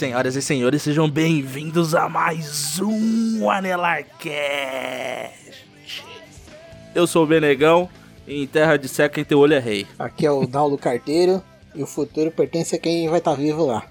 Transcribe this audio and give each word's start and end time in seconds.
senhoras 0.00 0.34
e 0.34 0.40
senhores, 0.40 0.80
sejam 0.80 1.10
bem-vindos 1.10 1.94
a 1.94 2.08
mais 2.08 2.80
um 2.80 3.50
Anelarcast. 3.50 4.32
Eu 6.94 7.06
sou 7.06 7.24
o 7.24 7.26
Benegão 7.26 7.86
e 8.26 8.42
em 8.42 8.46
terra 8.46 8.78
de 8.78 8.88
seca 8.88 9.16
quem 9.16 9.26
tem 9.26 9.36
olho 9.36 9.52
é 9.52 9.58
rei. 9.58 9.86
Aqui 9.98 10.24
é 10.24 10.30
o 10.30 10.46
Daulo 10.46 10.78
Carteiro 10.78 11.44
e 11.74 11.82
o 11.82 11.86
futuro 11.86 12.30
pertence 12.30 12.74
a 12.74 12.78
quem 12.78 13.10
vai 13.10 13.18
estar 13.18 13.34
vivo 13.34 13.66
lá. 13.66 13.84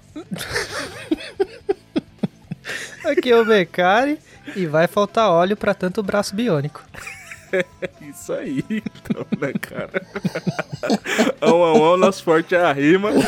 Aqui 3.05 3.30
é 3.30 3.35
o 3.35 3.45
Becari 3.45 4.17
e 4.55 4.65
vai 4.65 4.87
faltar 4.87 5.30
óleo 5.30 5.55
pra 5.55 5.75
tanto 5.75 6.02
braço 6.02 6.35
biônico. 6.35 6.83
Isso 8.02 8.33
aí, 8.33 8.65
então, 8.67 9.27
né, 9.39 9.53
cara? 9.61 10.02
Ão, 11.39 11.61
ão, 11.61 11.83
ão, 11.83 11.97
nosso 11.97 12.23
forte 12.23 12.55
é 12.55 12.61
a 12.61 12.73
rima. 12.73 13.11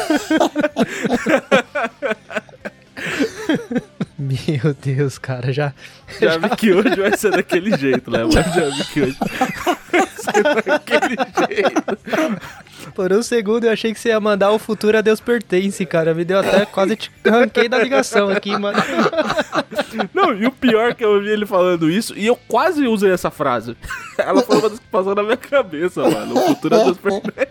Meu 4.17 4.75
Deus, 4.81 5.17
cara, 5.17 5.51
já. 5.51 5.73
Já 6.19 6.37
vi 6.37 6.49
que 6.55 6.71
hoje 6.73 6.95
vai 6.95 7.17
ser 7.17 7.31
daquele 7.31 7.75
jeito, 7.77 8.11
né? 8.11 8.23
Mas 8.23 8.53
já 8.53 8.69
vi 8.69 8.83
que 8.85 9.01
hoje 9.01 9.17
vai 9.91 10.07
ser 10.07 10.43
daquele 10.43 11.15
jeito. 11.47 11.97
Por 13.01 13.11
um 13.13 13.23
segundo 13.23 13.63
eu 13.63 13.71
achei 13.71 13.91
que 13.91 13.99
você 13.99 14.09
ia 14.09 14.19
mandar 14.19 14.51
o 14.51 14.59
futuro 14.59 14.95
a 14.95 15.01
Deus 15.01 15.19
pertence, 15.19 15.83
cara. 15.87 16.13
Me 16.13 16.23
deu 16.23 16.37
até 16.37 16.67
quase 16.67 16.95
te 16.95 17.11
arranquei 17.25 17.67
da 17.67 17.79
ligação 17.79 18.29
aqui, 18.29 18.55
mano. 18.55 18.77
Não, 20.13 20.31
e 20.35 20.45
o 20.45 20.51
pior 20.51 20.91
é 20.91 20.93
que 20.93 21.03
eu 21.03 21.13
ouvi 21.15 21.29
ele 21.29 21.47
falando 21.47 21.89
isso, 21.89 22.13
e 22.15 22.27
eu 22.27 22.35
quase 22.47 22.85
usei 22.85 23.11
essa 23.11 23.31
frase. 23.31 23.75
Ela 24.19 24.43
foi 24.43 24.57
uma 24.57 24.69
das 24.69 24.77
que 24.77 24.85
passou 24.85 25.15
na 25.15 25.23
minha 25.23 25.35
cabeça, 25.35 26.03
mano. 26.07 26.35
O 26.35 26.41
futuro 26.41 26.75
é 26.75 26.83
Deus 26.83 26.97
pertence. 26.99 27.47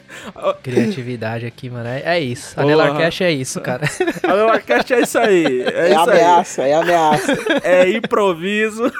Criatividade 0.63 1.47
aqui, 1.47 1.69
mano. 1.69 1.89
É, 1.89 2.03
é 2.17 2.21
isso. 2.21 2.59
A. 2.59 2.65
Nelarcast 2.65 3.25
é 3.25 3.33
isso, 3.33 3.61
cara. 3.61 3.89
A 4.23 4.29
Melarcast 4.29 4.95
é 4.95 5.01
isso 5.01 5.19
aí. 5.19 5.63
É, 5.63 5.89
É, 5.89 5.91
isso 5.91 6.11
aí. 6.11 6.21
ameaça, 6.21 6.63
é 6.63 6.75
ameaça. 6.75 7.37
É 7.65 7.91
improviso. 7.91 8.93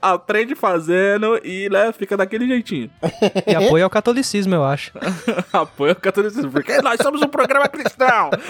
Aprende 0.00 0.54
fazendo 0.54 1.40
e 1.44 1.68
né, 1.70 1.92
fica 1.92 2.16
daquele 2.16 2.46
jeitinho. 2.46 2.90
E 3.46 3.54
apoio 3.54 3.84
ao 3.84 3.90
catolicismo, 3.90 4.54
eu 4.54 4.64
acho. 4.64 4.92
Apoia 5.52 5.92
o 5.92 5.96
catolicismo, 5.96 6.50
porque 6.50 6.80
nós 6.82 6.98
somos 7.02 7.20
um 7.22 7.28
programa 7.28 7.68
cristão. 7.68 8.30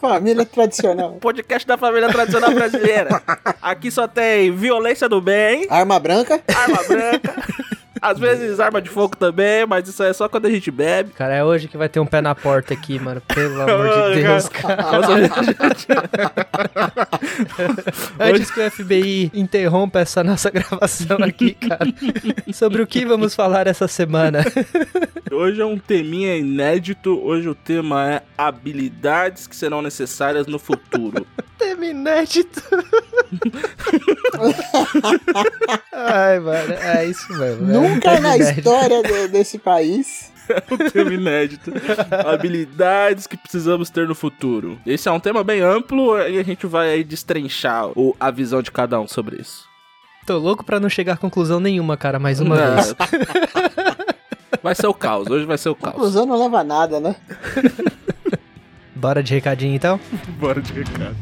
Família 0.00 0.44
tradicional. 0.44 1.12
Podcast 1.14 1.66
da 1.66 1.78
família 1.78 2.08
tradicional 2.08 2.52
brasileira. 2.52 3.22
Aqui 3.62 3.90
só 3.90 4.08
tem 4.08 4.50
violência 4.50 5.08
do 5.08 5.20
bem, 5.20 5.66
Arma 5.70 5.98
branca. 6.00 6.42
arma 6.54 6.82
branca, 6.82 7.34
às 8.06 8.18
vezes 8.20 8.60
arma 8.60 8.80
de 8.80 8.88
fogo 8.88 9.16
também, 9.16 9.66
mas 9.66 9.88
isso 9.88 10.00
aí 10.02 10.10
é 10.10 10.12
só 10.12 10.28
quando 10.28 10.46
a 10.46 10.50
gente 10.50 10.70
bebe. 10.70 11.10
Cara, 11.10 11.34
é 11.34 11.42
hoje 11.44 11.66
que 11.66 11.76
vai 11.76 11.88
ter 11.88 11.98
um 11.98 12.06
pé 12.06 12.20
na 12.20 12.34
porta 12.34 12.72
aqui, 12.72 13.00
mano. 13.00 13.20
Pelo 13.20 13.60
amor 13.62 14.14
de 14.14 14.22
Deus, 14.22 14.48
cara. 14.48 14.86
Antes 18.20 18.50
que 18.50 18.60
o 18.60 18.70
FBI 18.70 19.30
interrompa 19.34 19.98
essa 20.00 20.22
nossa 20.22 20.50
gravação 20.54 21.18
aqui, 21.22 21.54
cara. 21.54 21.86
Sobre 22.52 22.80
o 22.82 22.86
que 22.86 23.04
vamos 23.04 23.34
falar 23.34 23.66
essa 23.66 23.88
semana? 23.88 24.44
Hoje 25.30 25.60
é 25.60 25.66
um 25.66 25.78
teminha 25.78 26.36
inédito. 26.36 27.20
Hoje 27.20 27.48
o 27.48 27.54
tema 27.54 28.08
é 28.08 28.22
habilidades 28.38 29.46
que 29.48 29.56
serão 29.56 29.82
necessárias 29.82 30.46
no 30.46 30.58
futuro. 30.58 31.26
Tema 31.58 31.86
inédito. 31.86 32.62
Ai, 35.92 36.38
mano, 36.38 36.74
é 36.74 37.06
isso 37.06 37.32
mesmo. 37.32 37.72
é 37.72 37.78
Nunca 37.96 38.20
na 38.20 38.36
história 38.36 39.02
de- 39.02 39.28
desse 39.28 39.58
país. 39.58 40.32
um 40.70 40.76
tema 40.90 41.12
inédito. 41.12 41.72
Habilidades 42.26 43.26
que 43.26 43.36
precisamos 43.36 43.90
ter 43.90 44.06
no 44.06 44.14
futuro. 44.14 44.78
Esse 44.86 45.08
é 45.08 45.12
um 45.12 45.18
tema 45.18 45.42
bem 45.42 45.60
amplo 45.60 46.16
e 46.20 46.38
a 46.38 46.42
gente 46.44 46.66
vai 46.66 46.90
aí 46.90 47.02
destrinchar 47.04 47.88
o, 47.98 48.14
a 48.20 48.30
visão 48.30 48.62
de 48.62 48.70
cada 48.70 49.00
um 49.00 49.08
sobre 49.08 49.40
isso. 49.40 49.64
Tô 50.24 50.38
louco 50.38 50.64
pra 50.64 50.78
não 50.80 50.88
chegar 50.88 51.14
a 51.14 51.16
conclusão 51.16 51.58
nenhuma, 51.60 51.96
cara, 51.96 52.18
mais 52.18 52.40
uma 52.40 52.56
Não. 52.56 52.74
vez. 52.74 52.94
Vai 54.62 54.74
ser 54.74 54.86
o 54.88 54.94
caos, 54.94 55.28
hoje 55.30 55.44
vai 55.44 55.56
ser 55.58 55.68
o 55.68 55.76
caos. 55.76 55.94
Conclusão 55.94 56.26
não 56.26 56.36
leva 56.42 56.58
a 56.60 56.64
nada, 56.64 56.98
né? 56.98 57.14
Bora 58.96 59.22
de 59.22 59.32
recadinho 59.34 59.74
então? 59.74 60.00
Bora 60.40 60.60
de 60.60 60.72
recado. 60.72 61.14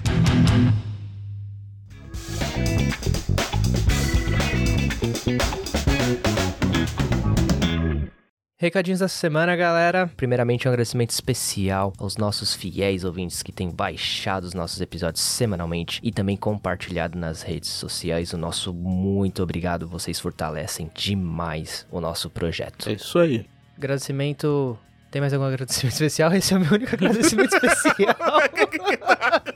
Recadinhos 8.57 9.01
dessa 9.01 9.17
semana, 9.17 9.57
galera. 9.57 10.09
Primeiramente, 10.17 10.69
um 10.69 10.71
agradecimento 10.71 11.11
especial 11.11 11.93
aos 11.99 12.17
nossos 12.17 12.55
fiéis 12.55 13.03
ouvintes 13.03 13.43
que 13.43 13.51
têm 13.51 13.69
baixado 13.69 14.45
os 14.45 14.55
nossos 14.55 14.81
episódios 14.81 15.25
semanalmente 15.25 15.99
e 16.05 16.13
também 16.13 16.37
compartilhado 16.37 17.19
nas 17.19 17.43
redes 17.43 17.69
sociais. 17.71 18.33
O 18.33 18.39
nosso 18.39 18.73
muito 18.73 19.43
obrigado, 19.43 19.89
vocês 19.89 20.21
fortalecem 20.21 20.89
demais 20.95 21.85
o 21.91 22.01
nosso 22.01 22.31
projeto. 22.31 22.89
É 22.89 22.93
isso 22.93 23.19
aí. 23.19 23.45
Agradecimento. 23.77 24.79
Tem 25.11 25.21
mais 25.21 25.33
algum 25.33 25.47
agradecimento 25.47 25.95
especial? 25.95 26.33
Esse 26.33 26.55
é 26.55 26.57
o 26.57 26.61
meu 26.61 26.75
único 26.75 26.95
agradecimento 26.95 27.55
especial. 27.59 28.15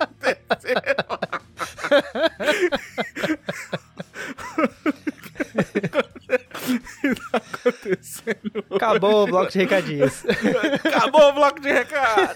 Acabou 8.90 9.24
o 9.24 9.26
bloco 9.26 9.52
de 9.52 9.58
recadinhos. 9.58 10.24
Acabou 10.84 11.28
o 11.28 11.32
bloco 11.32 11.60
de 11.60 11.72
recado. 11.72 12.34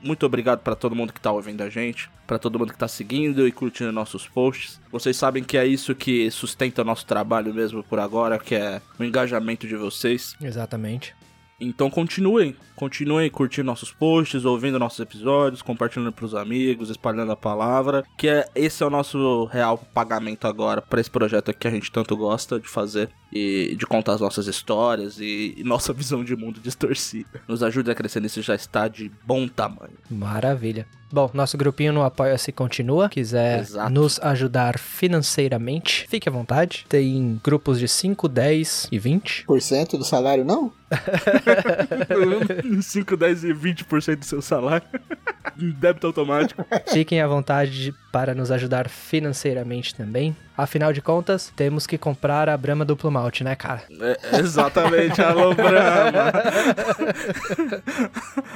Muito 0.00 0.24
obrigado 0.24 0.60
pra 0.60 0.76
todo 0.76 0.94
mundo 0.94 1.12
que 1.12 1.20
tá 1.20 1.32
ouvindo 1.32 1.62
a 1.62 1.68
gente, 1.68 2.08
pra 2.28 2.38
todo 2.38 2.58
mundo 2.58 2.72
que 2.72 2.78
tá 2.78 2.86
seguindo 2.86 3.46
e 3.46 3.50
curtindo 3.50 3.90
nossos 3.90 4.28
posts. 4.28 4.80
Vocês 4.92 5.16
sabem 5.16 5.42
que 5.42 5.58
é 5.58 5.66
isso 5.66 5.96
que 5.96 6.30
sustenta 6.30 6.82
o 6.82 6.84
nosso 6.84 7.04
trabalho 7.04 7.52
mesmo 7.52 7.82
por 7.82 7.98
agora, 7.98 8.38
que 8.38 8.54
é 8.54 8.80
o 9.00 9.02
engajamento 9.02 9.66
de 9.66 9.74
vocês. 9.74 10.36
Exatamente. 10.40 11.12
Então 11.58 11.88
continuem, 11.88 12.54
continuem 12.74 13.30
curtindo 13.30 13.66
nossos 13.66 13.90
posts, 13.90 14.44
ouvindo 14.44 14.78
nossos 14.78 15.00
episódios, 15.00 15.62
compartilhando 15.62 16.12
pros 16.12 16.34
amigos, 16.34 16.90
espalhando 16.90 17.32
a 17.32 17.36
palavra, 17.36 18.04
que 18.16 18.28
é 18.28 18.46
esse 18.54 18.82
é 18.82 18.86
o 18.86 18.90
nosso 18.90 19.46
real 19.46 19.78
pagamento 19.94 20.46
agora 20.46 20.82
pra 20.82 21.00
esse 21.00 21.10
projeto 21.10 21.50
aqui 21.50 21.60
que 21.60 21.68
a 21.68 21.70
gente 21.70 21.90
tanto 21.90 22.14
gosta 22.14 22.60
de 22.60 22.68
fazer 22.68 23.08
e 23.32 23.74
de 23.76 23.86
contar 23.86 24.14
as 24.14 24.20
nossas 24.20 24.46
histórias 24.46 25.18
e, 25.20 25.54
e 25.56 25.64
nossa 25.64 25.92
visão 25.92 26.24
de 26.24 26.36
mundo 26.36 26.60
distorcida. 26.60 27.42
Nos 27.46 27.62
ajude 27.62 27.90
a 27.90 27.94
crescer 27.94 28.20
nisso 28.20 28.40
já 28.42 28.54
está 28.54 28.88
de 28.88 29.10
bom 29.24 29.48
tamanho. 29.48 29.98
Maravilha. 30.10 30.86
Bom, 31.10 31.30
nosso 31.32 31.56
grupinho 31.56 31.92
no 31.92 32.02
Apoia-se 32.02 32.50
continua. 32.50 33.08
Quiser 33.08 33.60
Exato. 33.60 33.90
nos 33.90 34.18
ajudar 34.20 34.78
financeiramente, 34.78 36.04
fique 36.08 36.28
à 36.28 36.32
vontade. 36.32 36.84
Tem 36.88 37.40
grupos 37.42 37.78
de 37.78 37.86
5, 37.86 38.28
10 38.28 38.88
e 38.90 38.98
20. 38.98 39.44
Por 39.46 39.62
cento 39.62 39.96
do 39.96 40.04
salário, 40.04 40.44
não? 40.44 40.72
5, 42.82 43.16
10 43.16 43.44
e 43.44 43.54
20% 43.54 44.16
do 44.16 44.24
seu 44.24 44.42
salário. 44.42 44.86
Débito 45.56 46.08
automático. 46.08 46.64
Fiquem 46.88 47.20
à 47.20 47.26
vontade 47.26 47.94
para 48.16 48.34
nos 48.34 48.50
ajudar 48.50 48.88
financeiramente 48.88 49.94
também. 49.94 50.34
Afinal 50.56 50.90
de 50.90 51.02
contas, 51.02 51.52
temos 51.54 51.86
que 51.86 51.98
comprar 51.98 52.48
a 52.48 52.56
Brahma 52.56 52.82
Duplo 52.82 53.10
Malte, 53.10 53.44
né, 53.44 53.54
cara? 53.54 53.82
É, 54.00 54.38
exatamente, 54.38 55.20
alô 55.20 55.52
Brahma. 55.52 56.32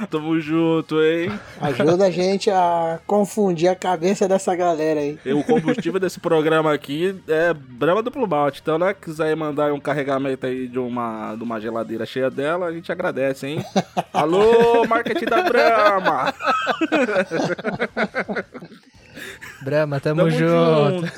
Tamo 0.09 0.41
junto, 0.41 0.99
hein? 0.99 1.31
Ajuda 1.61 2.05
a 2.07 2.09
gente 2.09 2.49
a 2.49 2.99
confundir 3.05 3.69
a 3.69 3.75
cabeça 3.75 4.27
dessa 4.27 4.55
galera 4.55 4.99
aí. 4.99 5.19
E 5.23 5.31
o 5.31 5.43
combustível 5.43 5.99
desse 5.99 6.19
programa 6.19 6.73
aqui 6.73 7.21
é 7.27 7.53
Brahma 7.53 8.01
Duplo 8.01 8.27
Malte. 8.27 8.61
Então, 8.63 8.79
né, 8.79 8.95
quiser 8.99 9.35
mandar 9.35 9.71
um 9.71 9.79
carregamento 9.79 10.47
aí 10.47 10.67
de 10.67 10.79
uma, 10.79 11.35
de 11.35 11.43
uma 11.43 11.61
geladeira 11.61 12.03
cheia 12.03 12.31
dela, 12.31 12.65
a 12.65 12.73
gente 12.73 12.91
agradece, 12.91 13.45
hein? 13.45 13.63
Alô, 14.11 14.87
marketing 14.87 15.25
da 15.25 15.43
Brahma! 15.43 16.33
Brahma, 19.61 19.99
tamo, 19.99 20.21
Tamo 20.21 20.31
junto. 20.31 21.05
junto. 21.07 21.11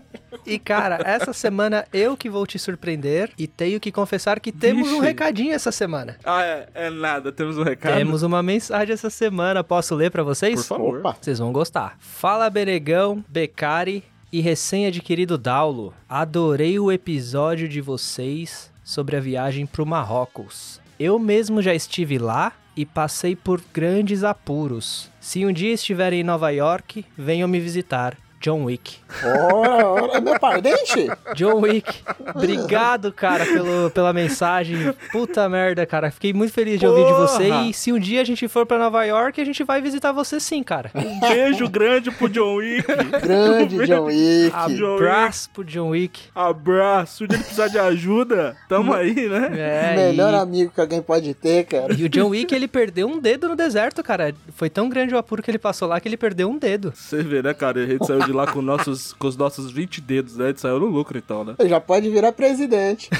E 0.46 0.58
cara, 0.58 0.98
essa 1.04 1.32
semana 1.32 1.84
eu 1.92 2.16
que 2.16 2.28
vou 2.28 2.44
te 2.46 2.58
surpreender 2.58 3.30
e 3.38 3.46
tenho 3.46 3.78
que 3.78 3.92
confessar 3.92 4.40
que 4.40 4.50
temos 4.50 4.88
um 4.88 4.94
Vixe. 4.94 5.04
recadinho 5.06 5.52
essa 5.54 5.70
semana. 5.70 6.16
Ah, 6.24 6.42
é, 6.42 6.68
é 6.74 6.90
nada, 6.90 7.30
temos 7.30 7.56
um 7.56 7.62
recado. 7.62 7.96
Temos 7.96 8.22
uma 8.24 8.42
mensagem 8.42 8.92
essa 8.92 9.10
semana, 9.10 9.62
posso 9.62 9.94
ler 9.94 10.10
pra 10.10 10.24
vocês? 10.24 10.56
Por 10.62 10.66
favor. 10.66 10.98
Opa, 11.00 11.16
Vocês 11.20 11.38
vão 11.38 11.52
gostar. 11.52 11.96
Fala 12.00 12.50
Benegão, 12.50 13.24
Becari 13.28 14.02
e 14.32 14.40
recém-adquirido 14.40 15.38
Daulo. 15.38 15.94
Adorei 16.08 16.80
o 16.80 16.90
episódio 16.90 17.68
de 17.68 17.80
vocês 17.80 18.72
sobre 18.82 19.16
a 19.16 19.20
viagem 19.20 19.66
pro 19.66 19.86
Marrocos. 19.86 20.79
Eu 21.02 21.18
mesmo 21.18 21.62
já 21.62 21.74
estive 21.74 22.18
lá 22.18 22.52
e 22.76 22.84
passei 22.84 23.34
por 23.34 23.58
grandes 23.72 24.22
apuros. 24.22 25.10
Se 25.18 25.46
um 25.46 25.50
dia 25.50 25.72
estiver 25.72 26.12
em 26.12 26.22
Nova 26.22 26.50
York, 26.50 27.06
venham 27.16 27.48
me 27.48 27.58
visitar. 27.58 28.18
John 28.40 28.64
Wick. 28.64 28.96
ora, 29.22 29.86
ora, 29.86 30.12
é 30.16 30.20
meu 30.20 30.40
pardente? 30.40 31.06
John 31.36 31.60
Wick, 31.60 32.02
obrigado, 32.34 33.12
cara, 33.12 33.44
pelo, 33.44 33.90
pela 33.90 34.14
mensagem. 34.14 34.94
Puta 35.12 35.46
merda, 35.46 35.84
cara. 35.84 36.10
Fiquei 36.10 36.32
muito 36.32 36.50
feliz 36.50 36.80
de 36.80 36.86
ouvir 36.86 37.04
de 37.04 37.12
você. 37.12 37.48
Porra! 37.48 37.66
E 37.66 37.74
se 37.74 37.92
um 37.92 37.98
dia 37.98 38.22
a 38.22 38.24
gente 38.24 38.48
for 38.48 38.64
pra 38.64 38.78
Nova 38.78 39.04
York, 39.04 39.38
a 39.38 39.44
gente 39.44 39.62
vai 39.62 39.82
visitar 39.82 40.12
você 40.12 40.40
sim, 40.40 40.62
cara. 40.62 40.90
Um 40.94 41.20
beijo 41.20 41.68
grande 41.68 42.10
pro 42.10 42.30
John 42.30 42.54
Wick. 42.56 42.86
Grande 43.22 43.86
John 43.86 44.04
Wick. 44.04 44.52
Abraço 44.54 45.50
pro 45.50 45.62
John 45.62 45.88
Wick. 45.90 46.22
Abraço. 46.34 47.18
Se 47.18 47.24
ele 47.24 47.36
precisar 47.36 47.68
de 47.68 47.78
ajuda, 47.78 48.56
tamo 48.68 48.94
aí, 48.94 49.28
né? 49.28 49.50
É, 49.54 49.96
Melhor 49.96 50.32
e, 50.32 50.36
amigo 50.36 50.72
que 50.74 50.80
alguém 50.80 51.02
pode 51.02 51.34
ter, 51.34 51.64
cara. 51.64 51.92
e 51.92 52.04
o 52.04 52.08
John 52.08 52.28
Wick, 52.28 52.54
ele 52.54 52.66
perdeu 52.66 53.06
um 53.06 53.18
dedo 53.18 53.50
no 53.50 53.56
deserto, 53.56 54.02
cara. 54.02 54.34
Foi 54.54 54.70
tão 54.70 54.88
grande 54.88 55.14
o 55.14 55.18
apuro 55.18 55.42
que 55.42 55.50
ele 55.50 55.58
passou 55.58 55.86
lá 55.86 56.00
que 56.00 56.08
ele 56.08 56.16
perdeu 56.16 56.48
um 56.48 56.56
dedo. 56.56 56.92
Você 56.94 57.22
vê, 57.22 57.42
né, 57.42 57.52
cara? 57.52 57.82
A 57.82 57.86
gente 57.86 58.06
saiu 58.06 58.20
de 58.20 58.29
lá 58.32 58.46
com, 58.46 58.62
nossos, 58.62 59.12
com 59.14 59.26
os 59.26 59.36
nossos 59.36 59.70
20 59.70 60.00
dedos, 60.00 60.36
né? 60.36 60.46
A 60.46 60.48
gente 60.48 60.60
saiu 60.60 60.80
no 60.80 60.86
lucro, 60.86 61.18
então, 61.18 61.44
né? 61.44 61.54
Já 61.66 61.80
pode 61.80 62.08
virar 62.10 62.32
presidente. 62.32 63.10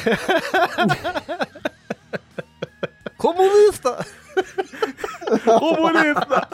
Comunista! 3.17 4.07
Comunista! 5.59 6.49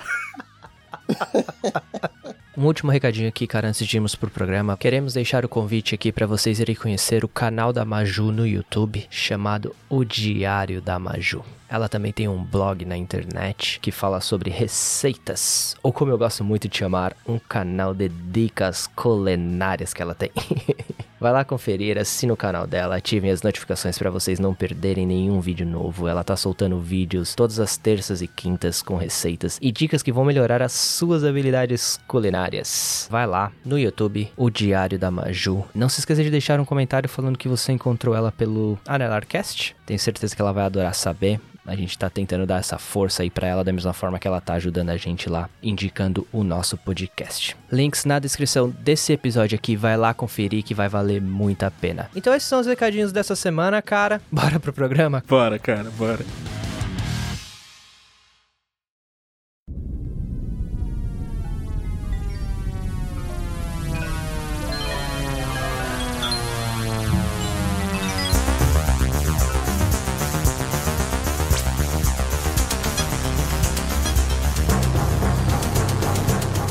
Um 2.57 2.65
último 2.65 2.91
recadinho 2.91 3.29
aqui, 3.29 3.47
cara, 3.47 3.69
antes 3.69 3.87
de 3.87 3.97
irmos 3.97 4.15
pro 4.15 4.31
programa. 4.31 4.77
Queremos 4.79 5.13
deixar 5.13 5.45
o 5.45 5.49
convite 5.49 5.95
aqui 5.95 6.11
para 6.11 6.27
vocês 6.27 6.59
irem 6.59 6.75
conhecer 6.75 7.23
o 7.23 7.29
canal 7.29 7.71
da 7.71 7.85
Maju 7.85 8.33
no 8.33 8.47
YouTube, 8.47 9.07
chamado 9.11 9.77
O 9.91 10.05
Diário 10.05 10.81
da 10.81 10.99
Maju. 10.99 11.45
Ela 11.69 11.89
também 11.89 12.13
tem 12.13 12.29
um 12.29 12.43
blog 12.43 12.85
na 12.85 12.97
internet 12.97 13.81
que 13.81 13.91
fala 13.91 14.21
sobre 14.21 14.51
receitas, 14.51 15.77
ou 15.83 15.93
como 15.93 16.11
eu 16.11 16.19
gosto 16.19 16.45
muito 16.45 16.69
de 16.69 16.79
chamar, 16.79 17.17
um 17.27 17.39
canal 17.39 17.93
de 17.93 18.09
dicas 18.09 18.87
culinárias 18.87 19.93
que 19.93 20.03
ela 20.03 20.15
tem. 20.15 20.31
Vai 21.19 21.33
lá 21.33 21.45
conferir, 21.45 21.97
assine 21.97 22.31
o 22.31 22.37
canal 22.37 22.67
dela, 22.67 22.97
ativem 22.97 23.31
as 23.31 23.41
notificações 23.41 23.99
para 23.99 24.11
vocês 24.11 24.39
não 24.39 24.55
perderem 24.55 25.07
nenhum 25.07 25.41
vídeo 25.41 25.67
novo. 25.67 26.07
Ela 26.07 26.23
tá 26.23 26.37
soltando 26.37 26.79
vídeos 26.79 27.35
todas 27.35 27.59
as 27.59 27.79
terças 27.79 28.21
e 28.21 28.27
quintas 28.27 28.83
com 28.83 28.97
receitas 28.97 29.59
e 29.63 29.73
dicas 29.73 30.03
que 30.03 30.13
vão 30.13 30.27
melhorar 30.27 30.61
as 30.61 30.73
suas 30.73 31.25
habilidades 31.25 31.99
culinárias. 32.07 33.09
Vai 33.11 33.27
lá 33.27 33.51
no 33.65 33.79
YouTube, 33.79 34.31
o 34.37 34.51
Diário 34.51 34.99
da 34.99 35.11
Maju. 35.11 35.65
Não 35.75 35.89
se 35.89 36.01
esqueça 36.01 36.23
de 36.23 36.31
deixar 36.31 36.61
um 36.61 36.67
comentário 36.67 37.09
falando 37.09 37.39
que 37.39 37.49
você 37.49 37.73
encontrou 37.73 38.15
ela 38.15 38.31
pelo 38.31 38.79
Anelarcast. 38.87 39.75
Tenho 39.87 39.99
certeza 40.01 40.35
que 40.35 40.43
ela 40.43 40.53
vai 40.53 40.65
adorar 40.65 40.95
saber. 40.95 41.41
A 41.65 41.75
gente 41.75 41.99
tá 41.99 42.09
tentando 42.09 42.47
dar 42.47 42.59
essa 42.59 42.79
força 42.79 43.23
aí 43.23 43.31
pra 43.31 43.49
ela 43.49 43.65
da 43.65 43.73
mesma 43.73 43.93
forma 43.93 44.19
que 44.19 44.29
ela 44.29 44.41
tá 44.41 44.55
ajudando 44.55 44.91
a 44.91 44.97
gente 44.97 45.29
lá, 45.29 45.49
indicando 45.63 46.27
o 46.33 46.45
nosso 46.45 46.77
podcast. 46.77 47.57
Links 47.73 48.05
na 48.05 48.19
descrição 48.21 48.71
desse 48.71 49.13
episódio 49.13 49.57
aqui, 49.57 49.75
vai 49.75 49.97
lá 49.97 50.15
conferir 50.15 50.63
que 50.63 50.75
vai 50.75 50.89
valer 50.89 51.21
muito 51.21 51.65
a 51.65 51.71
pena. 51.71 52.09
Então 52.15 52.35
esses 52.35 52.49
são 52.49 52.61
os 52.61 52.67
recadinhos 52.67 53.11
dessa 53.11 53.35
semana, 53.35 53.83
cara. 53.83 54.21
Bora 54.31 54.61
pro 54.61 54.73
programa? 54.73 55.23
Bora, 55.27 55.59
cara, 55.59 55.91
bora. 55.91 56.25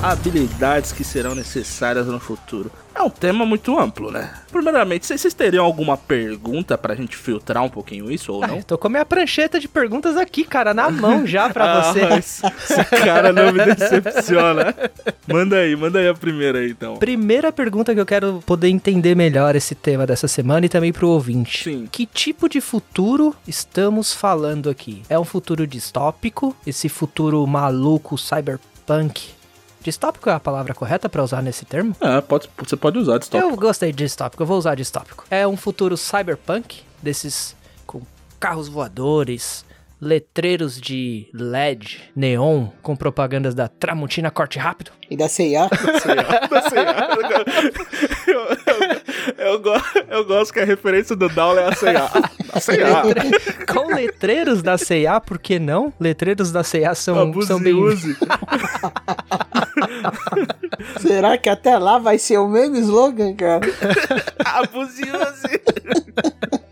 Habilidades 0.06 0.92
que 0.92 1.04
serão 1.04 1.34
necessárias 1.34 2.06
no 2.06 2.20
futuro. 2.20 2.72
É 2.94 3.02
um 3.02 3.10
tema 3.10 3.44
muito 3.44 3.78
amplo, 3.80 4.12
né? 4.12 4.32
Primeiramente, 4.52 5.04
vocês 5.04 5.20
vocês 5.20 5.34
teriam 5.34 5.66
alguma 5.66 5.98
pergunta 5.98 6.78
pra 6.78 6.94
gente 6.94 7.18
filtrar 7.18 7.64
um 7.64 7.70
pouquinho 7.70 8.12
isso 8.12 8.32
ou 8.32 8.46
não? 8.46 8.60
Ah, 8.60 8.62
tô 8.62 8.78
com 8.78 8.86
a 8.86 8.90
minha 8.92 9.04
prancheta 9.04 9.60
de 9.60 9.68
perguntas 9.68 10.16
aqui, 10.16 10.44
cara, 10.44 10.76
na 10.76 10.92
mão 10.92 11.26
já 11.26 11.50
pra. 11.50 11.66
Ah, 11.86 12.18
esse, 12.20 12.46
esse 12.46 12.86
cara 13.04 13.34
não 13.34 13.52
me 13.52 13.66
decepciona. 13.66 14.76
Manda 15.28 15.58
aí, 15.58 15.76
manda 15.76 15.98
aí 15.98 16.08
a 16.08 16.14
primeira 16.14 16.60
aí, 16.60 16.70
então. 16.70 16.98
Primeira 16.98 17.52
pergunta 17.52 17.94
que 17.94 18.00
eu 18.00 18.06
quero 18.06 18.44
poder 18.46 18.70
entender 18.70 19.16
melhor 19.16 19.56
esse 19.56 19.74
tema 19.74 20.06
dessa 20.06 20.28
semana 20.28 20.68
e 20.68 20.70
também 20.70 20.94
pro 20.94 21.10
ouvinte. 21.10 21.64
Sim. 21.64 21.88
Que 21.92 22.06
tipo 22.06 22.48
de 22.48 22.62
futuro 22.62 23.36
estamos 23.48 24.14
falando 24.14 24.70
aqui? 24.70 25.02
É 25.10 25.18
um 25.18 25.26
futuro 25.26 25.66
distópico? 25.66 26.56
Esse 26.66 26.88
futuro 26.88 27.46
maluco, 27.48 28.18
cyberpunk? 28.18 29.34
Distópico 29.86 30.28
é 30.32 30.34
a 30.34 30.40
palavra 30.40 30.74
correta 30.74 31.08
pra 31.08 31.24
usar 31.24 31.44
nesse 31.44 31.64
termo? 31.64 31.96
Ah, 32.02 32.20
pode, 32.20 32.50
você 32.58 32.76
pode 32.76 32.98
usar 32.98 33.20
de 33.20 33.28
Eu 33.38 33.56
gostei 33.56 33.92
de 33.92 34.04
distópico, 34.04 34.42
eu 34.42 34.48
vou 34.48 34.58
usar 34.58 34.74
distópico. 34.74 35.24
É 35.30 35.48
um 35.48 35.56
futuro 35.56 35.96
cyberpunk, 35.96 36.82
desses 37.04 37.56
com 37.86 38.02
carros 38.40 38.68
voadores, 38.68 39.64
letreiros 40.02 40.82
de 40.82 41.28
LED, 41.34 42.02
neon, 42.16 42.70
com 42.82 42.96
propagandas 42.96 43.54
da 43.54 43.68
Tramontina 43.68 44.32
Corte 44.32 44.58
Rápido. 44.58 44.90
E 45.10 45.16
da 45.16 45.30
C&A. 45.30 45.70
eu, 48.28 48.40
eu, 48.40 49.46
eu, 49.54 49.60
go- 49.60 49.82
eu 50.10 50.26
gosto 50.26 50.52
que 50.52 50.60
a 50.60 50.66
referência 50.66 51.16
do 51.16 51.30
Down 51.30 51.60
é 51.60 51.66
a 51.68 51.76
C&A. 51.76 52.10
A 52.54 52.60
C&A. 52.60 53.04
Letre- 53.04 53.66
Com 53.68 53.94
letreiros 53.94 54.64
da 54.64 54.80
C&A, 54.80 55.22
por 55.22 55.38
que 55.38 55.60
não? 55.60 55.94
Letreiros 56.00 56.52
da 56.52 56.64
C&A 56.64 56.96
são, 56.96 57.20
Abuse 57.20 57.48
são 57.48 57.60
bem... 57.62 57.74
use. 57.74 58.18
Será 61.00 61.38
que 61.38 61.50
até 61.50 61.78
lá 61.78 61.98
vai 61.98 62.18
ser 62.18 62.38
o 62.38 62.48
mesmo 62.48 62.78
slogan, 62.78 63.34
cara? 63.36 63.62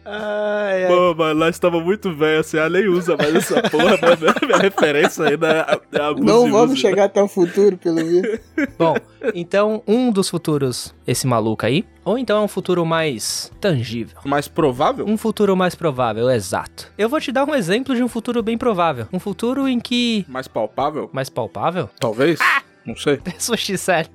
Ai, 0.06 0.84
ai. 0.84 0.88
Pô, 0.88 1.16
mas 1.16 1.36
nós 1.36 1.56
estamos 1.56 1.84
muito 1.84 2.14
velhos, 2.14 2.48
a 2.48 2.50
C&A 2.50 2.70
nem 2.70 2.88
usa 2.88 3.18
mais 3.18 3.34
essa 3.34 3.62
porra, 3.64 3.98
mano. 4.00 4.36
Minha 4.46 4.58
referência 4.58 5.26
ainda 5.26 5.48
é, 5.92 5.98
é 5.98 6.02
abuse 6.02 6.26
Não 6.26 6.48
e 6.48 6.52
vamos 6.52 6.80
chegar 6.80 7.06
até 7.06 7.24
o 7.24 7.28
futuro, 7.28 7.78
pelo 7.78 7.98
visto. 7.98 8.40
Bom, 8.78 8.96
então 9.34 9.82
um 9.88 10.12
dos 10.12 10.30
futuros, 10.30 10.94
esse 11.08 11.26
maluco 11.26 11.66
aí, 11.66 11.84
ou 12.06 12.18
então 12.18 12.42
é 12.42 12.42
um 12.42 12.48
futuro 12.48 12.86
mais 12.86 13.52
tangível. 13.60 14.20
Mais 14.26 14.48
provável? 14.48 15.06
Um 15.08 15.18
futuro 15.18 15.56
mais 15.56 15.74
provável, 15.74 16.30
exato. 16.30 16.92
Eu 16.96 17.10
vou 17.10 17.20
te 17.20 17.32
dar 17.32 17.48
um 17.48 17.56
exemplo 17.56 17.96
de 17.96 18.04
um 18.04 18.08
futuro 18.08 18.44
bem 18.44 18.58
provável. 18.58 19.08
Um 19.12 19.20
futuro 19.20 19.68
em 19.68 19.80
que... 19.80 20.26
Mais 20.28 20.48
palpável? 20.48 21.10
Mais 21.12 21.30
palpável? 21.30 21.90
Talvez? 22.00 22.40
Não 22.86 22.96
sei. 22.96 23.22
Sushi 23.40 23.78
sério. 23.78 24.10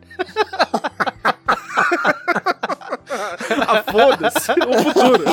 Ah, 3.67 3.83
foda-se. 3.91 4.53
O 4.53 4.83
futuro. 4.83 5.25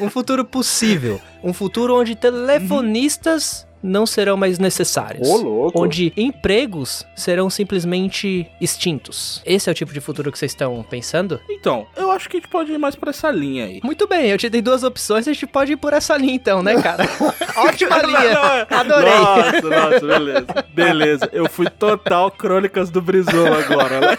Um 0.00 0.10
futuro 0.10 0.44
possível. 0.44 1.20
Um 1.42 1.52
futuro 1.52 1.98
onde 1.98 2.14
telefonistas 2.14 3.66
não 3.86 4.04
serão 4.04 4.36
mais 4.36 4.58
necessários. 4.58 5.28
Ô, 5.28 5.36
louco. 5.36 5.82
Onde 5.82 6.12
empregos 6.16 7.06
serão 7.14 7.48
simplesmente 7.48 8.46
extintos. 8.60 9.42
Esse 9.44 9.68
é 9.68 9.72
o 9.72 9.74
tipo 9.74 9.92
de 9.92 10.00
futuro 10.00 10.30
que 10.32 10.38
vocês 10.38 10.52
estão 10.52 10.82
pensando? 10.82 11.40
Então, 11.48 11.86
eu 11.96 12.10
acho 12.10 12.28
que 12.28 12.36
a 12.36 12.40
gente 12.40 12.48
pode 12.48 12.72
ir 12.72 12.78
mais 12.78 12.94
pra 12.96 13.10
essa 13.10 13.30
linha 13.30 13.66
aí. 13.66 13.80
Muito 13.82 14.06
bem, 14.06 14.30
eu 14.30 14.38
te 14.38 14.48
dei 14.48 14.60
duas 14.60 14.82
opções, 14.82 15.26
a 15.28 15.32
gente 15.32 15.46
pode 15.46 15.72
ir 15.72 15.76
por 15.76 15.92
essa 15.92 16.16
linha 16.16 16.34
então, 16.34 16.62
né, 16.62 16.80
cara? 16.82 17.04
Ótima 17.56 17.98
linha! 18.02 18.66
Adorei! 18.70 19.14
Nossa, 19.18 19.60
nossa, 19.62 20.06
beleza. 20.06 20.46
Beleza. 20.74 21.30
Eu 21.32 21.48
fui 21.48 21.68
total 21.70 22.30
crônicas 22.30 22.90
do 22.90 23.00
Brizola 23.00 23.58
agora, 23.58 24.00
né? 24.00 24.18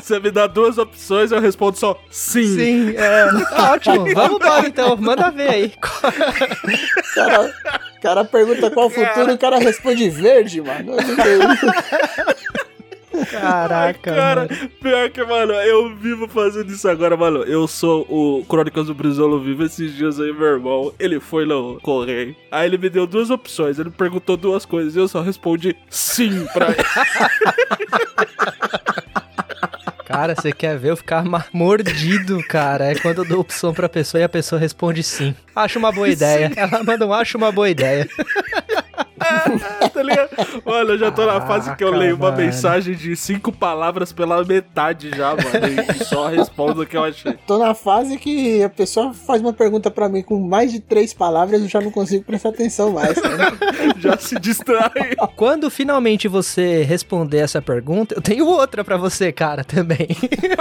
Você 0.00 0.20
me 0.20 0.30
dá 0.30 0.46
duas 0.46 0.78
opções, 0.78 1.32
eu 1.32 1.40
respondo 1.40 1.78
só 1.78 1.98
sim. 2.10 2.56
Sim, 2.56 2.94
é. 2.96 3.26
Tá 3.50 3.72
ótimo. 3.72 4.14
Vamos 4.14 4.36
embora 4.36 4.66
então, 4.66 4.96
manda 4.96 5.30
ver 5.30 5.48
aí. 5.48 5.72
O 5.76 5.80
cara, 7.14 7.54
o 7.95 7.95
cara 8.06 8.24
pergunta 8.24 8.70
qual 8.70 8.86
o 8.86 8.90
futuro 8.90 9.30
e 9.30 9.34
o 9.34 9.38
cara 9.38 9.58
responde 9.58 10.08
verde, 10.08 10.62
mano. 10.62 10.92
Eu 10.92 10.96
não 11.02 11.12
entendi. 11.14 11.56
Caraca, 13.30 14.14
Cara, 14.14 14.40
mano. 14.42 14.68
pior 14.82 15.08
que, 15.10 15.24
mano, 15.24 15.52
eu 15.54 15.96
vivo 15.96 16.28
fazendo 16.28 16.70
isso 16.70 16.86
agora, 16.88 17.16
mano. 17.16 17.42
Eu 17.44 17.66
sou 17.66 18.02
o 18.10 18.44
Crônicas 18.44 18.86
do 18.86 18.94
Brizolo 18.94 19.40
Vivo. 19.40 19.64
Esses 19.64 19.94
dias 19.96 20.20
aí, 20.20 20.32
meu 20.32 20.46
irmão, 20.46 20.92
ele 20.98 21.18
foi 21.18 21.46
no 21.46 21.80
correio. 21.80 22.36
Aí 22.52 22.68
ele 22.68 22.76
me 22.78 22.90
deu 22.90 23.06
duas 23.06 23.30
opções. 23.30 23.78
Ele 23.78 23.90
perguntou 23.90 24.36
duas 24.36 24.66
coisas 24.66 24.94
e 24.94 24.98
eu 24.98 25.08
só 25.08 25.22
respondi 25.22 25.74
sim 25.88 26.46
pra 26.52 26.66
ele. 26.68 26.76
Cara, 30.16 30.34
você 30.34 30.50
quer 30.50 30.78
ver 30.78 30.92
eu 30.92 30.96
ficar 30.96 31.22
mordido, 31.52 32.42
cara? 32.48 32.90
É 32.90 32.94
quando 32.94 33.18
eu 33.18 33.28
dou 33.28 33.40
opção 33.40 33.74
pra 33.74 33.86
pessoa 33.86 34.18
e 34.18 34.24
a 34.24 34.28
pessoa 34.30 34.58
responde 34.58 35.02
sim. 35.02 35.34
Acho 35.54 35.78
uma 35.78 35.92
boa 35.92 36.08
ideia. 36.08 36.50
Ela 36.56 36.82
manda 36.82 37.06
um 37.06 37.12
acho 37.12 37.36
uma 37.36 37.52
boa 37.52 37.68
ideia. 37.68 38.08
tá 39.18 40.02
ligado? 40.02 40.28
Olha, 40.64 40.92
eu 40.92 40.98
já 40.98 41.10
tô 41.10 41.24
na 41.26 41.40
fase 41.40 41.74
que 41.76 41.84
eu 41.84 41.90
leio 41.90 42.16
uma 42.16 42.30
mano. 42.30 42.42
mensagem 42.42 42.94
de 42.94 43.16
cinco 43.16 43.50
palavras 43.52 44.12
pela 44.12 44.44
metade 44.44 45.10
já, 45.10 45.30
mano. 45.30 45.94
E 46.00 46.04
só 46.04 46.26
respondo 46.28 46.82
o 46.82 46.86
que 46.86 46.96
eu 46.96 47.04
achei. 47.04 47.34
Tô 47.46 47.58
na 47.58 47.74
fase 47.74 48.18
que 48.18 48.62
a 48.62 48.68
pessoa 48.68 49.12
faz 49.14 49.40
uma 49.40 49.52
pergunta 49.52 49.90
pra 49.90 50.08
mim 50.08 50.22
com 50.22 50.38
mais 50.40 50.70
de 50.72 50.80
três 50.80 51.12
palavras 51.14 51.60
eu 51.62 51.68
já 51.68 51.80
não 51.80 51.90
consigo 51.90 52.24
prestar 52.24 52.50
atenção 52.50 52.92
mais. 52.92 53.18
Cara. 53.18 53.52
Já 53.98 54.16
se 54.18 54.38
distrai. 54.38 54.90
Quando 55.36 55.70
finalmente 55.70 56.28
você 56.28 56.82
responder 56.82 57.38
essa 57.38 57.62
pergunta, 57.62 58.14
eu 58.14 58.20
tenho 58.22 58.46
outra 58.46 58.84
pra 58.84 58.96
você, 58.96 59.32
cara, 59.32 59.64
também. 59.64 60.08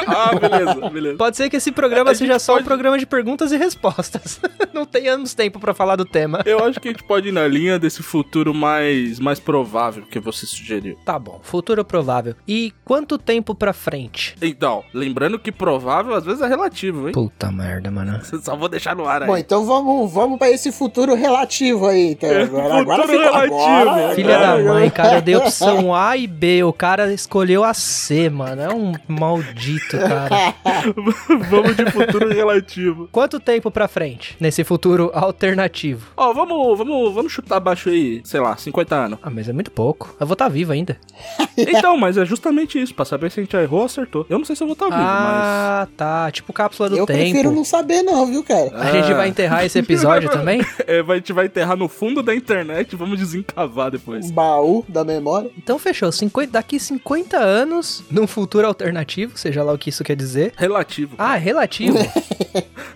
Ah, 0.08 0.32
beleza, 0.36 0.90
beleza. 0.90 1.18
Pode 1.18 1.38
ser 1.38 1.50
que 1.50 1.58
esse 1.58 1.72
programa 1.72 2.12
A 2.12 2.16
seja 2.16 2.34
gente 2.34 2.42
só 2.44 2.54
um 2.54 2.56
pode- 2.58 2.66
programa 2.68 2.98
de 2.98 3.06
perguntas 3.06 3.52
e 3.52 3.58
respostas. 3.58 4.40
Não 4.74 4.86
tenhamos 4.86 5.34
tempo 5.34 5.60
pra 5.60 5.74
falar 5.74 5.96
do 5.96 6.06
tema. 6.06 6.42
Eu 6.46 6.64
acho 6.64 6.80
que 6.80 6.88
a 6.88 6.92
gente 6.92 7.04
pode 7.04 7.30
ir 7.30 7.32
na 7.32 7.48
linha 7.48 7.78
desse 7.78 8.02
futuro 8.02 8.45
mais, 8.54 9.20
mais 9.20 9.40
provável 9.40 10.04
que 10.10 10.20
você 10.20 10.46
sugeriu. 10.46 10.98
Tá 11.06 11.18
bom, 11.20 11.40
futuro 11.44 11.84
provável. 11.86 12.36
E 12.48 12.74
quanto 12.84 13.18
tempo 13.18 13.54
pra 13.56 13.74
frente? 13.74 14.36
Então, 14.42 14.84
lembrando 14.94 15.40
que 15.40 15.52
provável 15.52 16.14
às 16.14 16.26
vezes 16.26 16.42
é 16.42 16.48
relativo, 16.48 17.08
hein? 17.08 17.14
Puta 17.14 17.52
merda, 17.52 17.90
mano. 17.92 18.20
Só 18.42 18.56
vou 18.56 18.70
deixar 18.70 18.96
no 18.96 19.06
ar 19.08 19.22
aí. 19.24 19.28
Bom, 19.28 19.38
então 19.38 19.66
vamos, 19.66 20.12
vamos 20.12 20.38
pra 20.38 20.50
esse 20.50 20.72
futuro 20.72 21.16
relativo 21.16 21.88
aí. 21.88 22.12
Então, 22.12 22.30
agora, 22.30 22.80
agora 22.80 23.02
futuro 23.04 23.24
ficou 23.24 23.34
relativo. 23.34 23.90
agora. 23.90 24.16
Filha 24.16 24.40
da 24.40 24.54
agora- 24.54 24.74
mãe, 24.74 24.90
cara, 24.90 25.16
eu 25.18 25.22
dei 25.22 25.36
opção 25.36 25.94
A 25.96 26.18
e 26.18 26.28
B, 26.28 26.64
o 26.64 26.74
cara 26.74 27.14
escolheu 27.14 27.64
a 27.64 27.74
C, 27.74 28.30
mano. 28.30 28.62
É 28.62 28.74
um 28.74 28.94
maldito, 29.08 29.98
cara. 29.98 30.54
vamos 31.50 31.76
de 31.76 31.86
futuro 31.92 32.30
relativo. 32.30 33.08
Quanto 33.12 33.40
tempo 33.40 33.70
pra 33.72 33.88
frente 33.88 34.36
nesse 34.40 34.64
futuro 34.64 35.12
alternativo? 35.14 36.08
Ó, 36.18 36.34
vamos, 36.34 36.78
vamos, 36.78 37.14
vamos 37.14 37.32
chutar 37.32 37.58
abaixo 37.58 37.90
aí, 37.90 38.22
sei 38.36 38.42
lá, 38.42 38.58
50 38.58 38.94
anos. 38.96 39.20
Ah, 39.24 39.30
mas 39.30 39.48
é 39.48 39.54
muito 39.54 39.72
pouco. 39.72 40.14
Eu 40.20 40.28
vou 40.28 40.34
estar 40.34 40.50
vivo 40.50 40.74
ainda. 40.74 40.98
Então, 41.58 41.96
mas 41.96 42.18
é 42.18 42.26
justamente 42.26 42.82
isso, 42.82 42.94
pra 42.94 43.06
saber 43.06 43.32
se 43.32 43.40
a 43.40 43.44
gente 43.44 43.56
errou 43.56 43.80
ou 43.80 43.86
acertou. 43.86 44.26
Eu 44.30 44.38
não 44.38 44.44
sei 44.44 44.58
se 44.58 44.62
eu 44.64 44.68
vou 44.68 44.74
estar 44.74 44.88
vivo, 44.88 44.98
Ah, 45.00 45.88
tá. 45.96 46.30
Tipo 46.30 46.52
cápsula 46.52 46.90
do 46.90 46.98
Eu 46.98 47.06
tempo. 47.06 47.18
prefiro 47.18 47.50
não 47.50 47.64
saber 47.64 48.04
não, 48.04 48.26
viu, 48.26 48.44
cara? 48.44 48.72
A 48.78 48.92
gente 48.92 49.14
vai 49.14 49.30
enterrar 49.30 49.64
esse 49.64 49.80
episódio 49.80 50.28
também? 50.38 50.58
mas 50.58 50.80
é, 50.86 51.00
a 51.00 51.16
gente 51.16 51.32
vai 51.32 51.46
enterrar 51.46 51.78
no 51.78 51.88
fundo 51.88 52.22
da 52.22 52.36
internet 52.36 52.92
e 52.92 52.96
vamos 52.98 53.18
desencavar 53.18 53.88
Um 53.88 53.92
depois. 53.92 54.30
baú 54.32 54.84
da 54.90 55.06
memória. 55.06 55.50
Então 55.58 55.80
fechou. 55.80 56.12
50, 56.12 56.52
daqui 56.52 56.78
50 56.78 57.38
anos, 57.38 58.04
num 58.12 58.28
futuro 58.28 58.68
alternativo, 58.68 59.38
seja 59.38 59.64
lá 59.64 59.72
o 59.72 59.78
que 59.78 59.90
isso 59.90 60.04
quer 60.04 60.18
dizer. 60.18 60.52
Relativo. 60.58 61.16
Ah, 61.18 61.38
é 61.38 61.40
relativo. 61.40 61.98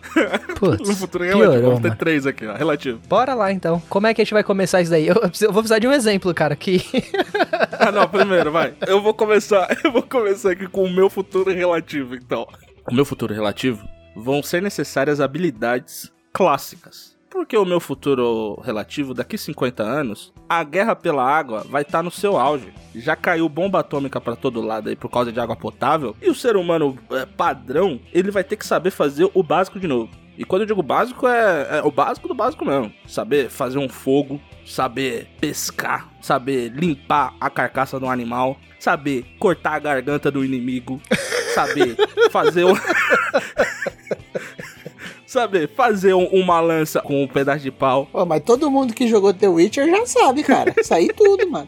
Putz, 0.55 0.87
no 0.89 0.95
futuro 0.95 1.23
relativo. 1.23 1.51
piorou, 1.51 1.69
Vamos 1.75 1.81
ter 1.89 1.95
três 1.97 2.25
aqui, 2.25 2.45
ó. 2.45 2.53
Relativo. 2.55 2.99
Bora 3.07 3.33
lá 3.33 3.51
então. 3.51 3.81
Como 3.89 4.07
é 4.07 4.13
que 4.13 4.21
a 4.21 4.23
gente 4.25 4.33
vai 4.33 4.43
começar 4.43 4.81
isso 4.81 4.91
daí? 4.91 5.07
Eu, 5.07 5.15
eu 5.15 5.51
vou 5.53 5.61
precisar 5.61 5.79
de 5.79 5.87
um 5.87 5.91
exemplo, 5.93 6.33
cara, 6.33 6.55
que 6.55 6.81
Ah, 7.79 7.91
não, 7.91 8.07
primeiro, 8.07 8.51
vai. 8.51 8.73
Eu 8.87 9.01
vou 9.01 9.13
começar, 9.13 9.67
eu 9.83 9.91
vou 9.91 10.03
começar 10.03 10.51
aqui 10.51 10.67
com 10.67 10.83
o 10.83 10.89
meu 10.91 11.09
futuro 11.09 11.51
relativo, 11.51 12.15
então. 12.15 12.47
O 12.89 12.93
meu 12.93 13.05
futuro 13.05 13.33
relativo 13.33 13.87
vão 14.15 14.41
ser 14.43 14.61
necessárias 14.61 15.19
habilidades 15.21 16.11
clássicas. 16.33 17.15
Porque 17.29 17.55
o 17.55 17.65
meu 17.65 17.79
futuro 17.79 18.59
relativo, 18.65 19.13
daqui 19.13 19.37
50 19.37 19.83
anos, 19.83 20.33
a 20.47 20.63
guerra 20.63 20.95
pela 20.95 21.23
água 21.23 21.63
vai 21.69 21.83
estar 21.83 22.01
no 22.01 22.09
seu 22.09 22.37
auge. 22.37 22.73
Já 22.95 23.15
caiu 23.15 23.47
bomba 23.47 23.79
atômica 23.79 24.19
pra 24.19 24.35
todo 24.35 24.61
lado 24.61 24.89
aí 24.89 24.95
por 24.95 25.09
causa 25.09 25.31
de 25.31 25.39
água 25.39 25.55
potável. 25.55 26.15
E 26.21 26.29
o 26.29 26.35
ser 26.35 26.55
humano 26.55 26.97
é, 27.11 27.25
padrão, 27.27 27.99
ele 28.11 28.31
vai 28.31 28.43
ter 28.43 28.55
que 28.55 28.65
saber 28.65 28.89
fazer 28.89 29.29
o 29.33 29.43
básico 29.43 29.79
de 29.79 29.87
novo. 29.87 30.09
E 30.35 30.43
quando 30.43 30.63
eu 30.63 30.67
digo 30.67 30.81
básico, 30.81 31.27
é, 31.27 31.79
é 31.79 31.81
o 31.83 31.91
básico 31.91 32.27
do 32.27 32.33
básico 32.33 32.65
mesmo. 32.65 32.91
Saber 33.05 33.49
fazer 33.49 33.77
um 33.77 33.89
fogo, 33.89 34.41
saber 34.65 35.27
pescar, 35.39 36.09
saber 36.21 36.69
limpar 36.69 37.35
a 37.39 37.49
carcaça 37.49 37.99
do 37.99 38.07
animal, 38.07 38.57
saber 38.79 39.25
cortar 39.37 39.73
a 39.73 39.79
garganta 39.79 40.31
do 40.31 40.43
inimigo, 40.43 40.99
saber 41.53 41.95
fazer 42.31 42.63
um... 42.63 42.73
saber 45.29 45.69
fazer 45.75 46.13
um- 46.13 46.25
uma 46.27 46.59
lança 46.59 47.01
com 47.01 47.23
um 47.23 47.27
pedaço 47.27 47.63
de 47.63 47.71
pau. 47.71 48.07
Pô, 48.11 48.25
mas 48.25 48.41
todo 48.43 48.69
mundo 48.71 48.93
que 48.93 49.07
jogou 49.07 49.33
The 49.33 49.47
Witcher 49.47 49.87
já 49.89 50.05
sabe, 50.05 50.43
cara. 50.43 50.73
Isso 50.77 50.93
aí 50.93 51.09
tudo, 51.15 51.49
mano. 51.49 51.67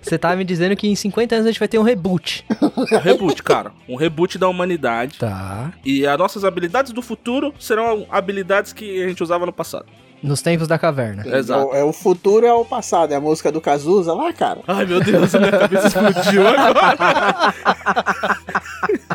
você 0.00 0.16
tá 0.18 0.34
me 0.34 0.42
dizendo 0.44 0.74
que 0.74 0.88
em 0.88 0.94
50 0.96 1.34
anos 1.34 1.46
a 1.46 1.50
gente 1.50 1.58
vai 1.58 1.68
ter 1.68 1.78
um 1.78 1.82
reboot. 1.82 2.44
Um 2.92 2.98
reboot, 2.98 3.42
cara. 3.42 3.72
Um 3.88 3.94
reboot 3.96 4.38
da 4.38 4.48
humanidade. 4.48 5.18
Tá. 5.18 5.72
E 5.84 6.06
as 6.06 6.18
nossas 6.18 6.44
habilidades 6.44 6.92
do 6.92 7.02
futuro 7.02 7.52
serão 7.58 8.06
habilidades 8.10 8.72
que 8.72 9.02
a 9.02 9.08
gente 9.08 9.22
usava 9.22 9.44
no 9.44 9.52
passado. 9.52 9.86
Nos 10.22 10.42
tempos 10.42 10.66
da 10.66 10.78
caverna. 10.78 11.24
Exato. 11.26 11.68
O, 11.68 11.74
é, 11.74 11.84
o 11.84 11.92
futuro 11.92 12.44
é 12.46 12.52
o 12.52 12.64
passado. 12.64 13.12
É 13.12 13.16
a 13.16 13.20
música 13.20 13.52
do 13.52 13.60
Cazuza 13.60 14.12
lá, 14.12 14.32
cara. 14.32 14.60
Ai, 14.66 14.84
meu 14.84 15.00
Deus, 15.00 15.32
minha 15.34 15.52
cabeça 15.52 15.86
explodiu 15.88 16.46
agora. 16.46 17.54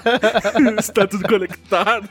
Está 0.79 1.07
tudo 1.07 1.27
conectado. 1.27 2.07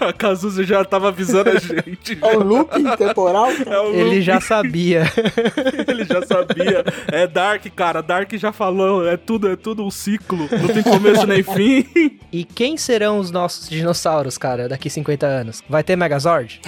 A 0.00 0.12
Cazuza 0.12 0.64
já 0.64 0.84
tava 0.84 1.08
avisando 1.08 1.50
a 1.50 1.58
gente. 1.58 2.18
É 2.22 2.36
o 2.36 2.42
looping 2.42 2.96
temporal, 2.96 3.48
É 3.48 3.98
Ele 3.98 4.22
já 4.22 4.40
sabia. 4.40 5.04
ele 5.88 6.04
já 6.04 6.24
sabia. 6.24 6.84
É 7.10 7.26
Dark, 7.26 7.64
cara. 7.74 8.02
Dark 8.02 8.32
já 8.34 8.52
falou. 8.52 9.06
É 9.06 9.16
tudo, 9.16 9.50
é 9.50 9.56
tudo 9.56 9.84
um 9.84 9.90
ciclo. 9.90 10.48
Não 10.50 10.68
tem 10.68 10.82
começo 10.82 11.26
nem 11.26 11.42
fim. 11.42 12.18
E 12.32 12.44
quem 12.44 12.76
serão 12.76 13.18
os 13.18 13.30
nossos 13.30 13.68
dinossauros, 13.68 14.38
cara, 14.38 14.68
daqui 14.68 14.88
50 14.90 15.26
anos? 15.26 15.62
Vai 15.68 15.82
ter 15.82 15.96
Megazord? 15.96 16.60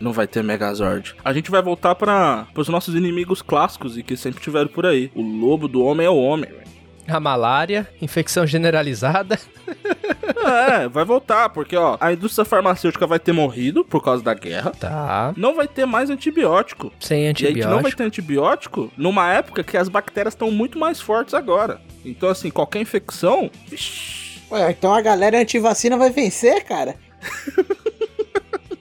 Não 0.00 0.12
vai 0.12 0.26
ter 0.26 0.42
Megazord. 0.42 0.77
A 1.24 1.32
gente 1.32 1.50
vai 1.50 1.62
voltar 1.62 1.94
para 1.94 2.46
os 2.54 2.68
nossos 2.68 2.94
inimigos 2.94 3.42
clássicos 3.42 3.96
e 3.96 4.02
que 4.02 4.16
sempre 4.16 4.40
tiveram 4.42 4.68
por 4.68 4.86
aí. 4.86 5.10
O 5.14 5.22
lobo 5.22 5.68
do 5.68 5.82
homem 5.82 6.06
é 6.06 6.10
o 6.10 6.16
homem. 6.16 6.50
velho. 6.50 6.68
A 7.08 7.18
malária, 7.18 7.88
infecção 8.02 8.46
generalizada. 8.46 9.38
É, 10.48 10.88
vai 10.88 11.04
voltar, 11.04 11.48
porque 11.50 11.76
ó, 11.76 11.96
a 12.00 12.12
indústria 12.12 12.44
farmacêutica 12.44 13.06
vai 13.06 13.18
ter 13.18 13.32
morrido 13.32 13.84
por 13.84 14.02
causa 14.02 14.22
da 14.22 14.32
guerra. 14.32 14.70
Tá. 14.70 15.32
Não 15.36 15.54
vai 15.54 15.66
ter 15.66 15.84
mais 15.84 16.08
antibiótico. 16.10 16.92
Sem 17.00 17.24
E 17.24 17.26
a 17.26 17.28
gente 17.28 17.42
não 17.60 17.80
vai 17.82 17.92
antibiótico. 17.92 17.96
ter 17.96 18.04
antibiótico 18.04 18.92
numa 18.96 19.30
época 19.32 19.64
que 19.64 19.76
as 19.76 19.88
bactérias 19.88 20.32
estão 20.34 20.50
muito 20.50 20.78
mais 20.78 21.00
fortes 21.00 21.34
agora. 21.34 21.80
Então, 22.04 22.28
assim, 22.28 22.50
qualquer 22.50 22.80
infecção. 22.80 23.50
vixi, 23.66 24.40
Ué, 24.50 24.70
então 24.70 24.94
a 24.94 25.00
galera 25.02 25.38
antivacina 25.40 25.96
vai 25.98 26.10
vencer, 26.10 26.64
cara. 26.64 26.94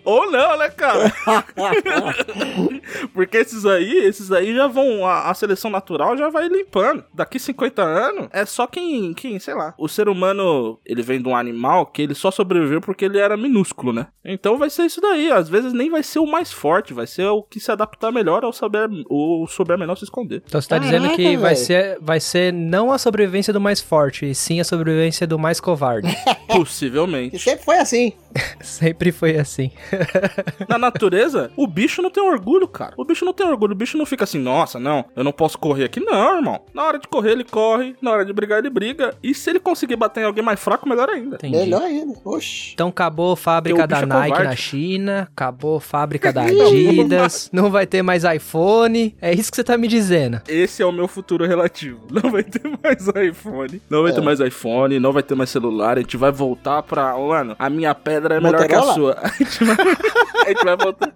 Ou 0.07 0.31
não, 0.31 0.57
né, 0.57 0.69
cara? 0.69 1.13
Porque 3.13 3.35
esses 3.35 3.65
aí, 3.65 4.05
esses 4.05 4.31
aí 4.31 4.55
já 4.55 4.65
vão. 4.65 5.05
A, 5.05 5.29
a 5.29 5.33
seleção 5.33 5.69
natural 5.69 6.15
já 6.17 6.29
vai 6.29 6.47
limpando. 6.47 7.03
Daqui 7.13 7.37
50 7.37 7.83
anos, 7.83 8.29
é 8.31 8.45
só 8.45 8.65
quem, 8.67 9.13
quem, 9.13 9.37
sei 9.37 9.53
lá. 9.53 9.73
O 9.77 9.89
ser 9.89 10.07
humano, 10.07 10.79
ele 10.85 11.01
vem 11.01 11.21
de 11.21 11.27
um 11.27 11.35
animal 11.35 11.87
que 11.87 12.03
ele 12.03 12.15
só 12.15 12.31
sobreviveu 12.31 12.79
porque 12.79 13.03
ele 13.03 13.17
era 13.17 13.35
minúsculo, 13.35 13.91
né? 13.91 14.07
Então 14.23 14.57
vai 14.57 14.69
ser 14.69 14.83
isso 14.83 15.01
daí. 15.01 15.29
Às 15.29 15.49
vezes 15.49 15.73
nem 15.73 15.89
vai 15.89 16.01
ser 16.01 16.19
o 16.19 16.25
mais 16.25 16.53
forte, 16.53 16.93
vai 16.93 17.05
ser 17.05 17.25
o 17.25 17.43
que 17.43 17.59
se 17.59 17.69
adaptar 17.69 18.09
melhor 18.09 18.45
ao 18.45 18.53
saber, 18.53 18.87
ou 19.09 19.45
souber 19.45 19.77
melhor 19.77 19.97
se 19.97 20.05
esconder. 20.05 20.41
Então 20.45 20.61
você 20.61 20.69
tá 20.69 20.79
Caraca, 20.79 20.99
dizendo 20.99 21.15
que 21.17 21.35
vai 21.35 21.55
ser, 21.57 21.97
vai 21.99 22.21
ser 22.21 22.53
não 22.53 22.93
a 22.93 22.97
sobrevivência 22.97 23.51
do 23.51 23.59
mais 23.59 23.81
forte, 23.81 24.25
e 24.25 24.33
sim 24.33 24.61
a 24.61 24.63
sobrevivência 24.63 25.27
do 25.27 25.37
mais 25.37 25.59
covarde. 25.59 26.07
E 26.07 26.47
Possivelmente. 26.55 27.37
sempre 27.39 27.65
foi 27.65 27.77
assim. 27.77 28.13
Sempre 28.61 29.11
foi 29.11 29.37
assim. 29.37 29.71
Na 30.67 30.77
natureza, 30.77 31.51
o 31.55 31.67
bicho 31.67 32.01
não 32.01 32.09
tem 32.09 32.23
orgulho, 32.23 32.67
cara. 32.67 32.93
O 32.97 33.05
bicho 33.05 33.25
não 33.25 33.33
tem 33.33 33.45
orgulho. 33.45 33.73
O 33.73 33.75
bicho 33.75 33.97
não 33.97 34.05
fica 34.05 34.23
assim, 34.23 34.39
nossa, 34.39 34.79
não, 34.79 35.05
eu 35.15 35.23
não 35.23 35.31
posso 35.31 35.57
correr 35.57 35.85
aqui. 35.85 35.99
Não, 35.99 36.37
irmão. 36.37 36.61
Na 36.73 36.83
hora 36.83 36.99
de 36.99 37.07
correr, 37.07 37.31
ele 37.31 37.43
corre. 37.43 37.95
Na 38.01 38.11
hora 38.11 38.25
de 38.25 38.33
brigar, 38.33 38.59
ele 38.59 38.69
briga. 38.69 39.15
E 39.21 39.33
se 39.33 39.49
ele 39.49 39.59
conseguir 39.59 39.95
bater 39.95 40.21
em 40.21 40.25
alguém 40.25 40.43
mais 40.43 40.59
fraco, 40.59 40.87
melhor 40.87 41.09
ainda. 41.09 41.35
Entendi. 41.35 41.57
Melhor 41.57 41.81
ainda. 41.81 42.13
Oxi. 42.23 42.71
Então 42.73 42.89
acabou 42.89 43.33
a 43.33 43.37
fábrica 43.37 43.87
da 43.87 43.99
é 43.99 44.05
Nike 44.05 44.29
covarde. 44.29 44.49
na 44.49 44.55
China, 44.55 45.27
acabou 45.33 45.77
a 45.77 45.81
fábrica 45.81 46.31
da 46.33 46.43
Adidas, 46.47 47.49
não 47.51 47.69
vai 47.69 47.85
ter 47.85 48.01
mais 48.01 48.23
iPhone. 48.23 49.15
É 49.21 49.33
isso 49.33 49.49
que 49.51 49.55
você 49.57 49.63
tá 49.63 49.77
me 49.77 49.87
dizendo. 49.87 50.41
Esse 50.47 50.81
é 50.81 50.85
o 50.85 50.91
meu 50.91 51.07
futuro 51.07 51.45
relativo. 51.45 51.99
Não 52.11 52.31
vai 52.31 52.43
ter 52.43 52.61
mais 52.83 53.07
iPhone. 53.07 53.81
Não 53.89 54.03
vai 54.03 54.11
ter 54.11 54.21
mais 54.21 54.39
iPhone, 54.39 54.99
não 54.99 55.11
vai 55.11 55.21
ter 55.23 55.35
mais 55.35 55.49
celular. 55.49 55.97
A 55.97 56.01
gente 56.01 56.17
vai 56.17 56.31
voltar 56.31 56.81
pra. 56.83 57.15
Mano, 57.17 57.55
a 57.59 57.69
minha 57.69 57.93
pedra 57.93 58.35
é 58.35 58.39
melhor 58.39 58.65
que 58.67 58.73
a 58.73 58.79
Motorola? 58.79 58.93
sua. 58.95 59.17
A 59.21 59.27
gente 59.29 59.63
vai, 59.63 59.86
a 60.45 60.49
gente 60.49 60.63
vai 60.63 60.77
voltar. 60.77 61.13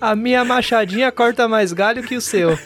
A 0.00 0.14
minha 0.14 0.44
machadinha 0.44 1.10
corta 1.10 1.48
mais 1.48 1.72
galho 1.72 2.02
que 2.02 2.16
o 2.16 2.20
seu. 2.20 2.58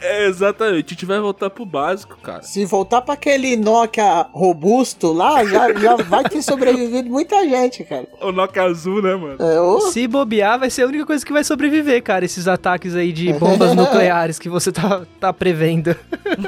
É, 0.00 0.26
exatamente. 0.26 0.86
A 0.86 0.88
gente 0.94 1.06
vai 1.06 1.20
voltar 1.20 1.50
pro 1.50 1.64
básico, 1.64 2.16
cara. 2.20 2.42
Se 2.42 2.64
voltar 2.64 3.00
pra 3.02 3.14
aquele 3.14 3.56
Nokia 3.56 4.26
robusto 4.32 5.12
lá, 5.12 5.44
já, 5.44 5.72
já 5.72 5.96
vai 5.96 6.24
ter 6.24 6.42
sobrevivido 6.42 7.08
muita 7.08 7.46
gente, 7.48 7.84
cara. 7.84 8.06
O 8.20 8.32
Nokia 8.32 8.62
azul, 8.64 9.02
né, 9.02 9.14
mano? 9.14 9.36
É, 9.40 9.90
Se 9.90 10.06
bobear, 10.08 10.58
vai 10.58 10.70
ser 10.70 10.82
a 10.82 10.86
única 10.86 11.06
coisa 11.06 11.24
que 11.24 11.32
vai 11.32 11.44
sobreviver, 11.44 12.02
cara. 12.02 12.24
Esses 12.24 12.48
ataques 12.48 12.94
aí 12.94 13.12
de 13.12 13.32
bombas 13.34 13.74
nucleares 13.76 14.38
que 14.38 14.48
você 14.48 14.72
tá, 14.72 15.02
tá 15.20 15.32
prevendo. 15.32 15.94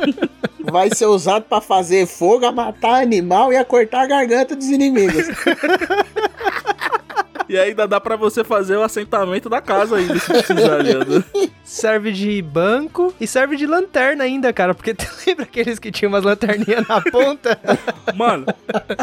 vai 0.70 0.90
ser 0.94 1.06
usado 1.06 1.44
pra 1.44 1.60
fazer 1.60 2.06
fogo, 2.06 2.46
a 2.46 2.52
matar 2.52 3.02
animal 3.02 3.52
e 3.52 3.56
a 3.56 3.64
cortar 3.64 4.02
a 4.02 4.06
garganta 4.06 4.56
dos 4.56 4.66
inimigos. 4.66 5.26
E 7.50 7.58
ainda 7.58 7.86
dá 7.88 8.00
pra 8.00 8.14
você 8.14 8.44
fazer 8.44 8.76
o 8.76 8.82
assentamento 8.84 9.48
da 9.48 9.60
casa 9.60 9.96
ainda, 9.96 10.16
se 10.20 10.26
precisar, 10.32 10.76
Leandro. 10.76 11.24
Serve 11.64 12.12
de 12.12 12.40
banco 12.42 13.12
e 13.20 13.26
serve 13.26 13.56
de 13.56 13.66
lanterna 13.66 14.22
ainda, 14.24 14.52
cara. 14.52 14.72
Porque 14.74 14.94
tu 14.94 15.04
lembra 15.26 15.44
aqueles 15.44 15.78
que 15.80 15.90
tinham 15.90 16.10
umas 16.12 16.22
lanterninhas 16.24 16.86
na 16.88 17.00
ponta? 17.00 17.58
Mano, 18.14 18.46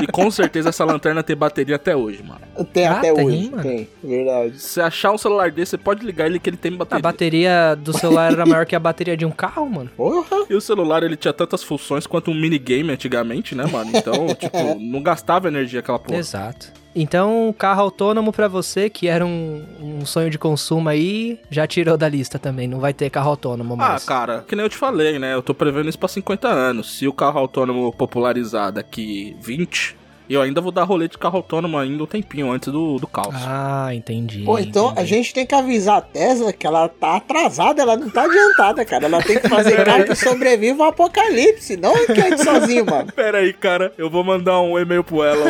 e 0.02 0.08
com 0.08 0.30
certeza 0.32 0.70
essa 0.70 0.86
lanterna 0.86 1.22
tem 1.24 1.36
bateria 1.36 1.76
até 1.76 1.96
hoje, 1.96 2.24
mano. 2.24 2.40
Tem 2.74 2.86
Ah, 2.88 3.00
até 3.00 3.14
tem, 3.14 3.26
hoje, 3.26 3.50
mano. 3.50 3.64
tem. 3.64 3.90
Verdade. 4.04 4.60
Se 4.62 4.80
achar 4.82 5.12
um 5.12 5.18
celular 5.18 5.52
desse, 5.52 5.72
você 5.72 5.78
pode 5.78 6.06
ligar 6.06 6.26
ele 6.28 6.40
que 6.40 6.50
ele 6.50 6.58
tem 6.58 6.74
A 6.74 6.78
bateria. 6.78 7.02
bateria 7.02 7.76
do 7.76 7.92
celular 7.98 8.32
era 8.32 8.46
maior 8.46 8.66
que 8.66 8.76
a 8.76 8.80
bateria 8.80 9.18
de 9.18 9.26
um 9.26 9.32
carro, 9.32 9.70
mano. 9.70 9.90
Porra. 9.98 10.46
E 10.50 10.54
o 10.56 10.62
celular, 10.62 11.04
ele 11.04 11.16
tinha 11.18 11.34
tantas 11.34 11.64
funções 11.64 12.08
quanto 12.08 12.32
um 12.32 12.34
minigame 12.34 12.92
antigamente, 12.92 13.56
né, 13.56 13.66
mano? 13.66 13.92
Então, 13.94 14.28
tipo, 14.36 14.58
não 14.80 15.02
gastava 15.02 15.48
energia 15.50 15.80
aquela 15.82 16.00
porra. 16.00 16.18
Exato. 16.20 16.72
Então, 17.00 17.54
carro 17.58 17.82
autônomo 17.84 18.32
pra 18.32 18.48
você, 18.48 18.90
que 18.90 19.08
era 19.08 19.24
um, 19.26 19.64
um 19.80 20.06
sonho 20.06 20.30
de 20.32 20.40
consumo 20.40 20.90
aí, 20.90 21.40
já 21.50 21.68
tirou 21.68 21.96
da 21.96 22.10
lista 22.10 22.40
também. 22.40 22.68
Não 22.68 22.80
vai 22.80 22.94
ter 22.94 23.10
carro 23.12 23.30
autônomo 23.30 23.76
Ah, 23.76 23.78
mais. 23.78 24.04
cara, 24.04 24.44
que 24.48 24.56
nem 24.56 24.66
eu 24.66 24.70
te 24.70 24.78
falei, 24.78 25.20
né? 25.20 25.34
Eu 25.36 25.44
tô 25.44 25.54
prevendo 25.54 25.88
isso 25.90 26.00
pra 26.00 26.08
50 26.08 26.48
anos. 26.48 26.98
Se 26.98 27.08
o 27.08 27.14
carro 27.14 27.38
autônomo 27.40 27.94
popularizar 27.94 28.72
daqui 28.72 29.36
20, 29.42 29.96
eu 30.34 30.42
ainda 30.42 30.62
vou 30.62 30.72
dar 30.72 30.84
rolê 30.84 31.08
de 31.08 31.18
carro 31.18 31.38
autônomo 31.38 31.78
ainda 31.78 32.04
um 32.04 32.08
tempinho 32.08 32.52
antes 32.52 32.72
do, 32.72 32.98
do 32.98 33.08
caos. 33.08 33.36
Ah, 33.36 33.90
entendi. 33.94 34.44
Pô, 34.44 34.60
então 34.60 34.90
a 34.90 34.92
entendi. 34.92 35.08
gente 35.08 35.34
tem 35.34 35.46
que 35.46 35.56
avisar 35.56 35.98
a 35.98 36.02
Tesla 36.02 36.52
que 36.54 36.66
ela 36.66 36.90
tá 36.90 37.18
atrasada, 37.18 37.82
ela 37.82 37.96
não 37.96 38.10
tá 38.10 38.24
adiantada, 38.24 38.86
cara. 38.86 39.06
Ela 39.06 39.22
tem 39.22 39.40
que 39.40 39.48
fazer 39.48 39.84
carro 39.86 40.06
que 40.06 40.16
sobreviva 40.16 40.84
ao 40.84 40.90
apocalipse, 40.90 41.78
não 41.78 41.94
que 42.06 42.20
ande 42.20 42.42
sozinho, 42.44 42.86
mano. 42.86 43.12
Pera 43.14 43.40
aí, 43.40 43.54
cara, 43.54 43.94
eu 43.98 44.10
vou 44.10 44.24
mandar 44.24 44.62
um 44.62 44.78
e-mail 44.78 45.04
pro 45.04 45.24
ela. 45.24 45.46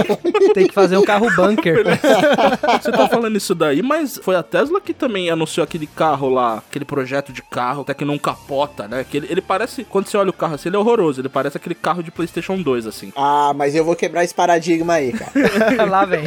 Tem 0.54 0.66
que 0.66 0.74
fazer 0.74 0.96
um 0.96 1.04
carro 1.04 1.28
bunker. 1.34 1.84
Você 2.80 2.90
tá 2.90 3.08
falando 3.08 3.36
isso 3.36 3.54
daí, 3.54 3.82
mas 3.82 4.18
foi 4.22 4.36
a 4.36 4.42
Tesla 4.42 4.80
que 4.80 4.92
também 4.92 5.30
anunciou 5.30 5.64
aquele 5.64 5.86
carro 5.86 6.28
lá, 6.28 6.62
aquele 6.68 6.84
projeto 6.84 7.32
de 7.32 7.42
carro, 7.42 7.82
até 7.82 7.94
que 7.94 8.04
não 8.04 8.18
capota, 8.18 8.88
né? 8.88 9.04
Que 9.08 9.18
ele, 9.18 9.26
ele 9.30 9.40
parece, 9.40 9.84
quando 9.84 10.06
você 10.06 10.16
olha 10.16 10.30
o 10.30 10.32
carro 10.32 10.54
assim, 10.54 10.68
ele 10.68 10.76
é 10.76 10.78
horroroso. 10.78 11.20
Ele 11.20 11.28
parece 11.28 11.56
aquele 11.56 11.74
carro 11.74 12.02
de 12.02 12.10
PlayStation 12.10 12.60
2, 12.60 12.86
assim. 12.86 13.12
Ah, 13.16 13.52
mas 13.54 13.74
eu 13.74 13.84
vou 13.84 13.96
quebrar 13.96 14.19
esse 14.24 14.34
paradigma 14.34 14.94
aí, 14.94 15.12
cara. 15.12 15.30
Lá 15.86 16.04
vem. 16.04 16.24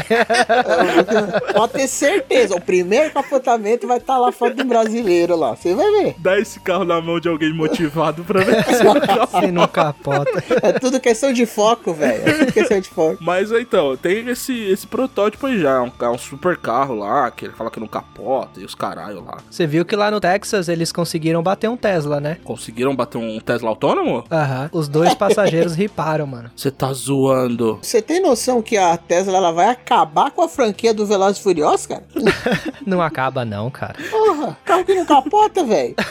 Pode 1.53 1.73
ter 1.73 1.87
certeza, 1.87 2.55
o 2.55 2.61
primeiro 2.61 3.11
capotamento 3.11 3.87
vai 3.87 3.97
estar 3.97 4.17
lá 4.17 4.31
fora 4.31 4.53
do 4.53 4.63
brasileiro 4.63 5.35
lá. 5.35 5.55
Você 5.55 5.73
vai 5.73 5.89
ver. 5.91 6.15
Dá 6.17 6.37
esse 6.39 6.59
carro 6.59 6.83
na 6.83 7.01
mão 7.01 7.19
de 7.19 7.27
alguém 7.27 7.53
motivado 7.53 8.23
pra 8.23 8.41
ver 8.41 8.63
se 8.65 8.85
o 8.85 9.01
carro 9.01 9.27
Você 9.27 9.51
não 9.51 9.67
capota. 9.67 10.43
É 10.61 10.73
tudo 10.73 10.99
questão 10.99 11.31
de 11.31 11.45
foco, 11.45 11.93
velho. 11.93 12.27
É 12.27 12.33
tudo 12.33 12.51
questão 12.51 12.79
de 12.79 12.89
foco. 12.89 13.17
Mas 13.21 13.51
então, 13.51 13.95
tem 13.97 14.27
esse, 14.29 14.53
esse 14.65 14.87
protótipo 14.87 15.47
aí 15.47 15.59
já, 15.59 15.81
um, 15.81 15.91
é 15.99 16.09
um 16.09 16.17
super 16.17 16.57
carro 16.57 16.95
lá, 16.95 17.29
que 17.31 17.45
ele 17.45 17.53
fala 17.53 17.71
que 17.71 17.79
não 17.79 17.87
capota 17.87 18.59
e 18.59 18.65
os 18.65 18.75
caralho 18.75 19.23
lá. 19.23 19.37
Você 19.49 19.65
viu 19.65 19.85
que 19.85 19.95
lá 19.95 20.09
no 20.11 20.19
Texas 20.19 20.67
eles 20.67 20.91
conseguiram 20.91 21.41
bater 21.41 21.69
um 21.69 21.77
Tesla, 21.77 22.19
né? 22.19 22.37
Conseguiram 22.43 22.95
bater 22.95 23.17
um 23.17 23.39
Tesla 23.39 23.69
autônomo? 23.69 24.23
Aham. 24.31 24.69
Os 24.71 24.87
dois 24.87 25.13
passageiros 25.13 25.75
riparam, 25.75 26.25
mano. 26.27 26.51
Você 26.55 26.71
tá 26.71 26.91
zoando. 26.93 27.79
Você 27.83 28.01
tem 28.01 28.21
noção 28.21 28.61
que 28.61 28.77
a 28.77 28.95
Tesla 28.95 29.37
ela 29.37 29.51
vai 29.51 29.67
acabar 29.67 30.31
com 30.31 30.41
a 30.41 30.47
franquia 30.47 30.93
do 30.93 31.05
Velozes 31.05 31.37
e 31.39 31.43
Furiosos, 31.43 31.85
cara? 31.85 32.03
Não 32.85 33.01
acaba 33.01 33.43
não, 33.45 33.69
cara. 33.69 33.95
Porra, 34.09 34.57
carro 34.63 34.85
que 34.85 34.93
não 34.93 35.05
capota, 35.05 35.63
velho. 35.63 35.95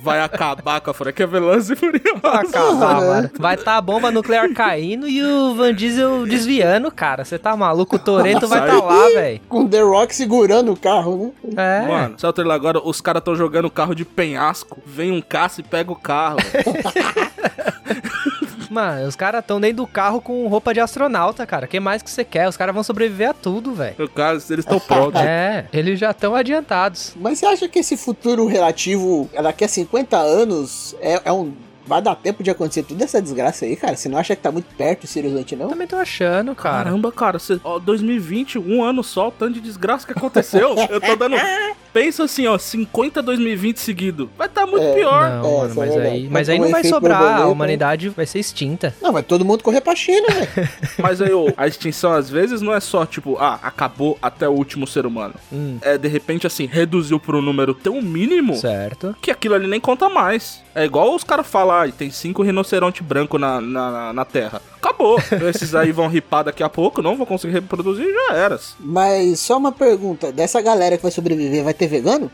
Vai 0.00 0.20
acabar 0.20 0.80
com 0.80 0.90
a 0.90 0.94
franquia 0.94 1.26
Velozes 1.26 1.70
e 1.70 1.76
Furiosos. 1.76 2.24
Acabar, 2.24 3.00
mano. 3.00 3.30
Vai 3.38 3.56
tá 3.56 3.76
a 3.76 3.80
bomba 3.80 4.10
nuclear 4.10 4.52
caindo 4.52 5.08
e 5.08 5.22
o 5.22 5.54
Van 5.54 5.74
Diesel 5.74 6.24
desviando, 6.24 6.90
cara. 6.90 7.24
Você 7.24 7.38
tá 7.38 7.56
maluco? 7.56 7.96
O 7.96 7.98
Toreto 7.98 8.46
vai 8.46 8.66
tá 8.66 8.80
lá, 8.80 9.08
velho. 9.08 9.40
Com 9.48 9.66
The 9.66 9.80
Rock 9.80 10.14
segurando 10.14 10.72
o 10.72 10.76
carro, 10.76 11.34
né? 11.42 11.84
É. 11.84 11.88
Mano, 11.88 12.16
o 12.22 12.32
trailer 12.32 12.54
agora? 12.54 12.80
Os 12.80 13.00
caras 13.00 13.22
tão 13.22 13.34
jogando 13.34 13.70
carro 13.70 13.94
de 13.94 14.04
penhasco. 14.04 14.80
Vem 14.86 15.10
um 15.10 15.20
caça 15.20 15.60
e 15.60 15.64
pega 15.64 15.90
o 15.90 15.96
carro. 15.96 16.38
Mano, 18.72 19.06
os 19.06 19.14
caras 19.14 19.44
tão 19.44 19.60
dentro 19.60 19.76
do 19.78 19.86
carro 19.86 20.18
com 20.20 20.46
roupa 20.48 20.72
de 20.72 20.80
astronauta, 20.80 21.46
cara. 21.46 21.66
O 21.66 21.68
que 21.68 21.78
mais 21.78 22.02
que 22.02 22.10
você 22.10 22.24
quer? 22.24 22.48
Os 22.48 22.56
caras 22.56 22.74
vão 22.74 22.82
sobreviver 22.82 23.28
a 23.28 23.34
tudo, 23.34 23.74
velho. 23.74 24.08
caso, 24.08 24.50
eles 24.50 24.64
estão 24.64 24.80
prontos. 24.80 25.20
É, 25.20 25.66
eles 25.72 26.00
já 26.00 26.10
estão 26.10 26.34
adiantados. 26.34 27.12
Mas 27.16 27.38
você 27.38 27.46
acha 27.46 27.68
que 27.68 27.80
esse 27.80 27.98
futuro 27.98 28.46
relativo, 28.46 29.28
daqui 29.42 29.64
a 29.64 29.68
50 29.68 30.16
anos, 30.16 30.96
é, 31.00 31.20
é 31.26 31.32
um. 31.32 31.52
Vai 31.84 32.00
dar 32.00 32.14
tempo 32.14 32.42
de 32.44 32.50
acontecer 32.50 32.84
toda 32.84 33.02
essa 33.02 33.20
desgraça 33.20 33.64
aí, 33.64 33.74
cara? 33.74 33.96
Você 33.96 34.08
não 34.08 34.16
acha 34.16 34.36
que 34.36 34.40
tá 34.40 34.52
muito 34.52 34.72
perto, 34.76 35.06
seriosamente, 35.06 35.56
não? 35.56 35.68
Também 35.68 35.86
tô 35.86 35.96
achando, 35.96 36.54
cara. 36.54 36.84
Caramba, 36.84 37.10
cara, 37.10 37.38
cê, 37.40 37.60
ó, 37.62 37.78
2020, 37.78 38.58
um 38.58 38.84
ano 38.84 39.02
só, 39.02 39.28
o 39.28 39.32
tanto 39.32 39.54
de 39.54 39.60
desgraça 39.60 40.06
que 40.06 40.12
aconteceu. 40.12 40.76
Eu 40.88 41.00
tô 41.00 41.16
dando. 41.16 41.36
Pensa 41.92 42.24
assim, 42.24 42.46
ó, 42.46 42.56
50 42.56 43.20
2020 43.22 43.76
seguido. 43.78 44.30
Vai 44.38 44.48
tá 44.48 44.66
muito 44.66 44.82
É, 44.84 44.94
pior. 44.94 45.30
Não, 45.30 45.64
É, 45.64 45.68
mano, 45.68 45.72
é 45.72 45.74
mas 45.74 45.76
verdade. 45.94 46.06
aí, 46.08 46.28
mas 46.30 46.48
aí 46.48 46.58
não 46.58 46.70
vai 46.70 46.84
sobrar. 46.84 47.16
A 47.16 47.20
borboleta, 47.20 47.44
né? 47.46 47.52
humanidade 47.52 48.08
vai 48.08 48.24
ser 48.26 48.38
extinta. 48.38 48.94
Não, 49.02 49.12
vai 49.12 49.22
todo 49.22 49.44
mundo 49.44 49.62
correr 49.62 49.80
pra 49.80 49.94
China, 49.94 50.26
velho. 50.28 50.68
Mas 50.98 51.20
aí, 51.20 51.32
ô, 51.32 51.52
a 51.56 51.66
extinção 51.66 52.12
às 52.12 52.30
vezes 52.30 52.60
não 52.62 52.72
é 52.72 52.80
só, 52.80 53.04
tipo, 53.04 53.36
ah, 53.38 53.58
acabou 53.62 54.16
até 54.22 54.48
o 54.48 54.52
último 54.52 54.86
ser 54.86 55.04
humano. 55.06 55.34
Hum. 55.52 55.78
É, 55.82 55.98
de 55.98 56.08
repente, 56.08 56.46
assim, 56.46 56.66
reduziu 56.66 57.18
por 57.20 57.34
um 57.34 57.42
número 57.42 57.74
tão 57.74 58.00
mínimo 58.00 58.54
Certo. 58.56 59.14
que 59.20 59.30
aquilo 59.30 59.54
ali 59.54 59.66
nem 59.66 59.80
conta 59.80 60.08
mais. 60.08 60.60
É 60.74 60.84
igual 60.84 61.14
os 61.14 61.24
caras 61.24 61.46
falam, 61.46 61.76
ah, 61.76 61.88
tem 61.90 62.10
cinco 62.10 62.42
rinoceronte 62.42 63.02
branco 63.02 63.38
na, 63.38 63.60
na, 63.60 64.12
na 64.12 64.24
Terra. 64.24 64.60
Acabou. 64.82 65.22
Então, 65.32 65.48
Esses 65.48 65.74
aí 65.76 65.92
vão 65.92 66.08
ripar 66.08 66.42
daqui 66.44 66.62
a 66.62 66.68
pouco, 66.68 67.00
não 67.00 67.16
vão 67.16 67.24
conseguir 67.24 67.52
reproduzir 67.54 68.04
e 68.04 68.12
já 68.12 68.34
eras. 68.36 68.74
Mas 68.80 69.38
só 69.38 69.56
uma 69.56 69.70
pergunta: 69.70 70.32
dessa 70.32 70.60
galera 70.60 70.96
que 70.96 71.02
vai 71.04 71.12
sobreviver, 71.12 71.62
vai 71.62 71.72
ter 71.74 71.86
vegano? 71.86 72.28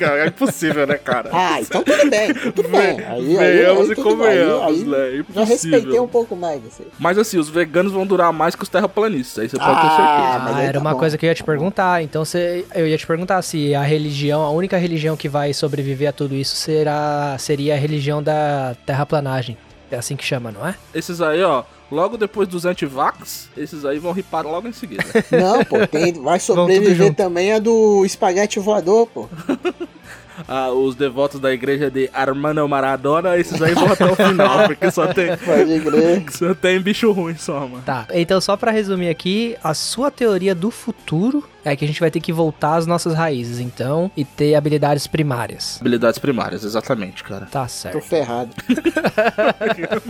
é 0.00 0.26
impossível, 0.26 0.86
né, 0.86 0.96
cara? 0.96 1.30
Ah, 1.32 1.60
então 1.60 1.82
tudo 1.82 2.10
bem, 2.10 2.30
então 2.30 2.52
tudo 2.52 2.68
bem. 2.68 3.00
Aí, 3.00 3.38
aí, 3.38 3.56
Venhamos 3.58 3.90
aí, 3.90 3.92
e 3.92 3.96
convenhamos, 4.02 4.82
né? 4.82 4.98
É 4.98 5.10
Já 5.12 5.18
impossível. 5.18 5.44
respeitei 5.44 6.00
um 6.00 6.08
pouco 6.08 6.36
mais 6.36 6.60
você. 6.62 6.84
Mas 6.98 7.18
assim, 7.18 7.38
os 7.38 7.48
veganos 7.48 7.92
vão 7.92 8.06
durar 8.06 8.32
mais 8.32 8.54
que 8.54 8.62
os 8.62 8.68
terraplanistas, 8.68 9.42
aí 9.44 9.48
você 9.48 9.56
pode 9.58 9.70
ter 9.80 9.86
Ah, 9.86 9.96
certeza. 9.96 10.38
mas 10.44 10.56
Ah, 10.56 10.62
era 10.62 10.72
tá 10.74 10.80
uma 10.80 10.92
bom. 10.92 10.98
coisa 10.98 11.16
que 11.18 11.26
eu 11.26 11.28
ia 11.28 11.34
te 11.34 11.44
perguntar. 11.44 12.02
Então 12.02 12.24
você, 12.24 12.64
eu 12.74 12.86
ia 12.86 12.98
te 12.98 13.06
perguntar 13.06 13.40
se 13.42 13.74
a 13.74 13.82
religião, 13.82 14.42
a 14.42 14.50
única 14.50 14.76
religião 14.76 15.16
que 15.16 15.28
vai 15.28 15.52
sobreviver 15.52 16.08
a 16.08 16.12
tudo 16.12 16.34
isso 16.34 16.56
será 16.56 17.36
seria 17.38 17.74
a 17.74 17.78
religião 17.78 18.22
da 18.22 18.74
terraplanagem. 18.86 19.56
É 19.90 19.96
assim 19.96 20.16
que 20.16 20.24
chama, 20.24 20.50
não 20.50 20.66
é? 20.66 20.74
Esses 20.94 21.20
aí, 21.20 21.42
ó, 21.42 21.64
logo 21.90 22.16
depois 22.16 22.48
dos 22.48 22.64
antivax, 22.64 23.48
esses 23.56 23.84
aí 23.84 23.98
vão 23.98 24.12
ripar 24.12 24.46
logo 24.46 24.66
em 24.66 24.72
seguida. 24.72 25.04
Não, 25.30 25.64
pô, 25.64 25.86
tem, 25.86 26.12
vai 26.12 26.40
sobreviver 26.40 27.14
também 27.14 27.52
a 27.52 27.58
do 27.58 28.04
espaguete 28.04 28.58
voador, 28.58 29.06
pô. 29.06 29.28
ah, 30.48 30.70
os 30.70 30.94
devotos 30.94 31.40
da 31.40 31.52
igreja 31.52 31.90
de 31.90 32.08
Armando 32.12 32.66
Maradona, 32.68 33.36
esses 33.36 33.60
aí 33.60 33.74
vão 33.74 33.92
até 33.92 34.04
o 34.04 34.14
final, 34.16 34.64
porque 34.68 34.90
só 34.90 35.06
tem, 35.08 35.28
só 36.30 36.54
tem 36.54 36.80
bicho 36.80 37.10
ruim 37.12 37.36
só, 37.36 37.60
mano. 37.60 37.82
Tá, 37.84 38.06
então 38.12 38.40
só 38.40 38.56
pra 38.56 38.70
resumir 38.70 39.08
aqui, 39.08 39.56
a 39.62 39.74
sua 39.74 40.10
teoria 40.10 40.54
do 40.54 40.70
futuro 40.70 41.44
é 41.64 41.74
que 41.74 41.84
a 41.84 41.88
gente 41.88 42.00
vai 42.00 42.10
ter 42.10 42.20
que 42.20 42.32
voltar 42.32 42.76
às 42.76 42.86
nossas 42.86 43.14
raízes, 43.14 43.58
então, 43.58 44.10
e 44.14 44.22
ter 44.24 44.54
habilidades 44.54 45.06
primárias. 45.06 45.78
Habilidades 45.80 46.18
primárias, 46.18 46.62
exatamente, 46.62 47.24
cara. 47.24 47.46
Tá 47.50 47.62
Tô 47.62 47.68
certo. 47.68 48.00
ferrado. 48.02 48.50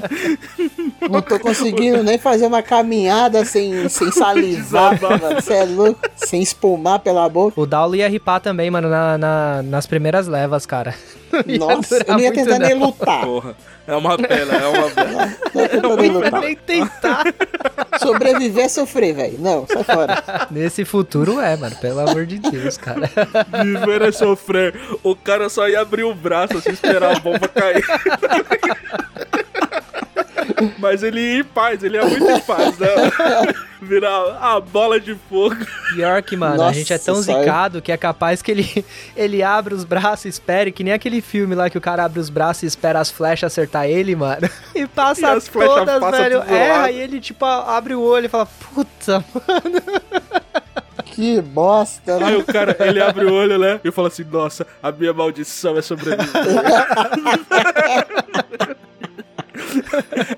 Não 1.10 1.20
tô 1.22 1.38
conseguindo 1.38 2.02
nem 2.02 2.18
fazer 2.18 2.46
uma 2.46 2.62
caminhada 2.62 3.44
sem, 3.44 3.88
sem 3.88 4.10
salivar, 4.10 5.00
mano. 5.00 5.40
Você 5.40 5.52
é 5.54 5.64
louco? 5.64 6.00
Sem 6.16 6.42
espumar 6.42 6.98
pela 7.00 7.28
boca. 7.28 7.60
O 7.60 7.66
Daulo 7.66 7.94
ia 7.94 8.08
ripar 8.08 8.40
também, 8.40 8.70
mano, 8.70 8.88
na, 8.88 9.18
na- 9.18 9.62
nas 9.62 9.86
primeiras 9.86 10.13
levas, 10.26 10.64
cara. 10.66 10.94
Ia 11.46 11.58
Nossa, 11.58 11.96
eu 12.06 12.12
não 12.14 12.20
ia 12.20 12.32
tentar 12.32 12.58
nem 12.60 12.74
não. 12.78 12.86
lutar. 12.86 13.24
Porra, 13.24 13.56
é 13.88 13.96
uma 13.96 14.16
pena, 14.16 14.54
é 14.54 14.66
uma 14.68 14.90
pena. 14.90 15.36
Não 15.82 15.90
ia 15.90 15.96
nem 15.96 16.10
Não 16.12 16.20
lutar. 16.20 16.40
nem 16.40 16.54
tentar. 16.54 17.24
Sobreviver 18.00 18.64
é 18.66 18.68
sofrer, 18.68 19.14
velho. 19.14 19.36
Não, 19.40 19.66
sai 19.66 19.82
fora. 19.82 20.22
Nesse 20.50 20.84
futuro 20.84 21.40
é, 21.40 21.56
mano, 21.56 21.74
pelo 21.76 21.98
amor 22.08 22.24
de 22.24 22.38
Deus, 22.38 22.76
cara. 22.76 23.10
Viver 23.64 24.02
é 24.02 24.12
sofrer. 24.12 24.78
O 25.02 25.16
cara 25.16 25.48
só 25.48 25.68
ia 25.68 25.80
abrir 25.80 26.04
o 26.04 26.14
braço 26.14 26.56
assim, 26.56 26.70
esperar 26.70 27.16
a 27.16 27.18
bomba 27.18 27.48
cair. 27.48 27.84
Mas 30.78 31.02
ele 31.02 31.20
ia 31.20 31.40
em 31.40 31.44
paz, 31.44 31.82
ele 31.82 31.96
ia 31.96 32.04
muito 32.04 32.28
em 32.30 32.40
paz, 32.40 32.78
né? 32.78 32.88
Virar 33.82 34.38
a 34.40 34.60
bola 34.60 34.98
de 34.98 35.14
fogo. 35.28 35.56
Pior 35.94 36.22
que, 36.22 36.36
mano, 36.36 36.54
a 36.54 36.56
Nossa, 36.56 36.72
gente 36.78 36.92
é 36.92 36.96
tão 36.98 37.16
sai. 37.22 37.40
zicado 37.40 37.82
que 37.82 37.92
é 37.92 37.96
capaz 37.98 38.40
que 38.40 38.50
ele, 38.50 38.84
ele 39.14 39.42
abre 39.42 39.74
os 39.74 39.84
braços 39.84 40.24
e 40.24 40.28
espere, 40.28 40.72
que 40.72 40.82
nem 40.82 40.94
aquele 40.94 41.20
filme 41.20 41.54
lá 41.54 41.68
que 41.68 41.76
o 41.76 41.80
cara 41.82 42.04
abre 42.04 42.18
os 42.18 42.30
braços 42.30 42.62
e 42.62 42.66
espera 42.66 42.98
as 43.00 43.10
flechas 43.10 43.52
acertar 43.52 43.86
ele, 43.86 44.16
mano. 44.16 44.48
E 44.74 44.86
passa 44.86 45.20
E 45.20 45.24
as 45.26 45.46
todas, 45.46 46.00
passam 46.00 46.10
velho. 46.10 46.42
Erra 46.48 46.78
lado. 46.82 46.92
e 46.92 46.96
ele, 47.00 47.20
tipo, 47.20 47.44
abre 47.44 47.94
o 47.94 48.00
olho 48.00 48.26
e 48.26 48.28
fala, 48.28 48.46
puta, 48.46 49.24
mano. 49.34 49.82
Que 51.04 51.40
bosta, 51.40 52.18
né? 52.18 52.26
Aí 52.26 52.36
o 52.36 52.44
cara, 52.44 52.76
ele 52.80 53.00
abre 53.00 53.24
o 53.26 53.32
olho, 53.32 53.56
né? 53.56 53.78
E 53.84 53.90
fala 53.92 54.08
assim: 54.08 54.24
Nossa, 54.24 54.66
a 54.82 54.90
minha 54.90 55.12
maldição 55.12 55.78
é 55.78 55.82
sobreviver. 55.82 56.26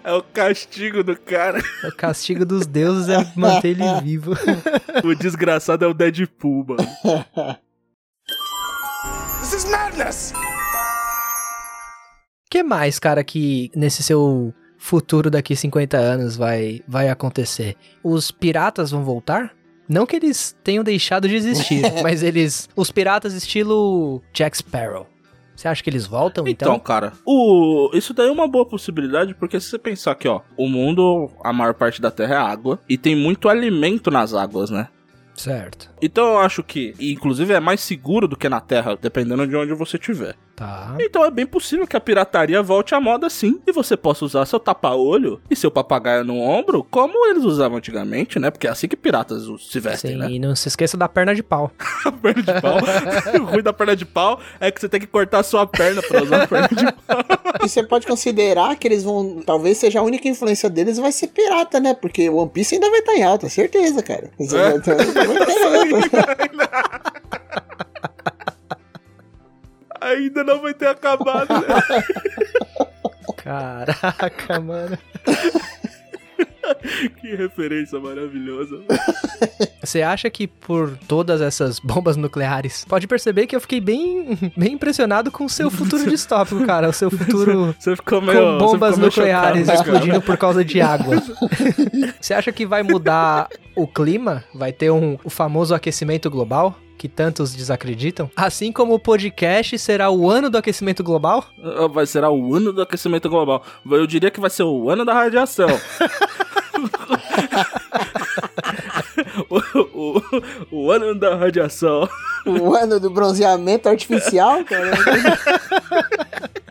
É 0.04 0.12
o 0.12 0.22
castigo 0.22 1.02
do 1.02 1.16
cara. 1.18 1.60
O 1.84 1.96
castigo 1.96 2.44
dos 2.44 2.66
deuses 2.66 3.08
é 3.08 3.32
manter 3.36 3.68
ele 3.68 4.00
vivo. 4.02 4.32
O 5.04 5.14
desgraçado 5.14 5.84
é 5.84 5.88
o 5.88 5.94
Deadpool, 5.94 6.66
mano. 6.68 7.56
This 9.40 9.52
is 9.52 9.64
madness! 9.64 10.32
O 12.46 12.50
que 12.50 12.62
mais, 12.62 12.98
cara, 12.98 13.22
que 13.22 13.70
nesse 13.74 14.02
seu 14.02 14.54
futuro 14.78 15.30
daqui 15.30 15.54
50 15.56 15.96
anos 15.96 16.36
vai, 16.36 16.80
vai 16.86 17.08
acontecer? 17.08 17.76
Os 18.02 18.30
piratas 18.30 18.90
vão 18.90 19.04
voltar? 19.04 19.52
Não 19.88 20.06
que 20.06 20.16
eles 20.16 20.56
tenham 20.64 20.82
deixado 20.82 21.28
de 21.28 21.36
existir, 21.36 21.82
mas 22.02 22.22
eles. 22.22 22.68
Os 22.74 22.90
piratas 22.90 23.34
estilo 23.34 24.22
Jack 24.32 24.56
Sparrow. 24.56 25.06
Você 25.56 25.68
acha 25.68 25.82
que 25.82 25.88
eles 25.88 26.06
voltam 26.06 26.46
Então, 26.46 26.74
então? 26.74 26.78
cara, 26.78 27.12
o... 27.24 27.90
isso 27.94 28.12
daí 28.12 28.28
é 28.28 28.30
uma 28.30 28.46
boa 28.46 28.66
possibilidade, 28.66 29.34
porque 29.34 29.58
se 29.58 29.70
você 29.70 29.78
pensar 29.78 30.14
que, 30.14 30.28
ó, 30.28 30.42
o 30.56 30.68
mundo, 30.68 31.30
a 31.42 31.52
maior 31.52 31.74
parte 31.74 32.00
da 32.00 32.10
Terra 32.10 32.34
é 32.34 32.38
água, 32.38 32.78
e 32.88 32.98
tem 32.98 33.16
muito 33.16 33.48
alimento 33.48 34.10
nas 34.10 34.34
águas, 34.34 34.70
né? 34.70 34.88
Certo. 35.34 35.90
Então 36.00 36.26
eu 36.32 36.38
acho 36.38 36.62
que, 36.62 36.94
e, 36.98 37.12
inclusive, 37.12 37.52
é 37.52 37.60
mais 37.60 37.80
seguro 37.80 38.28
do 38.28 38.36
que 38.36 38.48
na 38.48 38.60
Terra, 38.60 38.96
dependendo 39.00 39.46
de 39.46 39.56
onde 39.56 39.72
você 39.74 39.96
estiver. 39.96 40.34
Tá. 40.56 40.96
Então 40.98 41.22
é 41.22 41.30
bem 41.30 41.44
possível 41.44 41.86
que 41.86 41.96
a 41.96 42.00
pirataria 42.00 42.62
volte 42.62 42.94
à 42.94 43.00
moda 43.00 43.28
sim, 43.28 43.60
e 43.66 43.72
você 43.72 43.94
possa 43.94 44.24
usar 44.24 44.46
seu 44.46 44.58
tapa-olho 44.58 45.38
e 45.50 45.54
seu 45.54 45.70
papagaio 45.70 46.24
no 46.24 46.38
ombro, 46.40 46.82
como 46.90 47.26
eles 47.26 47.44
usavam 47.44 47.76
antigamente, 47.76 48.38
né? 48.38 48.50
Porque 48.50 48.66
é 48.66 48.70
assim 48.70 48.88
que 48.88 48.96
piratas 48.96 49.42
se 49.60 49.78
vestem, 49.78 50.12
Sim, 50.12 50.16
né? 50.16 50.30
e 50.30 50.38
não 50.38 50.56
se 50.56 50.68
esqueça 50.68 50.96
da 50.96 51.08
perna 51.08 51.34
de 51.34 51.42
pau. 51.42 51.70
A 52.06 52.10
perna 52.12 52.42
de 52.42 52.60
pau. 52.60 52.78
o 53.40 53.44
ruim 53.44 53.62
da 53.62 53.72
perna 53.72 53.94
de 53.94 54.06
pau 54.06 54.40
é 54.58 54.70
que 54.70 54.80
você 54.80 54.88
tem 54.88 54.98
que 54.98 55.06
cortar 55.06 55.40
a 55.40 55.42
sua 55.42 55.66
perna 55.66 56.00
pra 56.02 56.22
usar 56.22 56.42
a 56.44 56.46
perna 56.46 56.68
de 56.68 56.92
pau. 56.92 57.16
E 57.64 57.68
você 57.68 57.82
pode 57.82 58.06
considerar 58.06 58.76
que 58.76 58.86
eles 58.86 59.02
vão. 59.02 59.42
Talvez 59.44 59.78
seja 59.78 59.98
a 60.00 60.02
única 60.02 60.28
influência 60.28 60.68
deles 60.68 60.98
vai 60.98 61.10
ser 61.10 61.28
pirata, 61.28 61.80
né? 61.80 61.94
Porque 61.94 62.28
o 62.28 62.36
One 62.36 62.50
Piece 62.50 62.74
ainda 62.74 62.90
vai 62.90 63.00
estar 63.00 63.14
em 63.14 63.22
alta, 63.22 63.48
certeza, 63.48 64.02
cara. 64.02 64.30
É. 64.38 64.46
vai 64.46 64.80
tá- 64.80 64.94
vai 64.94 65.12
tá 65.12 65.24
em 65.24 65.74
alta. 65.74 65.85
Ainda 70.00 70.44
não 70.44 70.60
vai 70.60 70.74
ter 70.74 70.88
acabado, 70.88 71.52
né? 71.52 71.66
Caraca, 73.36 74.60
mano. 74.60 74.98
que 77.20 77.34
referência 77.34 77.98
maravilhosa. 77.98 78.80
Você 79.82 80.02
acha 80.02 80.28
que 80.28 80.46
por 80.46 80.96
todas 81.08 81.40
essas 81.40 81.78
bombas 81.78 82.16
nucleares, 82.16 82.84
pode 82.84 83.06
perceber 83.06 83.46
que 83.46 83.54
eu 83.54 83.60
fiquei 83.60 83.80
bem, 83.80 84.36
bem 84.56 84.72
impressionado 84.72 85.30
com 85.30 85.44
o 85.44 85.48
seu 85.48 85.70
futuro 85.70 86.08
distópico, 86.08 86.64
cara. 86.66 86.88
O 86.88 86.92
seu 86.92 87.10
futuro 87.10 87.74
Você 87.78 87.94
ficou 87.96 88.20
meio. 88.20 88.38
com 88.38 88.58
bombas 88.58 88.98
nucleares 88.98 89.66
chocado, 89.66 89.66
né, 89.66 89.74
explodindo 89.74 90.22
por 90.22 90.36
causa 90.36 90.64
de 90.64 90.80
água. 90.80 91.16
Você 92.20 92.34
acha 92.34 92.50
que 92.52 92.66
vai 92.66 92.82
mudar 92.82 93.48
o 93.76 93.86
clima? 93.86 94.44
Vai 94.54 94.72
ter 94.72 94.90
um, 94.90 95.18
o 95.22 95.30
famoso 95.30 95.74
aquecimento 95.74 96.30
global? 96.30 96.76
Que 96.98 97.08
tantos 97.08 97.54
desacreditam? 97.54 98.30
Assim 98.34 98.72
como 98.72 98.94
o 98.94 98.98
podcast 98.98 99.78
será 99.78 100.10
o 100.10 100.30
ano 100.30 100.48
do 100.48 100.56
aquecimento 100.56 101.04
global? 101.04 101.44
cara? 101.62 101.88
Vai 101.88 102.06
ser 102.06 102.24
o 102.24 102.54
ano 102.54 102.72
do 102.72 102.80
aquecimento 102.80 103.28
global. 103.28 103.62
Eu 103.88 104.06
diria 104.06 104.30
que 104.30 104.40
vai 104.40 104.48
ser 104.48 104.62
o 104.62 104.88
ano 104.88 105.04
da 105.04 105.12
radiação. 105.12 105.68
o, 109.50 109.58
o, 109.94 110.22
o 110.70 110.90
ano 110.90 111.14
da 111.14 111.34
radiação. 111.36 112.08
O 112.44 112.74
ano 112.74 113.00
do 113.00 113.10
bronzeamento 113.10 113.88
artificial, 113.88 114.64
cara. 114.64 114.90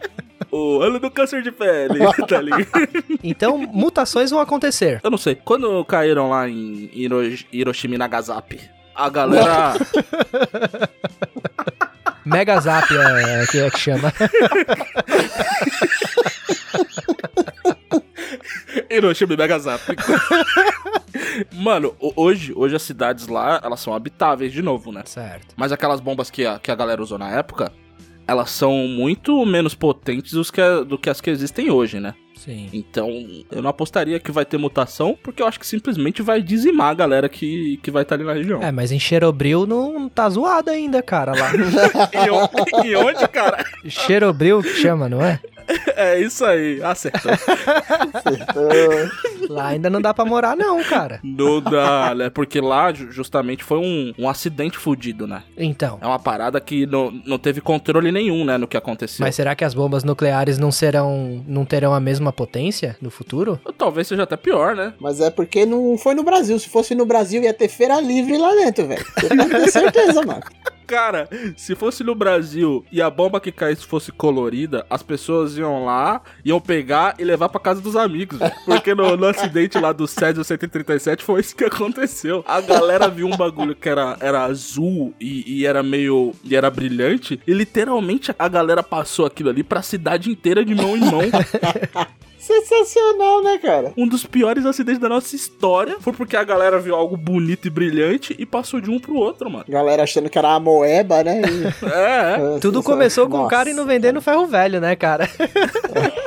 O 0.58 0.82
ano 0.82 1.00
do 1.00 1.12
câncer 1.12 1.42
de 1.44 1.52
pele, 1.52 2.00
tá 2.30 2.40
ligado? 2.42 2.66
Então, 3.24 3.58
mutações 3.58 4.32
vão 4.32 4.40
acontecer. 4.40 5.02
Eu 5.04 5.12
não 5.12 5.18
sei. 5.18 5.36
Quando 5.36 5.84
caíram 5.84 6.30
lá 6.30 6.48
em 6.48 6.90
Hiro- 6.94 7.22
Hiroshima 7.52 7.96
e 7.96 7.98
Nagasaki, 7.98 8.60
a 8.96 9.10
galera. 9.10 9.74
Mega 12.26 12.60
Zap 12.60 12.88
é, 12.92 13.44
é 13.44 13.46
que 13.48 13.60
é 13.60 13.70
que 13.70 13.80
chama. 13.80 14.12
Hiroshima 18.90 19.34
e 19.34 19.38
Nagasaki. 19.38 19.96
Mano, 21.54 21.96
ho- 22.00 22.14
hoje, 22.16 22.54
hoje 22.56 22.76
as 22.76 22.82
cidades 22.82 23.28
lá, 23.28 23.60
elas 23.64 23.80
são 23.80 23.94
habitáveis 23.94 24.52
de 24.52 24.62
novo, 24.62 24.92
né? 24.92 25.04
Certo. 25.06 25.54
Mas 25.56 25.72
aquelas 25.72 26.00
bombas 26.00 26.30
que 26.30 26.46
a, 26.46 26.60
que 26.60 26.72
a 26.72 26.76
galera 26.76 27.02
usou 27.02 27.18
na 27.18 27.30
época, 27.30 27.72
elas 28.28 28.50
são 28.50 28.88
muito 28.88 29.46
menos 29.46 29.74
potentes 29.76 30.32
do 30.34 30.44
que, 30.52 30.62
do 30.88 30.98
que 30.98 31.10
as 31.10 31.22
que 31.22 31.30
existem 31.30 31.70
hoje, 31.70 32.00
né? 32.00 32.14
Sim. 32.36 32.70
Então, 32.74 33.10
eu 33.52 33.62
não 33.62 33.70
apostaria 33.70 34.20
que 34.20 34.32
vai 34.32 34.46
ter 34.46 34.58
mutação, 34.58 35.18
porque 35.24 35.42
eu 35.42 35.48
acho 35.48 35.60
que 35.60 35.66
simplesmente 35.66 36.22
vai 36.22 36.42
dizimar 36.42 36.90
a 36.90 36.94
galera 36.94 37.30
que, 37.30 37.78
que 37.82 37.90
vai 37.90 38.04
estar 38.04 38.16
ali 38.16 38.24
na 38.24 38.34
região. 38.34 38.62
É, 38.62 38.72
mas 38.72 38.92
em 38.92 39.00
Chernobyl 39.00 39.66
não 39.66 40.08
tá 40.10 40.30
zoado 40.30 40.70
ainda, 40.70 41.02
cara, 41.02 41.32
lá. 41.32 41.52
E, 42.26 42.30
on- 42.30 42.86
e 42.86 42.96
onde, 42.96 43.28
cara? 43.30 43.64
Chernobyl 43.88 44.62
que 44.62 44.70
chama, 44.76 45.08
não 45.10 45.24
é? 45.24 45.40
É 45.98 46.20
isso 46.20 46.44
aí, 46.44 46.82
acertou. 46.84 47.32
Lá 49.50 49.68
ainda 49.68 49.90
não 49.90 50.02
dá 50.02 50.14
pra 50.14 50.26
morar 50.26 50.56
não, 50.56 50.84
cara. 50.84 51.20
Não 51.24 51.62
dá, 51.62 52.14
né? 52.16 52.30
Porque 52.30 52.60
lá 52.60 52.92
ju- 52.94 53.12
justamente 53.12 53.64
foi 53.64 53.78
um, 53.80 54.14
um 54.18 54.28
acidente 54.30 54.78
fudido, 54.78 55.26
né? 55.28 55.44
Então, 55.58 55.98
É 56.02 56.06
uma 56.06 56.20
parada 56.20 56.60
que 56.60 56.86
não, 56.86 57.12
não 57.26 57.38
teve 57.38 57.62
controle 57.62 58.12
nenhum, 58.12 58.44
né, 58.44 58.58
no 58.58 58.68
que 58.68 58.76
aconteceu. 58.78 59.24
mas 59.26 59.36
será 59.36 59.56
que 59.56 59.64
as 59.64 59.74
bombas 59.74 60.04
nucleares 60.04 60.58
não 60.58 60.72
serão, 60.72 61.44
não 61.48 61.64
terão 61.66 61.94
a 61.94 62.00
mesma 62.00 62.32
potência 62.34 62.98
no 63.02 63.10
futuro? 63.10 63.60
Talvez 63.78 64.08
seja 64.08 64.24
até 64.24 64.36
pior, 64.36 64.76
né? 64.76 64.94
Mas 65.00 65.20
é 65.22 65.30
porque 65.30 65.66
não 65.66 65.98
foi 65.98 66.14
no 66.14 66.24
Brasil. 66.24 66.58
Se 66.60 66.70
fosse 66.70 66.94
no 66.96 67.06
Brasil, 67.06 67.42
ia 67.44 67.54
ter 67.54 67.68
feira 67.70 68.00
livre 68.02 68.38
lá 68.38 68.54
dentro, 68.56 68.88
velho. 68.88 69.06
Você 69.18 69.28
pode 69.30 69.50
ter 69.50 69.72
certeza, 69.72 70.22
mano. 70.26 70.42
Cara, 70.88 71.28
se 71.58 71.74
fosse 71.74 72.04
no 72.04 72.14
Brasil 72.14 72.86
e 72.92 73.02
a 73.02 73.10
bomba 73.10 73.40
que 73.42 73.52
caísse 73.52 73.84
fosse 73.84 74.12
colorida, 74.12 74.86
as 74.88 75.02
pessoas 75.02 75.55
iam 75.58 75.86
lá, 75.86 76.22
iam 76.44 76.60
pegar 76.60 77.16
e 77.20 77.24
levar 77.24 77.50
pra 77.50 77.60
casa 77.60 77.82
dos 77.82 77.96
amigos. 77.96 78.40
Porque 78.66 78.94
no, 78.94 79.16
no 79.16 79.28
acidente 79.28 79.80
lá 79.80 79.92
do 79.92 80.08
Césio 80.08 80.44
137 80.44 81.24
foi 81.24 81.42
isso 81.42 81.56
que 81.56 81.66
aconteceu. 81.66 82.44
A 82.48 82.62
galera 82.62 83.08
viu 83.08 83.28
um 83.28 83.38
bagulho 83.38 83.76
que 83.76 83.90
era, 83.90 84.18
era 84.20 84.44
azul 84.44 85.14
e, 85.20 85.60
e 85.60 85.66
era 85.66 85.82
meio. 85.84 86.34
e 86.44 86.56
era 86.56 86.70
brilhante. 86.70 87.40
E 87.48 87.54
literalmente 87.54 88.34
a 88.38 88.48
galera 88.48 88.84
passou 88.84 89.26
aquilo 89.26 89.50
ali 89.50 89.64
pra 89.64 89.82
cidade 89.82 90.30
inteira 90.30 90.64
de 90.64 90.76
mão 90.76 90.96
em 90.96 91.02
mão. 91.02 91.22
Sensacional, 92.46 93.42
né, 93.44 93.58
cara? 93.58 93.92
Um 93.98 94.08
dos 94.08 94.24
piores 94.26 94.66
acidentes 94.66 95.02
da 95.02 95.10
nossa 95.10 95.36
história 95.36 95.98
foi 96.00 96.14
porque 96.14 96.38
a 96.38 96.44
galera 96.44 96.80
viu 96.80 96.96
algo 96.96 97.18
bonito 97.18 97.66
e 97.68 97.70
brilhante 97.72 98.36
e 98.38 98.46
passou 98.46 98.80
de 98.80 98.90
um 98.92 99.00
pro 99.00 99.16
outro, 99.16 99.50
mano. 99.50 99.66
Galera 99.68 100.04
achando 100.04 100.30
que 100.30 100.38
era 100.38 100.54
a 100.54 100.60
moeba, 100.60 101.24
né? 101.24 101.42
E- 101.46 101.86
É, 101.86 102.56
é. 102.56 102.60
Tudo 102.62 102.84
começou 102.84 103.28
com 103.30 103.44
o 103.44 103.48
cara 103.48 103.66
nossa. 103.70 103.72
indo 103.72 103.86
vendendo 103.86 104.22
ferro 104.22 104.46
velho, 104.46 104.80
né, 104.80 104.96
cara? 104.96 105.28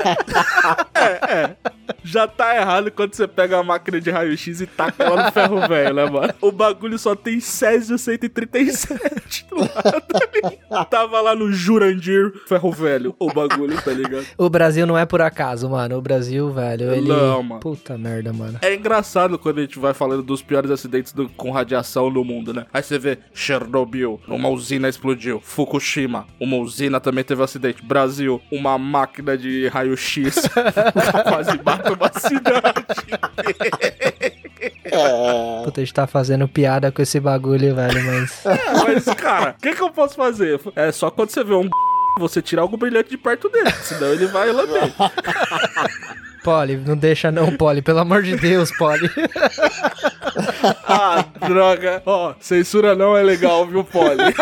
Já 2.05 2.27
tá 2.27 2.57
errado 2.57 2.91
quando 2.91 3.15
você 3.15 3.27
pega 3.27 3.59
a 3.59 3.63
máquina 3.63 4.01
de 4.01 4.11
raio-x 4.11 4.61
e 4.61 4.67
taca 4.67 5.05
ela 5.05 5.25
no 5.25 5.33
ferro 5.33 5.67
velho, 5.69 5.95
né, 5.95 6.05
mano? 6.09 6.35
O 6.41 6.51
bagulho 6.51 6.99
só 6.99 7.15
tem 7.15 7.41
Césio 7.41 7.99
137 7.99 9.47
do 9.51 9.57
lado 9.61 10.05
ali. 10.15 10.59
Tava 10.91 11.21
lá 11.21 11.35
no 11.35 11.53
Jurandir 11.53 12.33
ferro 12.47 12.71
velho, 12.73 13.15
o 13.19 13.31
bagulho, 13.33 13.81
tá 13.83 13.91
ligado? 13.93 14.25
O 14.37 14.49
Brasil 14.49 14.87
não 14.87 14.97
é 14.97 15.05
por 15.05 15.21
acaso, 15.21 15.69
mano. 15.69 15.97
O 15.99 16.03
Brasil, 16.03 16.51
velho, 16.53 16.93
ele. 16.93 17.09
Não, 17.09 17.43
mano. 17.43 17.61
Puta 17.61 17.99
merda, 17.99 18.33
mano. 18.33 18.59
É 18.63 18.75
engraçado 18.75 19.39
quando 19.39 19.59
a 19.59 19.63
gente 19.63 19.79
vai 19.79 19.93
falando 19.95 20.23
dos 20.23 20.43
piores 20.43 20.71
acidentes 20.71 21.13
do- 21.13 21.29
com 21.31 21.51
radiação 21.51 22.11
no 22.11 22.25
mundo, 22.25 22.53
né? 22.55 22.67
Aí 22.73 22.83
você 22.83 22.99
vê 22.99 23.19
Chernobyl, 23.35 24.21
uma 24.29 24.49
usina 24.49 24.89
explodiu. 24.89 25.41
Fukushima, 25.43 26.27
uma 26.41 26.57
usina 26.57 27.01
também 27.01 27.25
teve 27.25 27.43
acidente. 27.43 27.85
Brasil, 27.85 28.41
uma 28.51 28.79
máquina 28.79 29.37
de 29.37 29.69
raio-x 29.99 30.49
quase 31.25 31.61
mata 31.63 31.93
uma 31.93 32.11
cidade. 32.19 32.85
É, 34.85 35.65
Puta, 35.65 35.81
a 35.81 35.85
gente 35.85 35.95
tá 35.95 36.07
fazendo 36.07 36.49
piada 36.49 36.93
com 36.93 37.03
esse 37.03 37.19
bagulho, 37.19 37.75
velho, 37.75 38.05
mas. 38.05 38.45
É, 38.47 38.73
mas, 38.73 39.05
cara, 39.15 39.51
o 39.51 39.63
que, 39.63 39.75
que 39.75 39.83
eu 39.83 39.91
posso 39.91 40.15
fazer? 40.15 40.61
É 40.77 40.93
só 40.93 41.11
quando 41.11 41.31
você 41.31 41.43
vê 41.45 41.55
um 41.55 41.69
você 42.19 42.43
tirar 42.43 42.63
algo 42.63 42.77
brilhante 42.77 43.11
de 43.11 43.17
perto 43.17 43.49
dele, 43.49 43.71
senão 43.83 44.13
ele 44.13 44.27
vai 44.27 44.51
lamber. 44.51 44.93
Poli, 46.43 46.77
não 46.77 46.97
deixa 46.97 47.31
não, 47.31 47.57
Poli. 47.57 47.81
Pelo 47.81 48.01
amor 48.01 48.23
de 48.25 48.35
Deus, 48.37 48.77
Poli. 48.77 49.09
Ah, 50.85 51.25
droga. 51.47 52.03
Ó, 52.05 52.35
censura 52.41 52.97
não 52.97 53.17
é 53.17 53.23
legal, 53.23 53.67
viu, 53.67 53.85
Polly? 53.85 54.35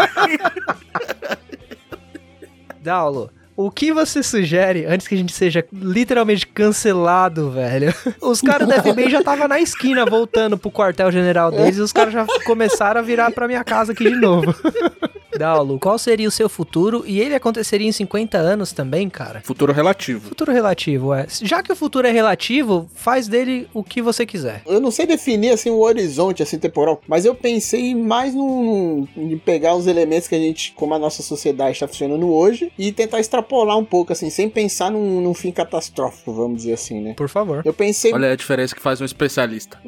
Daulo, 2.80 3.30
o 3.56 3.70
que 3.70 3.92
você 3.92 4.22
sugere 4.22 4.84
antes 4.84 5.08
que 5.08 5.14
a 5.14 5.18
gente 5.18 5.32
seja 5.32 5.64
literalmente 5.72 6.46
cancelado, 6.46 7.50
velho? 7.50 7.94
Os 8.20 8.40
caras 8.40 8.68
do 8.68 8.74
FBI 8.74 9.10
já 9.10 9.22
tava 9.22 9.48
na 9.48 9.58
esquina 9.60 10.04
voltando 10.04 10.58
pro 10.58 10.70
quartel-general 10.70 11.50
deles 11.50 11.78
e 11.78 11.80
os 11.80 11.92
caras 11.92 12.12
já 12.12 12.26
começaram 12.44 13.00
a 13.00 13.02
virar 13.02 13.30
pra 13.30 13.46
minha 13.48 13.64
casa 13.64 13.92
aqui 13.92 14.04
de 14.04 14.16
novo. 14.16 14.54
Daulo, 15.36 15.78
qual 15.78 15.98
seria 15.98 16.26
o 16.26 16.30
seu 16.30 16.48
futuro? 16.48 17.04
E 17.06 17.20
ele 17.20 17.34
aconteceria 17.34 17.86
em 17.86 17.92
50 17.92 18.38
anos 18.38 18.72
também, 18.72 19.08
cara? 19.08 19.42
Futuro 19.44 19.72
relativo. 19.72 20.28
Futuro 20.28 20.50
relativo, 20.50 21.12
é. 21.12 21.26
Já 21.42 21.62
que 21.62 21.70
o 21.70 21.76
futuro 21.76 22.06
é 22.06 22.10
relativo, 22.10 22.88
faz 22.94 23.28
dele 23.28 23.68
o 23.74 23.84
que 23.84 24.00
você 24.00 24.24
quiser. 24.24 24.62
eu 24.66 24.80
não 24.80 24.90
sei 24.90 25.06
definir 25.06 25.50
assim 25.50 25.70
o 25.70 25.80
horizonte 25.80 26.42
assim 26.42 26.58
temporal, 26.58 27.02
mas 27.06 27.24
eu 27.24 27.34
pensei 27.34 27.94
mais 27.94 28.34
num, 28.34 29.06
em 29.16 29.36
pegar 29.36 29.74
os 29.74 29.86
elementos 29.86 30.26
que 30.26 30.34
a 30.34 30.38
gente, 30.38 30.72
como 30.72 30.94
a 30.94 30.98
nossa 30.98 31.22
sociedade 31.22 31.72
está 31.72 31.86
funcionando 31.86 32.32
hoje, 32.32 32.72
e 32.78 32.90
tentar 32.90 33.20
extrapolar 33.20 33.45
um 33.54 33.84
pouco 33.84 34.12
assim, 34.12 34.30
sem 34.30 34.48
pensar 34.48 34.90
num, 34.90 35.20
num 35.20 35.34
fim 35.34 35.50
catastrófico, 35.52 36.32
vamos 36.32 36.58
dizer 36.58 36.74
assim, 36.74 37.00
né? 37.00 37.14
Por 37.16 37.28
favor. 37.28 37.62
Eu 37.64 37.72
pensei, 37.72 38.12
Olha 38.12 38.32
a 38.32 38.36
diferença 38.36 38.74
que 38.74 38.80
faz 38.80 39.00
um 39.00 39.04
especialista. 39.04 39.78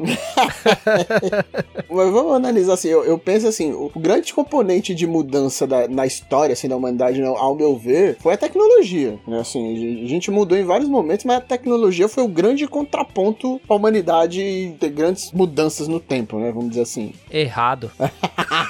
mas 1.91 2.11
vamos 2.13 2.35
analisar 2.35 2.75
assim, 2.75 2.89
eu, 2.89 3.05
eu 3.05 3.19
penso 3.19 3.47
assim, 3.47 3.73
o 3.73 3.91
grande 3.97 4.33
componente 4.33 4.95
de 4.95 5.07
mudança 5.07 5.67
da- 5.67 5.89
na 5.89 6.07
história 6.07 6.53
assim 6.53 6.69
da 6.69 6.77
humanidade, 6.77 7.21
né, 7.21 7.27
ao 7.27 7.55
meu 7.55 7.77
ver, 7.77 8.17
foi 8.21 8.35
a 8.35 8.37
tecnologia, 8.37 9.19
né? 9.27 9.41
Assim, 9.41 10.03
a 10.05 10.09
gente 10.09 10.31
mudou 10.31 10.57
em 10.57 10.65
vários 10.65 10.89
momentos, 10.89 11.25
mas 11.25 11.39
a 11.39 11.41
tecnologia 11.41 12.09
foi 12.09 12.23
o 12.25 12.29
grande 12.29 12.67
contraponto 12.67 13.61
para 13.67 13.75
a 13.75 13.79
humanidade 13.79 14.75
ter 14.79 14.91
grandes 14.91 15.33
mudanças 15.33 15.89
no 15.89 16.01
tempo, 16.01 16.39
né? 16.39 16.51
Vamos 16.53 16.71
dizer 16.71 16.83
assim. 16.83 17.13
Errado. 17.31 17.91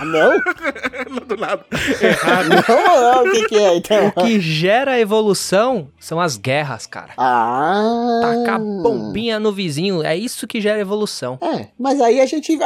Não? 0.06 0.38
Do 1.26 1.36
nada. 1.36 1.64
não, 2.68 3.24
não, 3.24 3.24
o 3.24 3.32
que, 3.32 3.48
que 3.48 3.56
é 3.56 3.76
então? 3.76 4.08
O 4.08 4.12
que 4.12 4.40
gera 4.40 4.77
a 4.86 5.00
evolução 5.00 5.88
são 5.98 6.20
as 6.20 6.36
guerras, 6.36 6.86
cara. 6.86 7.12
Ah. 7.16 8.20
Tacar 8.22 8.60
bombinha 8.60 9.40
no 9.40 9.50
vizinho, 9.50 10.02
é 10.04 10.16
isso 10.16 10.46
que 10.46 10.60
gera 10.60 10.78
evolução. 10.78 11.38
É, 11.40 11.68
mas 11.78 12.00
aí 12.00 12.20
a 12.20 12.26
gente 12.26 12.56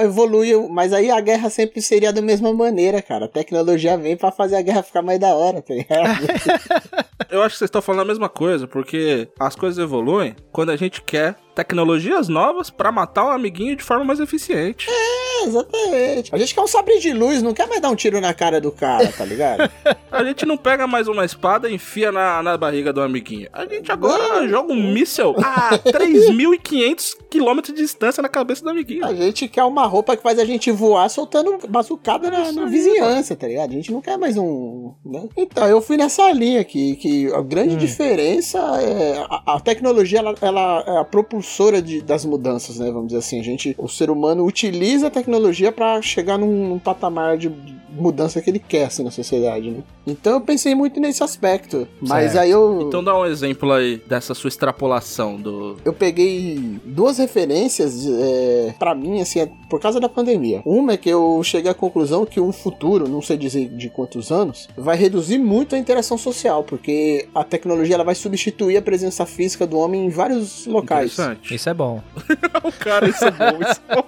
evolui, 0.00 0.54
mas 0.68 0.92
aí 0.92 1.10
a 1.10 1.20
guerra 1.20 1.48
sempre 1.48 1.80
seria 1.80 2.12
da 2.12 2.20
mesma 2.20 2.52
maneira, 2.52 3.00
cara. 3.00 3.26
A 3.26 3.28
tecnologia 3.28 3.96
vem 3.96 4.16
pra 4.16 4.30
fazer 4.30 4.56
a 4.56 4.62
guerra 4.62 4.82
ficar 4.82 5.02
mais 5.02 5.18
da 5.18 5.34
hora, 5.34 5.62
tá 5.62 5.72
ligado? 5.72 6.26
Eu 7.30 7.42
acho 7.42 7.54
que 7.54 7.58
vocês 7.60 7.68
estão 7.68 7.80
falando 7.80 8.02
a 8.02 8.04
mesma 8.04 8.28
coisa, 8.28 8.66
porque 8.66 9.28
as 9.38 9.54
coisas 9.54 9.82
evoluem 9.82 10.36
quando 10.50 10.70
a 10.70 10.76
gente 10.76 11.00
quer 11.02 11.36
tecnologias 11.54 12.28
novas 12.28 12.70
pra 12.70 12.90
matar 12.92 13.26
um 13.26 13.30
amiguinho 13.30 13.76
de 13.76 13.82
forma 13.82 14.04
mais 14.04 14.20
eficiente. 14.20 14.86
é, 14.88 15.44
exatamente. 15.44 16.34
A 16.34 16.38
gente 16.38 16.54
quer 16.54 16.60
um 16.60 16.66
sabre 16.66 16.98
de 16.98 17.12
luz, 17.12 17.42
não 17.42 17.52
quer 17.52 17.66
mais 17.66 17.80
dar 17.80 17.90
um 17.90 17.96
tiro 17.96 18.20
na 18.20 18.32
cara 18.32 18.60
do 18.60 18.70
cara, 18.70 19.12
tá 19.12 19.24
ligado? 19.24 19.70
A 20.12 20.22
gente 20.22 20.44
não 20.44 20.58
pega 20.58 20.86
mais 20.86 21.08
uma 21.08 21.24
espada 21.24 21.70
e 21.70 21.74
enfia 21.74 22.12
na, 22.12 22.42
na 22.42 22.56
barriga 22.58 22.92
do 22.92 23.00
amiguinho. 23.00 23.48
A 23.50 23.64
gente 23.64 23.90
agora 23.90 24.46
joga 24.46 24.70
um 24.70 24.92
míssel 24.92 25.34
a 25.38 25.78
3.500 25.78 27.16
quilômetros 27.30 27.74
de 27.74 27.80
distância 27.80 28.22
na 28.22 28.28
cabeça 28.28 28.62
do 28.62 28.68
amiguinho. 28.70 29.04
A 29.06 29.14
gente 29.14 29.48
quer 29.48 29.64
uma 29.64 29.86
roupa 29.86 30.16
que 30.16 30.22
faz 30.22 30.38
a 30.38 30.44
gente 30.44 30.70
voar 30.70 31.08
soltando 31.08 31.58
bazucada 31.66 32.30
na, 32.30 32.52
na 32.52 32.66
vizinhança, 32.66 33.34
tá 33.34 33.46
ligado? 33.48 33.70
A 33.70 33.74
gente 33.74 33.90
não 33.90 34.02
quer 34.02 34.18
mais 34.18 34.36
um. 34.36 34.92
né? 35.04 35.28
Então, 35.36 35.66
eu 35.66 35.80
fui 35.80 35.96
nessa 35.96 36.30
linha 36.32 36.60
aqui, 36.60 36.94
que 36.96 37.32
a 37.32 37.40
grande 37.40 37.76
diferença 37.76 38.58
é. 38.80 39.24
A, 39.30 39.54
a 39.56 39.60
tecnologia, 39.60 40.18
ela, 40.18 40.34
ela 40.42 40.84
é 40.86 40.98
a 40.98 41.04
propulsora 41.42 41.82
de- 41.82 42.00
das 42.00 42.24
mudanças, 42.24 42.78
né? 42.78 42.86
Vamos 42.90 43.08
dizer 43.08 43.18
assim. 43.18 43.40
A 43.40 43.42
gente, 43.42 43.74
o 43.76 43.88
ser 43.88 44.08
humano 44.10 44.46
utiliza 44.46 45.08
a 45.08 45.10
tecnologia 45.10 45.72
pra 45.72 46.00
chegar 46.00 46.38
num, 46.38 46.68
num 46.68 46.78
patamar 46.78 47.36
de 47.36 47.50
mudança 47.92 48.40
que 48.40 48.50
ele 48.50 48.58
quer, 48.58 48.86
assim, 48.86 49.02
na 49.02 49.10
sociedade, 49.10 49.70
né? 49.70 49.82
Então 50.06 50.34
eu 50.34 50.40
pensei 50.40 50.74
muito 50.74 50.98
nesse 51.00 51.22
aspecto. 51.22 51.86
Mas 52.00 52.32
Certo. 52.32 52.38
aí 52.44 52.50
eu. 52.50 52.84
Então 52.88 53.02
dá 53.02 53.16
um 53.18 53.24
exemplo 53.26 53.72
aí 53.72 54.02
dessa 54.06 54.34
sua 54.34 54.48
extrapolação 54.48 55.36
do. 55.36 55.76
Eu 55.84 55.92
peguei 55.92 56.80
duas 56.84 57.18
referências 57.18 58.06
é, 58.06 58.74
para 58.78 58.94
mim, 58.94 59.20
assim, 59.20 59.40
é 59.40 59.50
por 59.68 59.80
causa 59.80 60.00
da 60.00 60.08
pandemia. 60.08 60.62
Uma 60.64 60.94
é 60.94 60.96
que 60.96 61.08
eu 61.08 61.40
cheguei 61.44 61.70
à 61.70 61.74
conclusão 61.74 62.24
que 62.26 62.40
um 62.40 62.52
futuro, 62.52 63.08
não 63.08 63.22
sei 63.22 63.36
dizer 63.36 63.68
de 63.68 63.88
quantos 63.88 64.30
anos, 64.30 64.68
vai 64.76 64.96
reduzir 64.96 65.38
muito 65.38 65.74
a 65.74 65.78
interação 65.78 66.16
social, 66.18 66.64
porque 66.64 67.28
a 67.34 67.44
tecnologia 67.44 67.94
ela 67.94 68.04
vai 68.04 68.14
substituir 68.14 68.76
a 68.76 68.82
presença 68.82 69.24
física 69.26 69.66
do 69.66 69.78
homem 69.78 70.06
em 70.06 70.10
vários 70.10 70.66
locais. 70.66 71.12
Interessante. 71.12 71.54
Isso 71.54 71.68
é 71.68 71.74
bom. 71.74 72.02
Cara, 72.80 73.08
isso 73.08 73.24
é 73.24 73.30
bom. 73.30 73.58
Isso 73.60 73.80
é 73.88 73.94
bom. 73.96 74.04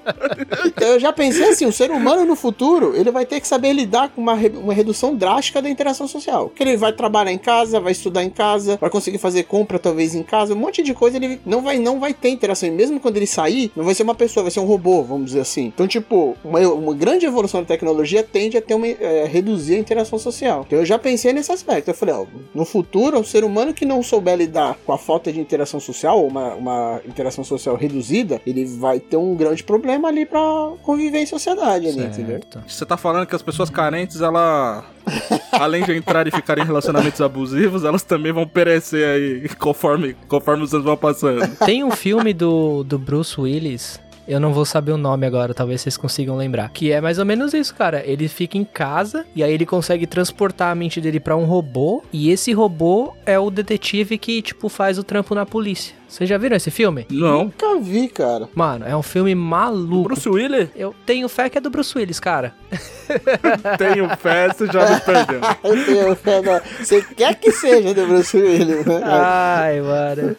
Então 0.66 0.88
eu 0.88 1.00
já 1.00 1.12
pensei 1.12 1.48
assim, 1.48 1.66
o 1.66 1.72
ser 1.72 1.90
humano 1.90 2.24
no 2.24 2.36
futuro, 2.36 2.94
ele 2.96 3.10
vai 3.10 3.24
ter 3.26 3.40
que 3.40 3.46
saber 3.48 3.73
lidar 3.74 4.10
com 4.10 4.20
uma, 4.20 4.34
uma 4.34 4.74
redução 4.74 5.14
drástica 5.14 5.60
da 5.60 5.68
interação 5.68 6.06
social. 6.08 6.50
Que 6.50 6.62
ele 6.62 6.76
vai 6.76 6.92
trabalhar 6.92 7.32
em 7.32 7.38
casa, 7.38 7.80
vai 7.80 7.92
estudar 7.92 8.24
em 8.24 8.30
casa, 8.30 8.78
vai 8.80 8.90
conseguir 8.90 9.18
fazer 9.18 9.44
compra 9.44 9.78
talvez 9.78 10.14
em 10.14 10.22
casa, 10.22 10.54
um 10.54 10.58
monte 10.58 10.82
de 10.82 10.94
coisa 10.94 11.16
ele 11.16 11.40
não 11.44 11.62
vai 11.62 11.78
não 11.78 12.00
vai 12.00 12.14
ter 12.14 12.28
interação. 12.28 12.68
E 12.68 12.72
mesmo 12.72 13.00
quando 13.00 13.16
ele 13.16 13.26
sair, 13.26 13.70
não 13.76 13.84
vai 13.84 13.94
ser 13.94 14.02
uma 14.02 14.14
pessoa, 14.14 14.44
vai 14.44 14.50
ser 14.50 14.60
um 14.60 14.64
robô, 14.64 15.02
vamos 15.02 15.26
dizer 15.26 15.40
assim. 15.40 15.66
Então, 15.66 15.86
tipo, 15.86 16.36
uma, 16.44 16.60
uma 16.60 16.94
grande 16.94 17.26
evolução 17.26 17.60
da 17.60 17.66
tecnologia 17.66 18.22
tende 18.22 18.56
a 18.56 18.62
ter 18.62 18.74
uma, 18.74 18.86
é, 18.86 19.26
reduzir 19.26 19.74
a 19.76 19.78
interação 19.78 20.18
social. 20.18 20.64
Então 20.66 20.78
eu 20.78 20.84
já 20.84 20.98
pensei 20.98 21.32
nesse 21.32 21.52
aspecto. 21.52 21.88
Eu 21.88 21.94
falei, 21.94 22.14
ó, 22.14 22.26
no 22.54 22.64
futuro, 22.64 23.18
o 23.20 23.24
ser 23.24 23.44
humano 23.44 23.74
que 23.74 23.84
não 23.84 24.02
souber 24.02 24.36
lidar 24.36 24.76
com 24.86 24.92
a 24.92 24.98
falta 24.98 25.32
de 25.32 25.40
interação 25.40 25.80
social, 25.80 26.18
ou 26.18 26.28
uma, 26.28 26.54
uma 26.54 27.00
interação 27.06 27.44
social 27.44 27.76
reduzida, 27.76 28.40
ele 28.46 28.64
vai 28.64 29.00
ter 29.00 29.16
um 29.16 29.34
grande 29.34 29.62
problema 29.62 30.08
ali 30.08 30.26
pra 30.26 30.40
conviver 30.82 31.20
em 31.20 31.26
sociedade 31.26 31.88
ali, 31.88 32.00
entendeu? 32.00 32.40
Certo. 32.40 32.64
Você 32.66 32.86
tá 32.86 32.96
falando 32.96 33.26
que 33.26 33.34
as 33.34 33.42
pessoas 33.42 33.63
carentes, 33.70 34.20
ela. 34.20 34.84
Além 35.52 35.84
de 35.84 35.92
entrar 35.92 36.26
e 36.26 36.30
ficar 36.30 36.58
em 36.58 36.64
relacionamentos 36.64 37.20
abusivos, 37.20 37.84
elas 37.84 38.02
também 38.02 38.32
vão 38.32 38.46
perecer 38.46 39.06
aí 39.06 39.48
conforme, 39.56 40.16
conforme 40.26 40.64
os 40.64 40.72
anos 40.72 40.84
vão 40.84 40.96
passando. 40.96 41.46
Tem 41.64 41.84
um 41.84 41.90
filme 41.90 42.32
do, 42.32 42.82
do 42.82 42.98
Bruce 42.98 43.38
Willis. 43.40 44.00
Eu 44.26 44.40
não 44.40 44.52
vou 44.52 44.64
saber 44.64 44.92
o 44.92 44.96
nome 44.96 45.26
agora, 45.26 45.52
talvez 45.52 45.80
vocês 45.82 45.96
consigam 45.96 46.36
lembrar. 46.36 46.70
Que 46.70 46.90
é 46.92 47.00
mais 47.00 47.18
ou 47.18 47.24
menos 47.24 47.52
isso, 47.54 47.74
cara. 47.74 48.02
Ele 48.06 48.26
fica 48.28 48.56
em 48.56 48.64
casa 48.64 49.24
e 49.36 49.42
aí 49.44 49.52
ele 49.52 49.66
consegue 49.66 50.06
transportar 50.06 50.70
a 50.72 50.74
mente 50.74 51.00
dele 51.00 51.20
pra 51.20 51.36
um 51.36 51.44
robô. 51.44 52.02
E 52.12 52.30
esse 52.30 52.52
robô 52.52 53.14
é 53.26 53.38
o 53.38 53.50
detetive 53.50 54.16
que, 54.18 54.40
tipo, 54.42 54.68
faz 54.68 54.98
o 54.98 55.04
trampo 55.04 55.34
na 55.34 55.44
polícia. 55.44 55.94
Vocês 56.08 56.28
já 56.30 56.38
viram 56.38 56.56
esse 56.56 56.70
filme? 56.70 57.06
Não. 57.10 57.44
Nunca 57.44 57.78
vi, 57.80 58.06
cara. 58.08 58.48
Mano, 58.54 58.84
é 58.86 58.96
um 58.96 59.02
filme 59.02 59.34
maluco. 59.34 60.04
Bruce 60.04 60.28
Willis, 60.28 60.68
Eu 60.76 60.94
tenho 61.04 61.28
fé 61.28 61.48
que 61.50 61.58
é 61.58 61.60
do 61.60 61.70
Bruce 61.70 61.96
Willis, 61.98 62.20
cara. 62.20 62.54
tenho 63.78 64.08
fé, 64.16 64.48
você 64.48 64.66
já 64.66 64.88
me 64.90 65.00
perdeu. 65.00 65.40
Eu 65.64 65.84
tenho 65.84 66.16
fé 66.16 66.40
na- 66.40 66.62
Você 66.82 67.02
quer 67.02 67.34
que 67.34 67.50
seja 67.50 67.92
do 67.92 68.06
Bruce 68.06 68.36
Willis, 68.36 68.86
né? 68.86 69.00
Ai, 69.04 69.80
mano. 69.80 70.36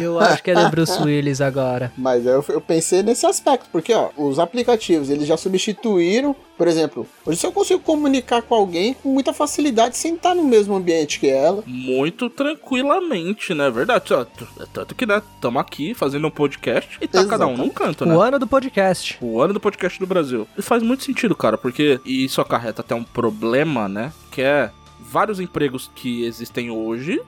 Eu 0.00 0.18
acho 0.20 0.42
que 0.42 0.50
é 0.50 0.54
do 0.54 0.68
Bruce 0.70 1.00
Willis 1.02 1.40
agora. 1.40 1.92
Mas 1.98 2.26
eu, 2.26 2.44
eu 2.48 2.60
pensei 2.60 3.02
nesse 3.02 3.24
aspecto, 3.26 3.66
porque 3.72 3.92
ó, 3.92 4.10
os 4.16 4.38
aplicativos 4.38 5.10
eles 5.10 5.26
já 5.26 5.36
substituíram, 5.36 6.34
por 6.56 6.68
exemplo, 6.68 7.06
hoje 7.24 7.38
se 7.38 7.46
eu 7.46 7.52
consigo 7.52 7.80
comunicar 7.80 8.42
com 8.42 8.54
alguém 8.54 8.94
com 8.94 9.08
muita 9.08 9.32
facilidade 9.32 9.96
sem 9.96 10.14
estar 10.14 10.34
no 10.34 10.44
mesmo 10.44 10.74
ambiente 10.74 11.18
que 11.18 11.28
ela. 11.28 11.62
Muito 11.66 12.28
tranquilamente, 12.28 13.54
né? 13.54 13.70
Verdade. 13.70 14.04
t- 14.04 14.46
Tanto 14.72 14.94
que, 14.94 15.06
né, 15.06 15.22
estamos 15.34 15.60
aqui 15.60 15.94
fazendo 15.94 16.26
um 16.26 16.30
podcast 16.30 16.98
e 17.00 17.08
tá 17.08 17.24
cada 17.24 17.46
um 17.46 17.56
num 17.56 17.68
canto, 17.70 18.04
né? 18.06 18.14
O 18.14 18.20
ano 18.20 18.38
do 18.38 18.46
podcast. 18.46 19.18
O 19.20 19.40
ano 19.40 19.52
do 19.54 19.60
podcast 19.60 19.98
do 19.98 20.06
Brasil. 20.06 20.46
E 20.56 20.62
faz 20.62 20.82
muito 20.82 21.04
sentido, 21.04 21.34
cara, 21.34 21.56
porque 21.58 22.00
isso 22.04 22.40
acarreta 22.40 22.82
até 22.82 22.94
um 22.94 23.04
problema, 23.04 23.88
né? 23.88 24.12
Que 24.30 24.42
é 24.42 24.70
vários 25.00 25.40
empregos 25.40 25.90
que 25.94 26.24
existem 26.24 26.70
hoje 26.70 27.20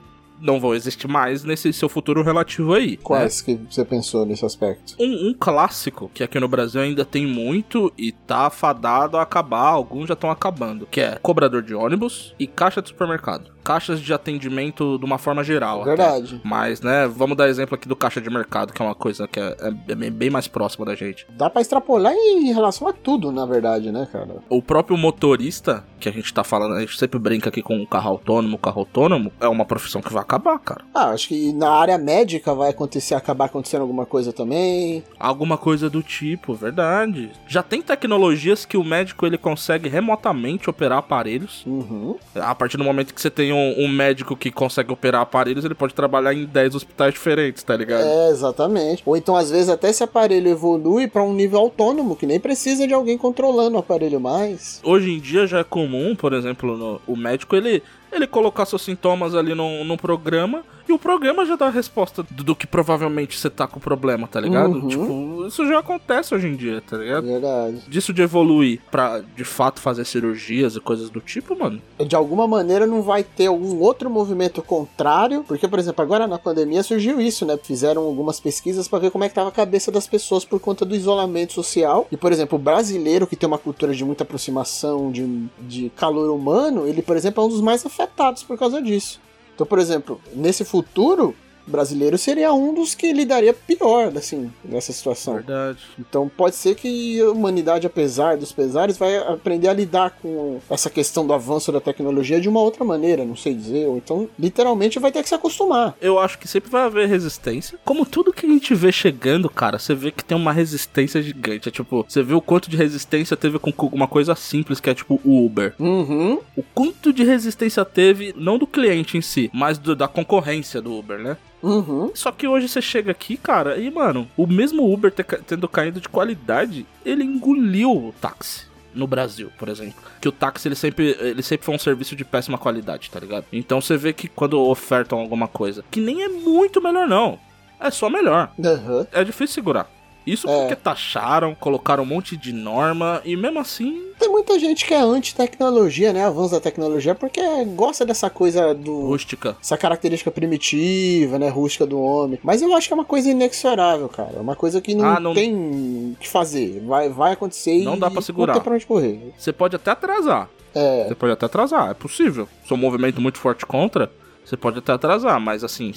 não 0.43 0.59
vão 0.59 0.75
existir 0.75 1.07
mais 1.07 1.43
nesse 1.43 1.71
seu 1.71 1.87
futuro 1.87 2.21
relativo 2.21 2.73
aí. 2.73 2.91
né? 2.91 2.97
Quais 3.01 3.41
que 3.41 3.55
você 3.69 3.85
pensou 3.85 4.25
nesse 4.25 4.45
aspecto? 4.45 4.95
Um, 4.99 5.29
um 5.29 5.33
clássico 5.33 6.11
que 6.13 6.23
aqui 6.23 6.39
no 6.39 6.47
Brasil 6.47 6.81
ainda 6.81 7.05
tem 7.05 7.25
muito 7.25 7.91
e 7.97 8.11
tá 8.11 8.49
fadado 8.49 9.17
a 9.17 9.21
acabar, 9.21 9.69
alguns 9.69 10.07
já 10.07 10.13
estão 10.13 10.29
acabando, 10.29 10.85
que 10.85 10.99
é 10.99 11.17
cobrador 11.21 11.63
de 11.63 11.73
ônibus 11.73 12.35
e 12.37 12.45
caixa 12.45 12.81
de 12.81 12.89
supermercado. 12.89 13.52
Caixas 13.63 14.01
de 14.01 14.13
atendimento 14.13 14.97
de 14.99 15.05
uma 15.05 15.17
forma 15.17 15.43
geral. 15.43 15.81
até. 15.81 15.89
Verdade. 15.95 16.41
Mas, 16.43 16.81
né, 16.81 17.07
vamos 17.07 17.37
dar 17.37 17.47
exemplo 17.47 17.75
aqui 17.75 17.87
do 17.87 17.95
caixa 17.95 18.19
de 18.21 18.29
mercado, 18.29 18.73
que 18.73 18.81
é 18.81 18.85
uma 18.85 18.95
coisa 18.95 19.27
que 19.27 19.39
é, 19.39 19.55
é 19.87 19.95
bem- 19.95 20.29
mais 20.29 20.47
próxima 20.47 20.85
da 20.85 20.95
gente. 20.95 21.25
Dá 21.29 21.49
pra 21.49 21.61
extrapolar 21.61 22.11
em 22.13 22.51
relação 22.51 22.87
a 22.87 22.93
tudo, 22.93 23.31
na 23.31 23.45
verdade, 23.45 23.91
né, 23.91 24.07
cara? 24.11 24.37
O 24.49 24.61
próprio 24.61 24.97
motorista, 24.97 25.83
que 25.99 26.09
a 26.09 26.11
gente 26.11 26.33
tá 26.33 26.43
falando, 26.43 26.73
a 26.75 26.79
gente 26.81 26.97
sempre 26.97 27.19
brinca 27.19 27.49
aqui 27.49 27.61
com 27.61 27.81
o 27.81 27.87
carro 27.87 28.09
autônomo, 28.09 28.55
o 28.55 28.59
carro 28.59 28.79
autônomo, 28.79 29.31
é 29.39 29.47
uma 29.47 29.63
profissão 29.63 30.01
que 30.01 30.11
vai 30.11 30.21
acabar, 30.23 30.57
cara. 30.59 30.83
Ah, 30.93 31.09
acho 31.11 31.27
que 31.29 31.53
na 31.53 31.69
área 31.71 31.97
médica 31.97 32.53
vai 32.53 32.69
acontecer, 32.71 33.13
acabar 33.15 33.45
acontecendo 33.45 33.81
alguma 33.81 34.05
coisa 34.05 34.33
também. 34.33 35.03
Alguma 35.19 35.57
coisa 35.57 35.89
do 35.89 36.01
tipo, 36.03 36.53
verdade. 36.53 37.31
Já 37.47 37.61
tem 37.63 37.81
tecnologias 37.81 38.65
que 38.65 38.75
o 38.75 38.83
médico 38.83 39.25
ele 39.25 39.37
consegue 39.37 39.87
remotamente 39.87 40.69
operar 40.69 40.97
aparelhos. 40.97 41.63
Uhum. 41.65 42.15
A 42.35 42.53
partir 42.55 42.77
do 42.77 42.83
momento 42.83 43.13
que 43.13 43.21
você 43.21 43.29
tem 43.29 43.52
um, 43.53 43.85
um 43.85 43.87
médico 43.87 44.35
que 44.35 44.51
consegue 44.51 44.91
operar 44.91 45.21
aparelhos, 45.21 45.63
ele 45.63 45.73
pode 45.75 45.93
trabalhar 45.93 46.33
em 46.33 46.45
10 46.45 46.75
hospitais 46.75 47.13
diferentes, 47.13 47.63
tá 47.63 47.75
ligado? 47.75 48.03
É, 48.03 48.29
exatamente. 48.29 49.01
Ou 49.05 49.15
então, 49.15 49.35
às 49.35 49.49
vezes, 49.51 49.69
até 49.69 49.89
esse 49.89 50.03
aparelho 50.03 50.49
evolui 50.49 51.07
pra 51.07 51.23
um 51.23 51.33
nível 51.33 51.59
autônomo, 51.59 52.15
que 52.15 52.25
nem 52.25 52.39
precisa 52.39 52.87
de 52.87 52.93
alguém 52.93 53.17
controlando 53.17 53.75
o 53.77 53.79
aparelho 53.79 54.19
mais. 54.19 54.81
Hoje 54.83 55.11
em 55.11 55.19
dia 55.19 55.47
já 55.47 55.59
é 55.59 55.63
comum, 55.63 56.15
por 56.15 56.33
exemplo, 56.33 56.77
no- 56.77 57.01
o 57.07 57.15
médico 57.15 57.55
ele, 57.55 57.81
ele 58.15 58.27
colocar 58.27 58.65
seus 58.65 58.81
sintomas 58.81 59.35
ali 59.35 59.53
num, 59.53 59.83
num 59.83 59.97
programa 59.97 60.63
e 60.87 60.91
o 60.91 60.99
programa 60.99 61.45
já 61.45 61.55
dá 61.55 61.67
a 61.67 61.69
resposta 61.69 62.23
do, 62.23 62.43
do 62.43 62.55
que 62.55 62.67
provavelmente 62.67 63.37
você 63.37 63.49
tá 63.49 63.65
com 63.65 63.77
o 63.77 63.81
problema, 63.81 64.27
tá 64.27 64.39
ligado? 64.39 64.73
Uhum. 64.73 64.87
Tipo, 64.87 65.45
isso 65.47 65.65
já 65.65 65.79
acontece 65.79 66.35
hoje 66.35 66.47
em 66.47 66.55
dia, 66.55 66.81
tá 66.81 66.97
ligado? 66.97 67.25
Verdade. 67.25 67.81
Disso 67.87 68.13
de 68.13 68.21
evoluir 68.21 68.81
pra 68.91 69.21
de 69.35 69.45
fato 69.45 69.79
fazer 69.79 70.05
cirurgias 70.05 70.75
e 70.75 70.81
coisas 70.81 71.09
do 71.09 71.21
tipo, 71.21 71.57
mano. 71.57 71.81
De 72.05 72.15
alguma 72.15 72.47
maneira 72.47 72.85
não 72.85 73.01
vai 73.01 73.23
ter 73.23 73.47
algum 73.47 73.79
outro 73.79 74.09
movimento 74.09 74.61
contrário, 74.61 75.43
porque, 75.47 75.67
por 75.67 75.79
exemplo, 75.79 76.03
agora 76.03 76.27
na 76.27 76.37
pandemia 76.37 76.83
surgiu 76.83 77.21
isso, 77.21 77.45
né? 77.45 77.57
Fizeram 77.61 78.03
algumas 78.03 78.39
pesquisas 78.39 78.87
pra 78.87 78.99
ver 78.99 79.11
como 79.11 79.23
é 79.23 79.29
que 79.29 79.35
tava 79.35 79.49
a 79.49 79.53
cabeça 79.53 79.89
das 79.91 80.05
pessoas 80.05 80.43
por 80.43 80.59
conta 80.59 80.83
do 80.83 80.95
isolamento 80.95 81.53
social. 81.53 82.07
E, 82.11 82.17
por 82.17 82.31
exemplo, 82.31 82.57
o 82.57 82.61
brasileiro 82.61 83.25
que 83.25 83.37
tem 83.37 83.47
uma 83.47 83.57
cultura 83.57 83.93
de 83.93 84.03
muita 84.03 84.23
aproximação, 84.23 85.11
de, 85.11 85.45
de 85.61 85.89
calor 85.95 86.29
humano, 86.29 86.85
ele, 86.87 87.01
por 87.01 87.15
exemplo, 87.15 87.41
é 87.41 87.45
um 87.45 87.49
dos 87.49 87.61
mais 87.61 87.85
afetados 87.85 88.02
por 88.43 88.57
causa 88.57 88.81
disso. 88.81 89.19
Então, 89.53 89.65
por 89.67 89.79
exemplo, 89.79 90.19
nesse 90.33 90.65
futuro, 90.65 91.35
brasileiro 91.65 92.17
seria 92.17 92.53
um 92.53 92.73
dos 92.73 92.93
que 92.95 93.11
lidaria 93.13 93.53
pior, 93.53 94.11
assim, 94.15 94.51
nessa 94.63 94.91
situação. 94.93 95.35
Verdade. 95.35 95.79
Então 95.99 96.29
pode 96.29 96.55
ser 96.55 96.75
que 96.75 97.19
a 97.21 97.31
humanidade, 97.31 97.87
apesar 97.87 98.37
dos 98.37 98.51
pesares, 98.51 98.97
vai 98.97 99.17
aprender 99.17 99.67
a 99.67 99.73
lidar 99.73 100.11
com 100.21 100.59
essa 100.69 100.89
questão 100.89 101.25
do 101.25 101.33
avanço 101.33 101.71
da 101.71 101.79
tecnologia 101.81 102.39
de 102.41 102.49
uma 102.49 102.59
outra 102.59 102.83
maneira, 102.83 103.23
não 103.25 103.35
sei 103.35 103.53
dizer. 103.53 103.87
Ou 103.87 103.97
então, 103.97 104.29
literalmente, 104.39 104.99
vai 104.99 105.11
ter 105.11 105.23
que 105.23 105.29
se 105.29 105.35
acostumar. 105.35 105.95
Eu 106.01 106.19
acho 106.19 106.37
que 106.37 106.47
sempre 106.47 106.69
vai 106.69 106.83
haver 106.83 107.07
resistência. 107.07 107.77
Como 107.85 108.05
tudo 108.05 108.33
que 108.33 108.45
a 108.45 108.49
gente 108.49 108.73
vê 108.75 108.91
chegando, 108.91 109.49
cara, 109.49 109.79
você 109.79 109.95
vê 109.95 110.11
que 110.11 110.23
tem 110.23 110.37
uma 110.37 110.51
resistência 110.51 111.21
gigante. 111.21 111.69
É 111.69 111.71
tipo, 111.71 112.05
você 112.07 112.21
vê 112.23 112.33
o 112.33 112.41
quanto 112.41 112.69
de 112.69 112.77
resistência 112.77 113.35
teve 113.37 113.57
com 113.59 113.71
uma 113.87 114.07
coisa 114.07 114.35
simples, 114.35 114.79
que 114.79 114.89
é 114.89 114.93
tipo 114.93 115.19
o 115.23 115.45
Uber. 115.45 115.73
Uhum. 115.79 116.39
O 116.55 116.63
quanto 116.73 117.11
de 117.13 117.23
resistência 117.23 117.83
teve, 117.85 118.33
não 118.37 118.57
do 118.57 118.67
cliente 118.67 119.17
em 119.17 119.21
si, 119.21 119.49
mas 119.53 119.77
do- 119.77 119.95
da 119.95 120.07
concorrência 120.07 120.81
do 120.81 120.93
Uber, 120.97 121.19
né? 121.19 121.37
Uhum. 121.63 122.11
Só 122.13 122.31
que 122.31 122.45
hoje 122.45 122.67
você 122.67 122.81
chega 122.81 123.11
aqui, 123.11 123.37
cara, 123.37 123.77
e 123.77 123.89
mano, 123.89 124.27
o 124.35 124.45
mesmo 124.45 124.93
Uber 124.93 125.11
tendo 125.47 125.69
caído 125.69 126.01
de 126.01 126.09
qualidade, 126.09 126.85
ele 127.05 127.23
engoliu 127.23 127.91
o 127.91 128.13
táxi. 128.19 128.71
No 128.93 129.07
Brasil, 129.07 129.49
por 129.57 129.69
exemplo. 129.69 129.95
Que 130.21 130.27
o 130.27 130.31
táxi 130.31 130.67
ele 130.67 130.75
sempre, 130.75 131.17
ele 131.19 131.41
sempre 131.41 131.65
foi 131.65 131.73
um 131.73 131.79
serviço 131.79 132.15
de 132.15 132.23
péssima 132.23 132.59
qualidade, 132.59 133.09
tá 133.09 133.19
ligado? 133.19 133.45
Então 133.51 133.81
você 133.81 133.97
vê 133.97 134.13
que 134.13 134.27
quando 134.27 134.61
ofertam 134.61 135.17
alguma 135.17 135.47
coisa, 135.47 135.83
que 135.89 135.99
nem 135.99 136.21
é 136.21 136.27
muito 136.27 136.79
melhor, 136.79 137.07
não. 137.07 137.39
É 137.79 137.89
só 137.89 138.07
melhor. 138.07 138.51
Aham. 138.63 139.07
É 139.11 139.23
difícil 139.23 139.55
segurar. 139.55 139.89
Isso 140.25 140.49
É. 140.49 140.59
porque 140.61 140.75
taxaram, 140.75 141.53
colocaram 141.55 142.03
um 142.03 142.05
monte 142.05 142.37
de 142.37 142.53
norma 142.53 143.21
e 143.25 143.35
mesmo 143.35 143.59
assim. 143.59 144.01
Tem 144.17 144.29
muita 144.29 144.57
gente 144.57 144.85
que 144.85 144.93
é 144.93 145.01
anti-tecnologia, 145.01 146.13
né? 146.13 146.23
Avanço 146.25 146.51
da 146.53 146.61
tecnologia, 146.61 147.13
porque 147.13 147.41
gosta 147.75 148.05
dessa 148.05 148.29
coisa 148.29 148.73
do. 148.73 149.07
Rústica. 149.07 149.57
Essa 149.61 149.77
característica 149.77 150.31
primitiva, 150.31 151.37
né? 151.37 151.49
Rústica 151.49 151.85
do 151.85 151.99
homem. 151.99 152.39
Mas 152.43 152.61
eu 152.61 152.73
acho 152.73 152.87
que 152.87 152.93
é 152.93 152.95
uma 152.95 153.05
coisa 153.05 153.29
inexorável, 153.29 154.07
cara. 154.07 154.31
É 154.37 154.39
uma 154.39 154.55
coisa 154.55 154.79
que 154.81 154.95
não, 154.95 155.05
Ah, 155.05 155.19
não- 155.19 155.33
tem 155.33 155.53
o 155.53 156.15
que 156.19 156.29
fazer. 156.29 156.81
Vai, 156.85 157.09
vai 157.09 157.33
acontecer 157.33 157.73
e 157.79 157.83
Não 157.83 157.97
dá 157.99 158.09
pra 158.09 158.21
segurar. 158.21 158.53
Não 158.53 158.59
tem 158.61 158.63
pra 158.63 158.75
onde 158.75 158.85
correr. 158.85 159.33
Você 159.37 159.51
pode 159.51 159.75
até 159.75 159.91
atrasar. 159.91 160.49
É. 160.73 161.05
Você 161.07 161.15
pode 161.15 161.33
até 161.33 161.45
atrasar, 161.45 161.91
é 161.91 161.93
possível. 161.93 162.47
Se 162.65 162.71
é 162.71 162.75
um 162.75 162.79
movimento 162.79 163.19
muito 163.21 163.37
forte 163.37 163.65
contra, 163.65 164.09
você 164.43 164.55
pode 164.57 164.79
até 164.79 164.91
atrasar, 164.93 165.39
mas 165.39 165.63
assim, 165.63 165.91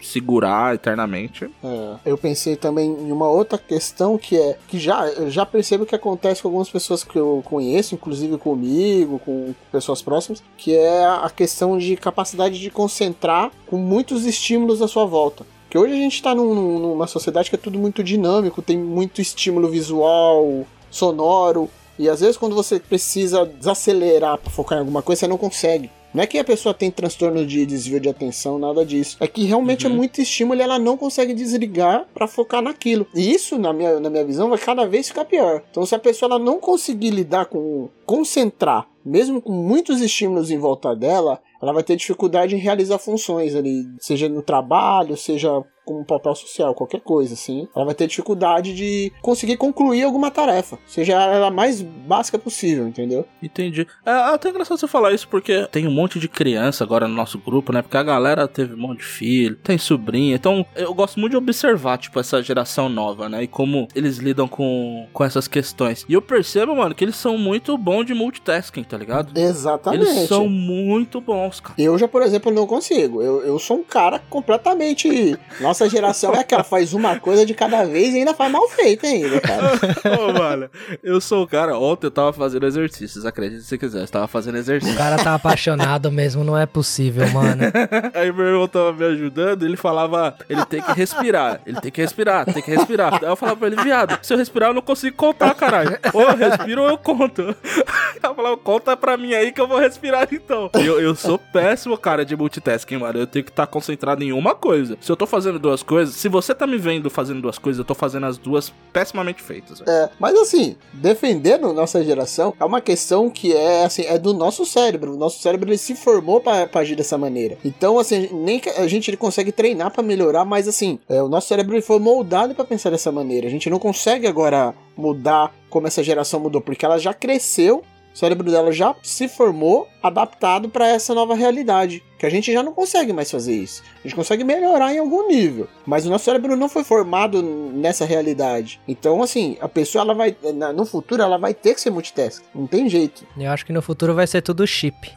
segurar 0.00 0.74
eternamente. 0.74 1.50
É, 1.62 1.94
eu 2.04 2.18
pensei 2.18 2.56
também 2.56 2.90
em 2.90 3.12
uma 3.12 3.28
outra 3.28 3.58
questão 3.58 4.16
que 4.16 4.36
é 4.36 4.58
que 4.68 4.78
já 4.78 5.28
já 5.28 5.44
percebo 5.44 5.86
que 5.86 5.94
acontece 5.94 6.42
com 6.42 6.48
algumas 6.48 6.68
pessoas 6.68 7.04
que 7.04 7.16
eu 7.16 7.42
conheço, 7.44 7.94
inclusive 7.94 8.36
comigo, 8.38 9.18
com 9.18 9.54
pessoas 9.70 10.02
próximas, 10.02 10.42
que 10.56 10.74
é 10.74 11.04
a 11.04 11.30
questão 11.30 11.78
de 11.78 11.96
capacidade 11.96 12.58
de 12.58 12.70
concentrar 12.70 13.50
com 13.66 13.76
muitos 13.76 14.24
estímulos 14.24 14.82
à 14.82 14.88
sua 14.88 15.04
volta. 15.04 15.44
Porque 15.64 15.78
hoje 15.78 15.92
a 15.92 15.96
gente 15.96 16.14
está 16.14 16.34
numa 16.34 17.06
sociedade 17.06 17.48
que 17.48 17.54
é 17.54 17.58
tudo 17.58 17.78
muito 17.78 18.02
dinâmico, 18.02 18.60
tem 18.60 18.76
muito 18.76 19.20
estímulo 19.20 19.68
visual, 19.68 20.66
sonoro, 20.90 21.70
e 21.96 22.08
às 22.08 22.20
vezes 22.20 22.36
quando 22.36 22.56
você 22.56 22.80
precisa 22.80 23.46
desacelerar 23.46 24.38
para 24.38 24.50
focar 24.50 24.78
em 24.78 24.80
alguma 24.80 25.00
coisa, 25.00 25.20
você 25.20 25.28
não 25.28 25.38
consegue. 25.38 25.88
Não 26.12 26.22
é 26.22 26.26
que 26.26 26.38
a 26.38 26.44
pessoa 26.44 26.74
tem 26.74 26.90
transtorno 26.90 27.46
de 27.46 27.64
desvio 27.64 28.00
de 28.00 28.08
atenção, 28.08 28.58
nada 28.58 28.84
disso. 28.84 29.16
É 29.20 29.28
que 29.28 29.44
realmente 29.44 29.86
é 29.86 29.88
muito 29.88 30.20
estímulo 30.20 30.60
e 30.60 30.62
ela 30.62 30.78
não 30.78 30.96
consegue 30.96 31.32
desligar 31.32 32.06
pra 32.12 32.26
focar 32.26 32.60
naquilo. 32.60 33.06
E 33.14 33.32
isso, 33.32 33.58
na 33.58 33.72
minha, 33.72 34.00
na 34.00 34.10
minha 34.10 34.24
visão, 34.24 34.48
vai 34.48 34.58
cada 34.58 34.86
vez 34.86 35.08
ficar 35.08 35.24
pior. 35.24 35.62
Então, 35.70 35.86
se 35.86 35.94
a 35.94 35.98
pessoa 35.98 36.38
não 36.38 36.58
conseguir 36.58 37.10
lidar 37.10 37.46
com 37.46 37.88
concentrar, 38.04 38.88
mesmo 39.04 39.40
com 39.40 39.52
muitos 39.52 40.00
estímulos 40.00 40.50
em 40.50 40.58
volta 40.58 40.94
dela, 40.96 41.40
ela 41.62 41.72
vai 41.72 41.82
ter 41.82 41.96
dificuldade 41.96 42.56
em 42.56 42.58
realizar 42.58 42.98
funções 42.98 43.54
ali, 43.54 43.84
seja 44.00 44.28
no 44.28 44.42
trabalho, 44.42 45.16
seja 45.16 45.62
como 45.90 46.00
um 46.00 46.04
papel 46.04 46.34
social, 46.36 46.72
qualquer 46.72 47.00
coisa 47.00 47.34
assim. 47.34 47.66
Ela 47.74 47.84
vai 47.84 47.94
ter 47.94 48.06
dificuldade 48.06 48.72
de 48.72 49.12
conseguir 49.20 49.56
concluir 49.56 50.04
alguma 50.04 50.30
tarefa, 50.30 50.78
seja 50.86 51.14
ela 51.14 51.48
a 51.48 51.50
mais 51.50 51.82
básica 51.82 52.38
possível, 52.38 52.86
entendeu? 52.86 53.26
Entendi. 53.42 53.86
É 54.06 54.10
até 54.10 54.50
engraçado 54.50 54.78
você 54.78 54.86
falar 54.86 55.12
isso, 55.12 55.26
porque 55.26 55.66
tem 55.72 55.88
um 55.88 55.90
monte 55.90 56.20
de 56.20 56.28
criança 56.28 56.84
agora 56.84 57.08
no 57.08 57.14
nosso 57.14 57.38
grupo, 57.38 57.72
né? 57.72 57.82
Porque 57.82 57.96
a 57.96 58.02
galera 58.02 58.46
teve 58.46 58.74
um 58.74 58.78
monte 58.78 58.98
de 58.98 59.04
filho, 59.04 59.56
tem 59.56 59.76
sobrinha. 59.76 60.36
Então, 60.36 60.64
eu 60.76 60.94
gosto 60.94 61.18
muito 61.18 61.32
de 61.32 61.36
observar, 61.36 61.98
tipo, 61.98 62.20
essa 62.20 62.40
geração 62.40 62.88
nova, 62.88 63.28
né? 63.28 63.42
E 63.42 63.48
como 63.48 63.88
eles 63.94 64.18
lidam 64.18 64.46
com, 64.46 65.08
com 65.12 65.24
essas 65.24 65.48
questões. 65.48 66.06
E 66.08 66.12
eu 66.12 66.22
percebo, 66.22 66.76
mano, 66.76 66.94
que 66.94 67.02
eles 67.02 67.16
são 67.16 67.36
muito 67.36 67.76
bons 67.76 68.04
de 68.04 68.14
multitasking, 68.14 68.84
tá 68.84 68.96
ligado? 68.96 69.36
Exatamente. 69.36 70.06
Eles 70.06 70.28
são 70.28 70.48
muito 70.48 71.20
bons, 71.20 71.58
cara. 71.58 71.74
Eu 71.76 71.98
já, 71.98 72.06
por 72.06 72.22
exemplo, 72.22 72.52
não 72.52 72.66
consigo. 72.66 73.20
Eu, 73.22 73.44
eu 73.44 73.58
sou 73.58 73.78
um 73.78 73.84
cara 73.84 74.20
completamente. 74.30 75.36
Nossa 75.60 75.79
geração 75.88 76.34
é 76.34 76.40
aquela, 76.40 76.64
faz 76.64 76.92
uma 76.92 77.18
coisa 77.18 77.44
de 77.44 77.54
cada 77.54 77.84
vez 77.84 78.14
e 78.14 78.18
ainda 78.18 78.34
faz 78.34 78.50
mal 78.50 78.68
feito 78.68 79.06
ainda, 79.06 79.40
cara. 79.40 79.72
Ô, 80.20 80.32
mano, 80.32 80.70
eu 81.02 81.20
sou 81.20 81.44
o 81.44 81.46
cara. 81.46 81.78
Ontem 81.78 82.06
eu 82.06 82.10
tava 82.10 82.32
fazendo 82.32 82.66
exercícios, 82.66 83.24
acredite 83.26 83.62
se 83.62 83.76
quiser. 83.78 84.02
Eu 84.02 84.08
tava 84.08 84.26
fazendo 84.28 84.54
O 84.54 84.58
exercício. 84.58 84.96
cara 84.96 85.16
tá 85.16 85.34
apaixonado 85.34 86.10
mesmo, 86.10 86.44
não 86.44 86.56
é 86.56 86.66
possível, 86.66 87.28
mano. 87.30 87.62
Aí 88.14 88.32
meu 88.32 88.46
irmão 88.46 88.68
tava 88.68 88.92
me 88.92 89.04
ajudando, 89.04 89.64
ele 89.64 89.76
falava, 89.76 90.34
ele 90.48 90.64
tem 90.66 90.80
que 90.82 90.92
respirar, 90.92 91.60
ele 91.66 91.80
tem 91.80 91.90
que 91.90 92.00
respirar, 92.00 92.44
tem 92.44 92.62
que 92.62 92.70
respirar. 92.70 93.14
Aí 93.14 93.28
eu 93.28 93.36
falava 93.36 93.58
pra 93.58 93.66
ele, 93.68 93.76
viado, 93.82 94.18
se 94.22 94.32
eu 94.32 94.38
respirar 94.38 94.70
eu 94.70 94.74
não 94.74 94.82
consigo 94.82 95.16
contar, 95.16 95.54
caralho. 95.54 95.98
Ou 96.12 96.22
eu 96.22 96.36
respiro 96.36 96.82
ou 96.82 96.88
eu 96.88 96.98
conto. 96.98 97.54
Eu 98.22 98.34
falava, 98.34 98.56
conta 98.58 98.94
pra 98.96 99.16
mim 99.16 99.32
aí 99.32 99.50
que 99.50 99.58
eu 99.60 99.66
vou 99.66 99.78
respirar 99.78 100.28
então. 100.30 100.68
Eu, 100.74 101.00
eu 101.00 101.14
sou 101.14 101.38
péssimo, 101.38 101.96
cara, 101.96 102.22
de 102.22 102.36
multitasking, 102.36 102.98
mano. 102.98 103.18
Eu 103.18 103.26
tenho 103.26 103.42
que 103.44 103.50
estar 103.50 103.66
concentrado 103.66 104.22
em 104.22 104.30
uma 104.30 104.54
coisa. 104.54 104.98
Se 105.00 105.10
eu 105.10 105.16
tô 105.16 105.26
fazendo 105.26 105.58
duas 105.70 105.82
coisas. 105.82 106.14
Se 106.16 106.28
você 106.28 106.54
tá 106.54 106.66
me 106.66 106.76
vendo 106.76 107.08
fazendo 107.08 107.40
duas 107.40 107.58
coisas, 107.58 107.78
eu 107.78 107.84
tô 107.84 107.94
fazendo 107.94 108.26
as 108.26 108.36
duas 108.36 108.72
pessimamente 108.92 109.42
feitas. 109.42 109.78
velho. 109.78 109.90
É, 109.90 110.10
mas 110.18 110.34
assim, 110.34 110.76
defendendo 110.92 111.72
nossa 111.72 112.02
geração, 112.04 112.52
é 112.58 112.64
uma 112.64 112.80
questão 112.80 113.30
que 113.30 113.54
é 113.54 113.84
assim, 113.84 114.02
é 114.02 114.18
do 114.18 114.34
nosso 114.34 114.66
cérebro. 114.66 115.14
O 115.14 115.16
nosso 115.16 115.40
cérebro 115.40 115.68
ele 115.68 115.78
se 115.78 115.94
formou 115.94 116.40
pra 116.40 116.68
agir 116.74 116.96
dessa 116.96 117.16
maneira. 117.16 117.56
Então, 117.64 117.98
assim, 117.98 118.28
nem 118.32 118.60
a 118.76 118.86
gente 118.86 119.10
ele 119.10 119.16
consegue 119.16 119.52
treinar 119.52 119.90
pra 119.90 120.02
melhorar, 120.02 120.44
mas 120.44 120.66
assim, 120.66 120.98
é, 121.08 121.22
o 121.22 121.28
nosso 121.28 121.48
cérebro 121.48 121.74
ele 121.74 121.82
foi 121.82 121.98
moldado 121.98 122.54
pra 122.54 122.64
pensar 122.64 122.90
dessa 122.90 123.12
maneira. 123.12 123.46
A 123.46 123.50
gente 123.50 123.70
não 123.70 123.78
consegue 123.78 124.26
agora 124.26 124.74
mudar 124.96 125.54
como 125.70 125.86
essa 125.86 126.02
geração 126.02 126.40
mudou, 126.40 126.60
porque 126.60 126.84
ela 126.84 126.98
já 126.98 127.14
cresceu, 127.14 127.82
o 128.12 128.18
cérebro 128.18 128.50
dela 128.50 128.72
já 128.72 128.94
se 129.02 129.28
formou 129.28 129.88
adaptado 130.02 130.68
pra 130.68 130.88
essa 130.88 131.14
nova 131.14 131.34
realidade. 131.34 132.02
Que 132.18 132.26
a 132.26 132.30
gente 132.30 132.52
já 132.52 132.62
não 132.62 132.74
consegue 132.74 133.14
mais 133.14 133.30
fazer 133.30 133.54
isso. 133.54 133.82
A 133.98 134.02
gente 134.02 134.14
consegue 134.14 134.44
melhorar 134.44 134.92
em 134.92 134.98
algum 134.98 135.26
nível, 135.26 135.66
mas 135.86 136.04
o 136.04 136.10
nosso 136.10 136.26
cérebro 136.26 136.54
não 136.54 136.68
foi 136.68 136.84
formado 136.84 137.42
nessa 137.42 138.04
realidade. 138.04 138.78
Então, 138.86 139.22
assim, 139.22 139.56
a 139.58 139.68
pessoa 139.68 140.02
ela 140.02 140.12
vai 140.12 140.36
no 140.74 140.84
futuro 140.84 141.22
ela 141.22 141.38
vai 141.38 141.54
ter 141.54 141.74
que 141.74 141.80
ser 141.80 141.90
multitask. 141.90 142.42
Não 142.54 142.66
tem 142.66 142.90
jeito. 142.90 143.24
Eu 143.38 143.50
acho 143.50 143.64
que 143.64 143.72
no 143.72 143.80
futuro 143.80 144.14
vai 144.14 144.26
ser 144.26 144.42
tudo 144.42 144.66
chip. 144.66 144.94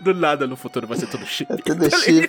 Do 0.00 0.14
nada 0.14 0.46
no 0.46 0.56
futuro 0.56 0.86
vai 0.86 0.96
ser 0.96 1.08
tudo 1.08 1.26
chip. 1.26 1.52
É 1.52 1.56
tudo 1.56 1.90
chip. 1.98 2.28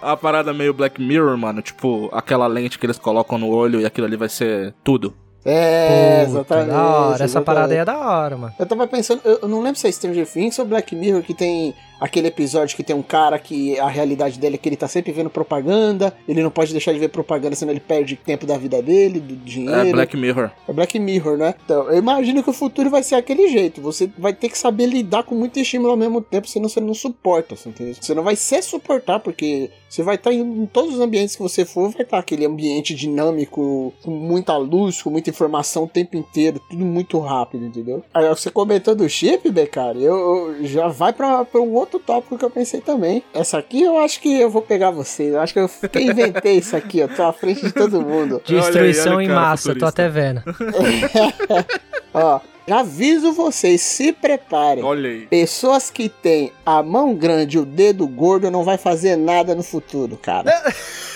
A 0.00 0.16
parada 0.16 0.52
meio 0.54 0.72
Black 0.72 1.02
Mirror, 1.02 1.36
mano. 1.36 1.60
Tipo, 1.60 2.08
aquela 2.12 2.46
lente 2.46 2.78
que 2.78 2.86
eles 2.86 2.98
colocam 2.98 3.36
no 3.36 3.48
olho 3.48 3.80
e 3.80 3.84
aquilo 3.86 4.06
ali 4.06 4.16
vai 4.16 4.28
ser 4.28 4.74
tudo. 4.84 5.14
É, 5.46 6.24
Puta, 6.26 6.38
exatamente. 6.38 6.68
da 6.70 6.82
hora. 6.82 7.24
Essa 7.24 7.40
parada 7.40 7.72
aí 7.72 7.78
exatamente. 7.78 7.98
é 7.98 8.04
da 8.04 8.10
hora, 8.18 8.36
mano. 8.36 8.54
Eu 8.58 8.66
tava 8.66 8.86
pensando, 8.86 9.20
eu 9.24 9.48
não 9.48 9.60
lembro 9.60 9.78
se 9.78 9.86
é 9.86 9.92
Stranger 9.92 10.26
Things 10.26 10.58
ou 10.58 10.64
Black 10.64 10.94
Mirror 10.96 11.22
que 11.22 11.32
tem 11.34 11.74
aquele 12.00 12.28
episódio 12.28 12.76
que 12.76 12.82
tem 12.82 12.94
um 12.94 13.02
cara 13.02 13.38
que 13.38 13.78
a 13.78 13.88
realidade 13.88 14.38
dele 14.38 14.56
é 14.56 14.58
que 14.58 14.68
ele 14.68 14.76
tá 14.76 14.88
sempre 14.88 15.12
vendo 15.12 15.30
propaganda, 15.30 16.14
ele 16.28 16.42
não 16.42 16.50
pode 16.50 16.72
deixar 16.72 16.92
de 16.92 16.98
ver 16.98 17.08
propaganda, 17.08 17.56
senão 17.56 17.72
ele 17.72 17.80
perde 17.80 18.16
tempo 18.16 18.46
da 18.46 18.56
vida 18.58 18.82
dele, 18.82 19.20
do 19.20 19.36
dinheiro. 19.36 19.88
É 19.88 19.92
Black 19.92 20.16
Mirror. 20.16 20.50
É 20.68 20.72
Black 20.72 20.98
Mirror, 20.98 21.36
né? 21.36 21.54
Então, 21.64 21.90
eu 21.90 21.98
imagino 21.98 22.42
que 22.42 22.50
o 22.50 22.52
futuro 22.52 22.90
vai 22.90 23.02
ser 23.02 23.14
aquele 23.14 23.48
jeito. 23.48 23.80
Você 23.80 24.10
vai 24.18 24.32
ter 24.32 24.48
que 24.48 24.58
saber 24.58 24.86
lidar 24.86 25.22
com 25.22 25.34
muito 25.34 25.58
estímulo 25.58 25.90
ao 25.90 25.96
mesmo 25.96 26.20
tempo, 26.20 26.48
senão 26.48 26.68
você 26.68 26.80
não 26.80 26.94
suporta, 26.94 27.56
você 27.56 27.68
entendeu? 27.68 27.94
Você 28.00 28.14
não 28.14 28.22
vai 28.22 28.36
se 28.36 28.60
suportar, 28.62 29.20
porque 29.20 29.70
você 29.88 30.02
vai 30.02 30.16
estar 30.16 30.32
em, 30.32 30.40
em 30.40 30.66
todos 30.66 30.94
os 30.94 31.00
ambientes 31.00 31.36
que 31.36 31.42
você 31.42 31.64
for, 31.64 31.90
vai 31.90 32.02
estar 32.02 32.18
aquele 32.18 32.44
ambiente 32.44 32.94
dinâmico, 32.94 33.92
com 34.02 34.10
muita 34.10 34.56
luz, 34.56 35.02
com 35.02 35.10
muita 35.10 35.30
informação 35.30 35.84
o 35.84 35.88
tempo 35.88 36.16
inteiro, 36.16 36.60
tudo 36.70 36.84
muito 36.84 37.18
rápido, 37.18 37.64
entendeu? 37.64 38.04
Aí 38.12 38.28
você 38.28 38.50
comentou 38.50 38.94
do 38.94 39.08
chip, 39.08 39.50
Becari, 39.50 40.02
eu, 40.02 40.54
eu 40.58 40.66
já 40.66 40.88
vai 40.88 41.12
pra 41.12 41.46
um 41.54 41.74
outro 41.74 41.85
tópico 41.86 42.36
que 42.36 42.44
eu 42.44 42.50
pensei 42.50 42.80
também. 42.80 43.22
Essa 43.32 43.58
aqui 43.58 43.82
eu 43.82 43.98
acho 43.98 44.20
que 44.20 44.40
eu 44.40 44.50
vou 44.50 44.62
pegar 44.62 44.90
vocês. 44.90 45.32
Eu 45.32 45.40
acho 45.40 45.52
que 45.52 45.58
eu 45.60 45.70
inventei 46.00 46.58
isso 46.58 46.76
aqui, 46.76 47.02
ó. 47.02 47.08
Tô 47.08 47.22
à 47.22 47.32
frente 47.32 47.62
de 47.62 47.72
todo 47.72 48.00
mundo. 48.00 48.42
Olha 48.48 48.56
aí, 48.56 48.60
Destruição 48.62 49.20
em 49.20 49.28
cara 49.28 49.40
massa, 49.40 49.74
tô 49.74 49.86
futurista. 49.86 49.88
até 49.88 50.08
vendo. 50.08 50.42
Ó, 52.12 52.40
aviso 52.70 53.32
vocês, 53.32 53.80
se 53.80 54.12
preparem. 54.12 54.82
Olha 54.82 55.10
aí. 55.10 55.26
Pessoas 55.26 55.90
que 55.90 56.08
têm 56.08 56.52
a 56.64 56.82
mão 56.82 57.14
grande 57.14 57.56
e 57.56 57.60
o 57.60 57.64
dedo 57.64 58.06
gordo 58.06 58.50
não 58.50 58.64
vai 58.64 58.78
fazer 58.78 59.16
nada 59.16 59.54
no 59.54 59.62
futuro, 59.62 60.16
cara. 60.16 60.52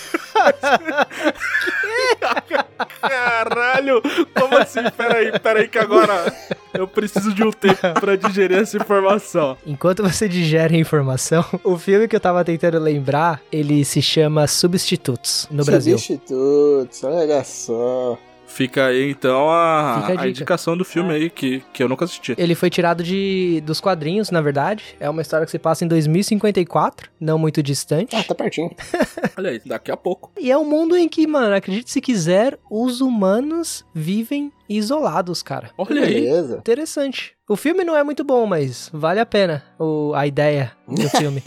Caralho! 3.00 4.02
Como 4.34 4.56
assim? 4.56 4.80
Peraí, 4.96 5.38
peraí, 5.38 5.68
que 5.68 5.78
agora 5.78 6.32
eu 6.74 6.86
preciso 6.86 7.32
de 7.32 7.42
um 7.42 7.50
tempo 7.50 8.00
pra 8.00 8.16
digerir 8.16 8.58
essa 8.58 8.76
informação. 8.76 9.56
Enquanto 9.66 10.02
você 10.02 10.28
digere 10.28 10.76
a 10.76 10.78
informação, 10.78 11.44
o 11.64 11.76
filme 11.78 12.08
que 12.08 12.16
eu 12.16 12.20
tava 12.20 12.44
tentando 12.44 12.78
lembrar, 12.78 13.40
ele 13.50 13.84
se 13.84 14.00
chama 14.00 14.46
Substitutos, 14.46 15.48
no 15.50 15.64
Brasil. 15.64 15.98
Substitutos, 15.98 17.04
olha 17.04 17.44
só. 17.44 18.18
Fica 18.50 18.86
aí 18.86 19.08
então 19.10 19.48
a, 19.48 20.00
Fica 20.00 20.06
a 20.08 20.10
a 20.12 20.16
dica. 20.16 20.28
indicação 20.28 20.76
do 20.76 20.84
filme 20.84 21.14
aí 21.14 21.30
que, 21.30 21.62
que 21.72 21.82
eu 21.82 21.88
nunca 21.88 22.04
assisti. 22.04 22.34
Ele 22.36 22.54
foi 22.54 22.68
tirado 22.68 23.02
de 23.02 23.62
dos 23.64 23.80
quadrinhos, 23.80 24.30
na 24.30 24.40
verdade. 24.40 24.96
É 24.98 25.08
uma 25.08 25.22
história 25.22 25.44
que 25.46 25.50
se 25.52 25.58
passa 25.58 25.84
em 25.84 25.88
2054, 25.88 27.08
não 27.20 27.38
muito 27.38 27.62
distante. 27.62 28.14
Ah, 28.16 28.24
tá 28.24 28.34
pertinho. 28.34 28.70
Olha 29.38 29.50
aí, 29.50 29.60
daqui 29.64 29.90
a 29.90 29.96
pouco. 29.96 30.32
E 30.38 30.50
é 30.50 30.58
um 30.58 30.64
mundo 30.64 30.96
em 30.96 31.08
que, 31.08 31.26
mano, 31.26 31.54
acredite 31.54 31.90
se 31.90 32.00
quiser, 32.00 32.58
os 32.70 33.00
humanos 33.00 33.84
vivem 33.94 34.52
isolados, 34.68 35.42
cara. 35.42 35.70
Olha 35.78 36.02
aí. 36.02 36.14
Beleza. 36.22 36.56
Interessante. 36.58 37.34
O 37.48 37.56
filme 37.56 37.84
não 37.84 37.96
é 37.96 38.02
muito 38.02 38.24
bom, 38.24 38.46
mas 38.46 38.90
vale 38.92 39.20
a 39.20 39.26
pena 39.26 39.62
o, 39.78 40.12
a 40.14 40.26
ideia 40.26 40.72
do 40.88 41.08
filme. 41.10 41.42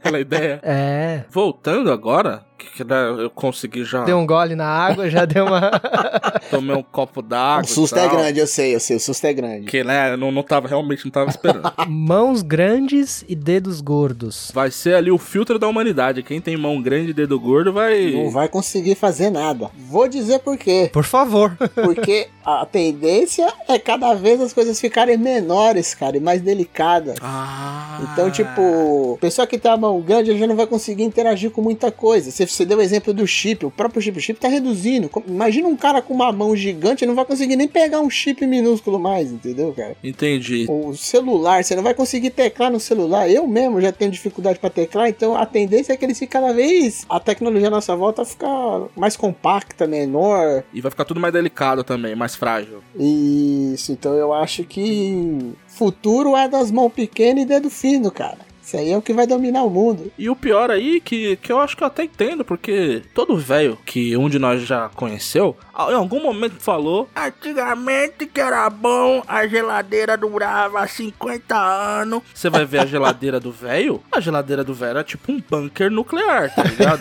Aquela 0.00 0.20
ideia. 0.20 0.60
É. 0.62 1.24
Voltando 1.30 1.90
agora, 1.92 2.44
que, 2.58 2.66
que 2.66 2.84
né, 2.84 2.96
eu 3.18 3.30
consegui 3.30 3.84
já. 3.84 4.04
Deu 4.04 4.18
um 4.18 4.26
gole 4.26 4.54
na 4.56 4.66
água, 4.66 5.08
já 5.08 5.24
deu 5.24 5.46
uma. 5.46 5.70
Tomei 6.50 6.76
um 6.76 6.82
copo 6.82 7.22
d'água. 7.22 7.62
O 7.62 7.66
susto 7.66 7.96
e 7.96 8.00
é 8.00 8.08
grande, 8.08 8.40
eu 8.40 8.46
sei, 8.46 8.74
eu 8.74 8.80
sei, 8.80 8.96
o 8.96 9.00
susto 9.00 9.24
é 9.26 9.32
grande. 9.32 9.66
Que, 9.66 9.84
né, 9.84 10.12
eu 10.12 10.16
não, 10.16 10.32
não 10.32 10.42
tava, 10.42 10.66
realmente 10.66 11.04
não 11.04 11.12
tava 11.12 11.30
esperando. 11.30 11.72
Mãos 11.88 12.42
grandes 12.42 13.24
e 13.28 13.36
dedos 13.36 13.80
gordos. 13.80 14.50
Vai 14.52 14.70
ser 14.70 14.94
ali 14.94 15.10
o 15.10 15.18
filtro 15.18 15.58
da 15.58 15.68
humanidade. 15.68 16.22
Quem 16.22 16.40
tem 16.40 16.56
mão 16.56 16.82
grande 16.82 17.10
e 17.10 17.14
dedo 17.14 17.38
gordo 17.38 17.72
vai. 17.72 18.10
Não 18.10 18.30
vai 18.30 18.48
conseguir 18.48 18.96
fazer 18.96 19.30
nada. 19.30 19.70
Vou 19.76 20.08
dizer 20.08 20.40
por 20.40 20.58
quê. 20.58 20.90
Por 20.92 21.04
favor. 21.04 21.56
Porque 21.74 22.28
a 22.44 22.66
tendência 22.66 23.46
é 23.68 23.78
cada 23.78 24.14
vez 24.14 24.40
as 24.40 24.52
coisas 24.52 24.80
ficarem 24.80 25.16
menores, 25.16 25.94
cara, 25.94 26.16
e 26.16 26.20
mais 26.20 26.40
delicadas. 26.40 27.16
Ah. 27.22 28.00
Então, 28.12 28.30
tipo, 28.30 29.18
pessoa 29.20 29.46
que 29.46 29.58
tem 29.58 29.70
a 29.70 29.76
mão 29.76 30.00
grande 30.00 30.36
já 30.36 30.46
não 30.46 30.56
vai 30.56 30.66
conseguir 30.66 31.04
interagir 31.04 31.50
com 31.50 31.60
muita 31.60 31.92
coisa. 31.92 32.30
Você, 32.30 32.47
você 32.52 32.64
deu 32.64 32.78
o 32.78 32.82
exemplo 32.82 33.12
do 33.12 33.26
chip, 33.26 33.64
o 33.66 33.70
próprio 33.70 34.00
chip, 34.00 34.18
o 34.18 34.20
chip 34.20 34.40
tá 34.40 34.48
reduzindo. 34.48 35.10
Imagina 35.26 35.68
um 35.68 35.76
cara 35.76 36.00
com 36.02 36.14
uma 36.14 36.32
mão 36.32 36.54
gigante, 36.56 37.06
não 37.06 37.14
vai 37.14 37.24
conseguir 37.24 37.56
nem 37.56 37.68
pegar 37.68 38.00
um 38.00 38.10
chip 38.10 38.46
minúsculo 38.46 38.98
mais, 38.98 39.30
entendeu, 39.30 39.72
cara? 39.72 39.96
Entendi. 40.02 40.66
O 40.68 40.94
celular, 40.94 41.62
você 41.62 41.74
não 41.74 41.82
vai 41.82 41.94
conseguir 41.94 42.30
teclar 42.30 42.70
no 42.70 42.80
celular. 42.80 43.30
Eu 43.30 43.46
mesmo 43.46 43.80
já 43.80 43.92
tenho 43.92 44.10
dificuldade 44.10 44.58
pra 44.58 44.70
teclar, 44.70 45.08
então 45.08 45.34
a 45.36 45.46
tendência 45.46 45.92
é 45.92 45.96
que 45.96 46.04
ele 46.04 46.14
fique 46.14 46.32
cada 46.32 46.52
vez 46.52 47.04
a 47.08 47.20
tecnologia 47.20 47.68
à 47.68 47.70
nossa 47.70 47.94
volta 47.96 48.24
ficar 48.24 48.88
mais 48.96 49.16
compacta, 49.16 49.86
menor. 49.86 50.62
E 50.72 50.80
vai 50.80 50.90
ficar 50.90 51.04
tudo 51.04 51.20
mais 51.20 51.32
delicado 51.32 51.82
também, 51.82 52.14
mais 52.14 52.34
frágil. 52.34 52.82
Isso, 52.96 53.92
então 53.92 54.14
eu 54.14 54.32
acho 54.32 54.64
que 54.64 55.54
futuro 55.66 56.36
é 56.36 56.48
das 56.48 56.70
mãos 56.70 56.92
pequenas 56.92 57.44
e 57.44 57.46
dedo 57.46 57.70
fino, 57.70 58.10
cara. 58.10 58.47
Isso 58.68 58.76
aí 58.76 58.90
é 58.90 58.98
o 58.98 59.00
que 59.00 59.14
vai 59.14 59.26
dominar 59.26 59.62
o 59.62 59.70
mundo. 59.70 60.12
E 60.18 60.28
o 60.28 60.36
pior 60.36 60.70
aí, 60.70 61.00
que, 61.00 61.36
que 61.36 61.50
eu 61.50 61.58
acho 61.58 61.74
que 61.74 61.82
eu 61.82 61.86
até 61.86 62.04
entendo, 62.04 62.44
porque 62.44 63.00
todo 63.14 63.34
velho 63.34 63.78
que 63.86 64.14
um 64.14 64.28
de 64.28 64.38
nós 64.38 64.60
já 64.60 64.90
conheceu, 64.90 65.56
em 65.78 65.94
algum 65.94 66.20
momento 66.22 66.56
falou: 66.58 67.08
Antigamente 67.14 68.26
que 68.26 68.40
era 68.40 68.68
bom, 68.68 69.22
a 69.26 69.46
geladeira 69.46 70.16
durava 70.16 70.86
50 70.86 71.56
anos. 71.56 72.22
Você 72.34 72.50
vai 72.50 72.64
ver 72.64 72.80
a 72.80 72.86
geladeira 72.86 73.38
do 73.38 73.50
velho? 73.52 74.00
A 74.10 74.20
geladeira 74.20 74.64
do 74.64 74.74
velho 74.74 74.90
era 74.90 75.04
tipo 75.04 75.30
um 75.32 75.40
bunker 75.48 75.90
nuclear, 75.90 76.54
tá 76.54 76.62
ligado? 76.64 77.00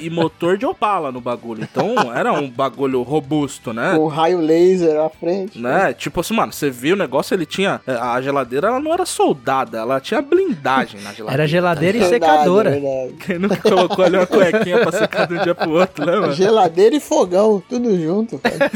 E, 0.00 0.06
e 0.06 0.10
motor 0.10 0.56
de 0.56 0.64
opala 0.64 1.10
no 1.10 1.20
bagulho. 1.20 1.62
Então 1.62 1.94
era 2.14 2.32
um 2.32 2.48
bagulho 2.48 3.02
robusto, 3.02 3.72
né? 3.72 3.94
Com 3.96 4.06
raio 4.06 4.38
laser 4.40 5.00
à 5.00 5.08
frente. 5.10 5.58
Né? 5.58 5.92
Tipo 5.92 6.20
assim, 6.20 6.34
mano, 6.34 6.52
você 6.52 6.70
viu 6.70 6.94
o 6.94 6.98
negócio, 6.98 7.34
ele 7.34 7.46
tinha. 7.46 7.80
A 7.86 8.20
geladeira 8.22 8.68
ela 8.68 8.80
não 8.80 8.92
era 8.92 9.04
soldada, 9.04 9.78
ela 9.78 10.00
tinha 10.00 10.22
blindagem 10.22 11.00
na 11.00 11.12
geladeira. 11.12 11.32
Era 11.42 11.46
geladeira 11.48 11.98
e 11.98 12.00
Verdade, 12.00 12.24
secadora. 12.26 12.70
verdade. 12.70 13.12
Quem 13.24 13.38
nunca 13.38 13.56
colocou 13.56 14.04
ali 14.04 14.16
uma 14.16 14.26
cuequinha 14.26 14.78
pra 14.80 14.92
secar 14.92 15.26
de 15.26 15.34
um 15.34 15.42
dia 15.42 15.54
pro 15.54 15.70
outro, 15.70 16.04
né, 16.06 16.12
mano? 16.18 16.32
Geladeira 16.32 16.94
e 16.96 17.00
fogão, 17.00 17.62
tudo 17.68 17.90
junto. 17.90 18.03
Cara. 18.38 18.70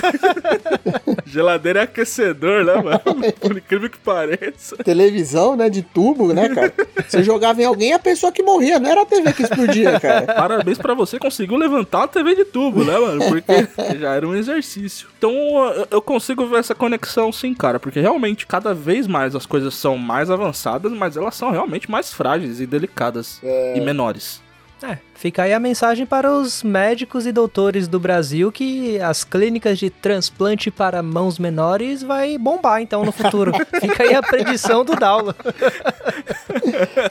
Geladeira 1.26 1.81
é 1.81 1.83
aquecedor, 1.83 2.64
né, 2.64 2.74
mano? 2.74 3.01
Por 3.41 3.57
incrível 3.57 3.91
que 3.91 3.99
pareça. 3.99 4.76
Televisão, 4.79 5.57
né, 5.57 5.68
de 5.68 5.83
tubo, 5.83 6.33
né, 6.33 6.49
cara? 6.49 6.72
Você 7.07 7.22
jogava 7.22 7.61
em 7.62 7.64
alguém, 7.64 7.93
a 7.93 7.99
pessoa 7.99 8.33
que 8.33 8.43
morria, 8.43 8.79
não 8.79 8.91
era 8.91 9.03
a 9.03 9.07
TV 9.07 9.33
que 9.33 9.43
explodia, 9.43 9.99
cara. 10.01 10.35
Parabéns 10.35 10.79
pra 10.79 10.95
você, 10.95 11.18
conseguiu 11.18 11.57
levantar 11.57 12.05
a 12.05 12.09
TV 12.09 12.35
de 12.35 12.45
tubo, 12.45 12.85
né, 12.85 12.99
mano? 12.99 13.22
Porque 13.29 13.99
já 13.99 14.14
era 14.14 14.26
um 14.26 14.35
exercício. 14.35 15.09
Então 15.18 15.33
eu- 15.33 15.87
eu 15.91 16.03
consigo 16.03 16.47
ver 16.47 16.59
essa 16.61 16.74
conexão 16.74 17.33
sim, 17.33 17.55
cara. 17.55 17.79
Porque 17.79 18.01
realmente, 18.01 18.47
cada 18.47 18.72
vez 18.74 19.07
mais 19.07 19.35
as 19.35 19.47
coisas 19.47 19.74
são 19.74 19.97
mais 19.99 20.31
avançadas, 20.31 20.93
mas 20.93 21.16
elas 21.16 21.35
são 21.35 21.51
realmente 21.51 21.91
mais 21.91 22.12
frágeis 22.12 22.61
e 22.61 22.66
delicadas 22.66 23.41
e 23.43 23.81
menores. 23.81 24.41
É, 24.83 24.99
fica 25.14 25.43
aí 25.43 25.53
a 25.53 25.59
mensagem 25.59 26.07
para 26.07 26.31
os 26.31 26.62
médicos 26.62 27.26
e 27.26 27.33
doutores 27.33 27.89
do 27.89 27.99
Brasil 27.99 28.53
que 28.53 29.01
as 29.01 29.24
clínicas 29.24 29.79
de 29.79 29.91
transplante 29.91 30.70
para 30.70 31.03
mãos 31.03 31.39
menores 31.39 32.03
vai 32.03 32.39
bombar 32.39 32.81
então 32.81 33.05
no 33.05 33.11
futuro. 33.11 33.53
fica 33.81 34.05
aí 34.05 34.14
a 34.14 34.22
predição 34.22 34.85
do 34.85 34.95
Daulo. 34.95 35.35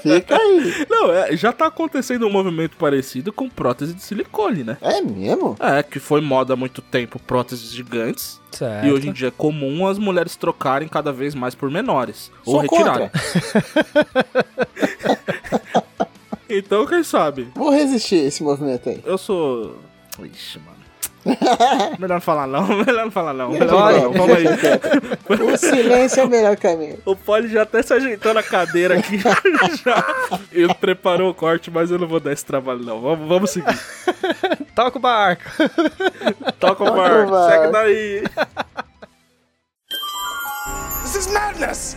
Fica 0.02 0.36
aí. 0.36 0.86
Não, 0.90 1.12
é, 1.12 1.36
já 1.36 1.52
tá 1.52 1.68
acontecendo 1.68 2.26
um 2.26 2.32
movimento 2.32 2.78
parecido 2.78 3.34
com 3.34 3.50
prótese 3.50 3.94
de 3.94 4.02
silicone, 4.02 4.64
né? 4.64 4.78
É 4.82 5.02
mesmo? 5.02 5.56
É, 5.60 5.84
que 5.84 6.00
foi 6.00 6.22
moda 6.22 6.54
há 6.54 6.56
muito 6.56 6.82
tempo 6.82 7.20
próteses 7.20 7.72
gigantes. 7.72 8.40
Certo. 8.52 8.86
E 8.86 8.92
hoje 8.92 9.10
em 9.10 9.12
dia 9.12 9.28
é 9.28 9.32
comum 9.32 9.88
as 9.88 9.98
mulheres 9.98 10.36
trocarem 10.36 10.88
cada 10.88 11.12
vez 11.12 11.36
mais 11.36 11.54
por 11.54 11.70
menores. 11.70 12.32
ou 12.46 12.54
Sou 12.54 12.62
retirarem. 12.62 13.10
Então, 16.50 16.86
quem 16.86 17.04
sabe? 17.04 17.50
Vou 17.56 17.70
resistir 17.72 18.16
esse 18.26 18.42
movimento 18.44 18.90
aí. 18.90 19.02
Eu 19.06 19.18
sou. 19.18 19.78
Ixi, 20.24 20.60
mano. 20.60 20.78
melhor 22.00 22.16
não 22.16 22.22
falar 22.22 22.48
não, 22.48 22.66
melhor 22.86 23.04
não 23.06 23.12
falar 23.12 23.34
não. 23.34 23.50
Melhor 23.50 23.68
não 23.68 23.78
Pode. 23.78 24.00
falar 24.00 24.04
não. 24.04 24.14
Vamos 24.14 24.38
aí. 24.38 25.54
O 25.54 25.58
silêncio 25.58 26.22
é 26.22 26.24
o 26.24 26.30
melhor 26.30 26.56
caminho. 26.56 27.00
O 27.06 27.16
Poli 27.18 27.50
já 27.50 27.64
até 27.64 27.82
se 27.82 27.94
ajeitou 27.94 28.34
na 28.34 28.42
cadeira 28.42 28.98
aqui. 28.98 29.18
já. 29.84 30.06
Ele 30.52 30.74
preparou 30.74 31.30
o 31.30 31.34
corte, 31.34 31.70
mas 31.70 31.92
eu 31.92 32.00
não 32.00 32.08
vou 32.08 32.20
dar 32.22 32.32
esse 32.32 32.46
trabalho, 32.46 32.80
não. 32.84 33.02
Vamos, 33.02 33.28
vamos 33.28 33.50
seguir. 33.52 33.78
Toca 34.74 34.98
o 34.98 35.02
barco. 35.02 35.44
Toca 36.60 36.84
o 36.84 36.86
Toca 36.88 36.92
o 36.92 36.96
barco, 36.96 37.32
barco. 37.32 37.52
segue 37.52 37.72
daí. 37.74 38.24
This 41.04 41.16
is 41.16 41.28
madness! 41.28 41.96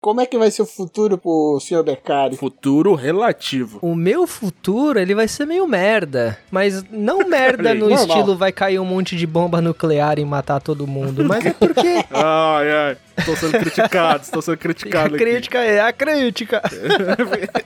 Como 0.00 0.20
é 0.20 0.26
que 0.26 0.38
vai 0.38 0.50
ser 0.50 0.62
o 0.62 0.66
futuro 0.66 1.18
pro 1.18 1.58
senhor 1.60 1.82
Beccari? 1.82 2.36
Futuro 2.36 2.94
relativo. 2.94 3.78
O 3.82 3.94
meu 3.94 4.26
futuro, 4.26 4.98
ele 5.00 5.14
vai 5.14 5.26
ser 5.26 5.46
meio 5.46 5.66
merda. 5.66 6.38
Mas 6.50 6.84
não 6.90 7.26
merda 7.28 7.74
no 7.74 7.88
Normal. 7.88 8.06
estilo 8.06 8.36
vai 8.36 8.52
cair 8.52 8.78
um 8.78 8.84
monte 8.84 9.16
de 9.16 9.26
bomba 9.26 9.60
nuclear 9.60 10.18
e 10.18 10.24
matar 10.24 10.60
todo 10.60 10.86
mundo. 10.86 11.24
Mas 11.24 11.44
é 11.46 11.52
porque 11.52 12.04
Ai, 12.12 12.70
ai. 12.70 12.96
Estou 13.16 13.36
sendo 13.36 13.58
criticado, 13.58 14.22
estou 14.22 14.42
sendo 14.42 14.54
a 14.54 14.56
criticado 14.56 15.14
aqui. 15.14 15.24
crítica 15.24 15.58
é 15.58 15.80
a 15.80 15.92
crítica. 15.92 16.62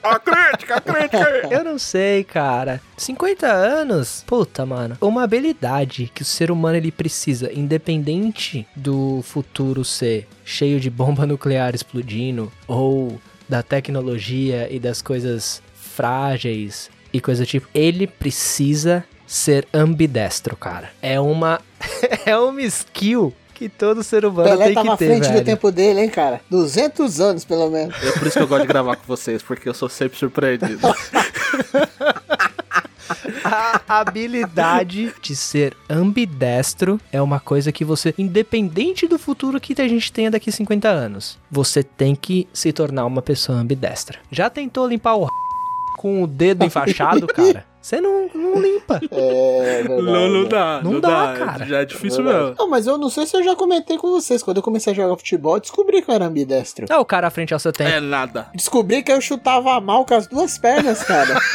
A 0.03 0.19
crítica, 0.19 0.77
a 0.77 0.81
crítica. 0.81 1.49
Eu 1.51 1.65
não 1.65 1.79
sei, 1.79 2.25
cara. 2.25 2.81
50 2.97 3.47
anos? 3.47 4.25
Puta, 4.27 4.65
mano. 4.65 4.97
Uma 5.01 5.25
habilidade 5.25 6.11
que 6.15 6.23
o 6.23 6.25
ser 6.25 6.51
humano 6.51 6.77
ele 6.77 6.91
precisa, 6.91 7.53
independente 7.53 8.67
do 8.75 9.21
futuro 9.23 9.85
ser 9.85 10.27
cheio 10.45 10.81
de 10.81 10.89
bomba 10.91 11.27
nuclear 11.27 11.75
explodindo 11.75 12.51
ou 12.67 13.21
da 13.49 13.63
tecnologia 13.63 14.69
e 14.71 14.79
das 14.79 15.03
coisas 15.03 15.63
frágeis 15.75 16.91
e 17.13 17.21
coisa 17.21 17.43
do 17.43 17.47
tipo, 17.47 17.69
ele 17.75 18.07
precisa 18.07 19.05
ser 19.27 19.67
ambidestro, 19.73 20.57
cara. 20.57 20.91
É 21.03 21.21
uma 21.21 21.61
é 22.27 22.37
uma 22.37 22.63
skill 22.63 23.35
que 23.61 23.69
todo 23.69 24.03
ser 24.03 24.25
humano 24.25 24.49
Pelé 24.49 24.65
tem 24.65 24.75
tava 24.75 24.87
que 24.87 24.93
à 24.95 24.97
ter, 24.97 25.07
frente 25.07 25.29
velho. 25.29 25.41
do 25.41 25.45
tempo 25.45 25.71
dele, 25.71 26.01
hein, 26.01 26.09
cara? 26.09 26.41
200 26.49 27.21
anos, 27.21 27.45
pelo 27.45 27.69
menos. 27.69 27.95
É 28.03 28.13
por 28.13 28.27
isso 28.27 28.39
que 28.39 28.43
eu 28.43 28.49
gosto 28.49 28.63
de 28.63 28.69
gravar 28.69 28.97
com 28.97 29.05
vocês, 29.07 29.43
porque 29.43 29.69
eu 29.69 29.75
sou 29.75 29.87
sempre 29.87 30.19
surpreendido. 30.19 30.81
A 33.45 33.83
habilidade 34.01 35.13
de 35.21 35.37
ser 35.37 35.77
ambidestro 35.91 36.99
é 37.13 37.21
uma 37.21 37.39
coisa 37.39 37.71
que 37.71 37.85
você, 37.85 38.15
independente 38.17 39.07
do 39.07 39.19
futuro 39.19 39.61
que 39.61 39.79
a 39.83 39.89
gente 39.89 40.11
tenha 40.11 40.31
daqui 40.31 40.51
50 40.51 40.89
anos, 40.89 41.37
você 41.51 41.83
tem 41.83 42.15
que 42.15 42.49
se 42.53 42.73
tornar 42.73 43.05
uma 43.05 43.21
pessoa 43.21 43.59
ambidestra. 43.59 44.21
Já 44.31 44.49
tentou 44.49 44.87
limpar 44.87 45.17
o 45.17 45.25
r... 45.25 45.31
com 45.99 46.23
o 46.23 46.27
dedo 46.27 46.65
enfaixado, 46.65 47.27
cara? 47.35 47.67
Você 47.83 48.01
não, 48.01 48.29
não 48.35 48.61
limpa. 48.61 49.01
É, 49.11 49.83
verdade. 49.83 50.03
Não, 50.03 50.29
não 50.29 50.45
dá. 50.45 50.81
Não 50.83 51.01
dá, 51.01 51.35
cara. 51.37 51.67
Já 51.67 51.81
é 51.81 51.85
difícil 51.85 52.23
Verdade. 52.23 52.45
mesmo. 52.51 52.57
Não, 52.59 52.69
mas 52.69 52.87
eu 52.87 52.99
não 52.99 53.09
sei 53.09 53.27
se 53.27 53.37
eu 53.37 53.43
já 53.43 53.57
comentei 53.57 53.97
com 53.97 54.11
vocês. 54.11 54.43
Quando 54.43 54.59
eu 54.59 54.63
comecei 54.63 54.93
a 54.93 54.97
jogar 54.97 55.17
futebol, 55.17 55.57
eu 55.57 55.61
descobri 55.61 56.03
que 56.03 56.11
eu 56.11 56.15
era 56.15 56.27
ambidestro. 56.27 56.87
Ah, 56.91 57.01
o 57.01 57.05
cara 57.05 57.29
à 57.29 57.31
frente 57.31 57.55
ao 57.55 57.61
seu 57.61 57.73
tempo. 57.73 57.91
É 57.91 58.01
nada. 58.01 58.49
Descobri 58.55 59.03
que 59.03 59.11
eu 59.13 59.21
chutava 59.21 59.81
mal 59.81 60.05
com 60.05 60.15
as 60.15 60.27
duas 60.27 60.59
pernas, 60.59 61.03
cara. 61.03 61.39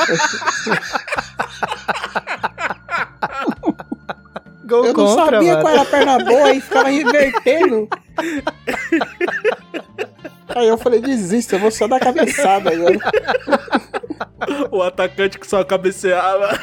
Gol 4.65 4.85
Eu 4.85 4.93
não 4.93 5.05
contra, 5.05 5.25
sabia 5.25 5.51
mano. 5.51 5.61
qual 5.61 5.73
era 5.73 5.81
a 5.81 5.85
perna 5.85 6.19
boa 6.25 6.53
e 6.53 6.61
ficava 6.61 6.89
revertendo. 6.89 7.87
Aí 10.49 10.67
eu 10.67 10.77
falei, 10.77 11.01
desisto, 11.01 11.55
eu 11.55 11.59
vou 11.59 11.71
só 11.71 11.87
dar 11.87 11.99
cabeçada 11.99 12.71
agora. 12.71 12.99
O 14.71 14.81
atacante 14.83 15.39
que 15.39 15.47
só 15.47 15.63
cabeceava. 15.63 16.59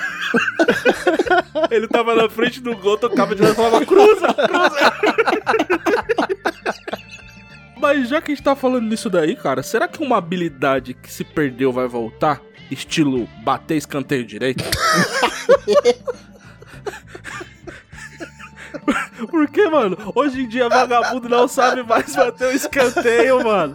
Ele 1.71 1.89
tava 1.89 2.15
na 2.15 2.29
frente 2.29 2.61
do 2.61 2.77
gol, 2.77 2.97
tocava 2.97 3.35
de 3.35 3.43
lado 3.43 3.53
e 3.53 3.57
falava: 3.57 3.85
cruza, 3.85 4.35
cruza. 4.35 4.93
Mas 7.81 8.09
já 8.09 8.21
que 8.21 8.31
a 8.31 8.35
gente 8.35 8.45
tá 8.45 8.55
falando 8.55 8.87
nisso 8.87 9.11
daí, 9.11 9.35
cara, 9.35 9.63
será 9.63 9.89
que 9.89 10.03
uma 10.03 10.17
habilidade 10.17 10.95
que 10.95 11.13
se 11.13 11.25
perdeu 11.25 11.73
vai 11.73 11.89
voltar? 11.89 12.41
Estilo 12.71 13.29
bater 13.43 13.77
escanteio 13.77 14.25
direito? 14.25 14.65
Porque, 19.31 19.69
mano, 19.69 19.97
hoje 20.15 20.43
em 20.43 20.49
dia 20.49 20.69
vagabundo 20.69 21.29
não 21.29 21.47
sabe 21.47 21.83
mais 21.83 22.15
bater 22.15 22.49
o 22.49 22.57
escanteio, 22.57 23.43
mano. 23.45 23.75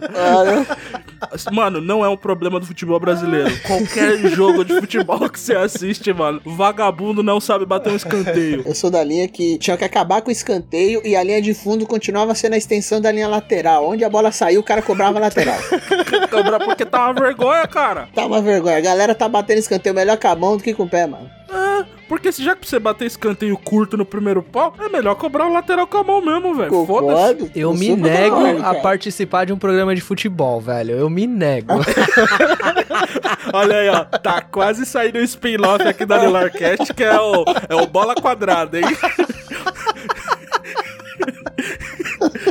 Mano, 1.52 1.80
não 1.80 2.04
é 2.04 2.08
um 2.08 2.16
problema 2.16 2.60
do 2.60 2.66
futebol 2.66 2.98
brasileiro. 3.00 3.50
Qualquer 3.66 4.18
jogo 4.30 4.64
de 4.64 4.74
futebol 4.80 5.28
que 5.28 5.38
você 5.38 5.54
assiste, 5.54 6.12
mano, 6.12 6.40
vagabundo 6.44 7.22
não 7.22 7.40
sabe 7.40 7.64
bater 7.64 7.92
um 7.92 7.96
escanteio. 7.96 8.62
Eu 8.66 8.74
sou 8.74 8.90
da 8.90 9.02
linha 9.02 9.28
que 9.28 9.58
tinha 9.58 9.76
que 9.76 9.84
acabar 9.84 10.22
com 10.22 10.28
o 10.28 10.32
escanteio 10.32 11.00
e 11.04 11.16
a 11.16 11.22
linha 11.22 11.40
de 11.42 11.54
fundo 11.54 11.86
continuava 11.86 12.34
sendo 12.34 12.54
a 12.54 12.58
extensão 12.58 13.00
da 13.00 13.10
linha 13.10 13.28
lateral. 13.28 13.88
Onde 13.88 14.04
a 14.04 14.10
bola 14.10 14.30
saiu, 14.32 14.60
o 14.60 14.64
cara 14.64 14.82
cobrava 14.82 15.18
lateral. 15.18 15.58
Cobrar 16.30 16.60
porque 16.60 16.84
tá 16.84 17.06
uma 17.06 17.14
vergonha, 17.14 17.66
cara. 17.66 18.08
Tá 18.14 18.26
uma 18.26 18.40
vergonha. 18.40 18.76
A 18.76 18.80
galera 18.80 19.14
tá 19.14 19.28
batendo 19.28 19.58
escanteio 19.58 19.94
melhor 19.94 20.16
com 20.16 20.28
a 20.28 20.36
mão 20.36 20.56
do 20.56 20.62
que 20.62 20.74
com 20.74 20.84
o 20.84 20.88
pé, 20.88 21.06
mano. 21.06 21.28
É, 21.50 21.97
porque 22.08 22.32
se 22.32 22.42
já 22.42 22.56
que 22.56 22.66
você 22.66 22.78
bater 22.78 23.04
escanteio 23.06 23.56
curto 23.56 23.96
no 23.96 24.04
primeiro 24.04 24.42
pau, 24.42 24.74
é 24.80 24.88
melhor 24.88 25.14
cobrar 25.14 25.46
o 25.46 25.52
lateral 25.52 25.86
com 25.86 25.98
a 25.98 26.04
mão 26.04 26.24
mesmo, 26.24 26.54
velho. 26.54 26.86
Foda-se. 26.86 27.50
Eu 27.54 27.74
me 27.74 27.94
nego 27.94 28.36
concordo, 28.36 28.66
a 28.66 28.74
participar 28.76 29.44
de 29.44 29.52
um 29.52 29.58
programa 29.58 29.94
de 29.94 30.00
futebol, 30.00 30.60
velho. 30.60 30.96
Eu 30.96 31.10
me 31.10 31.26
nego. 31.26 31.74
Olha 33.52 33.76
aí, 33.76 33.88
ó. 33.90 34.04
Tá 34.04 34.40
quase 34.40 34.86
saindo 34.86 35.18
o 35.18 35.22
spin-off 35.22 35.86
aqui 35.86 36.06
da 36.06 36.18
Nelarcast, 36.18 36.94
que 36.94 37.04
é 37.04 37.20
o, 37.20 37.44
é 37.68 37.74
o 37.74 37.86
Bola 37.86 38.14
Quadrada, 38.14 38.78
hein? 38.78 38.86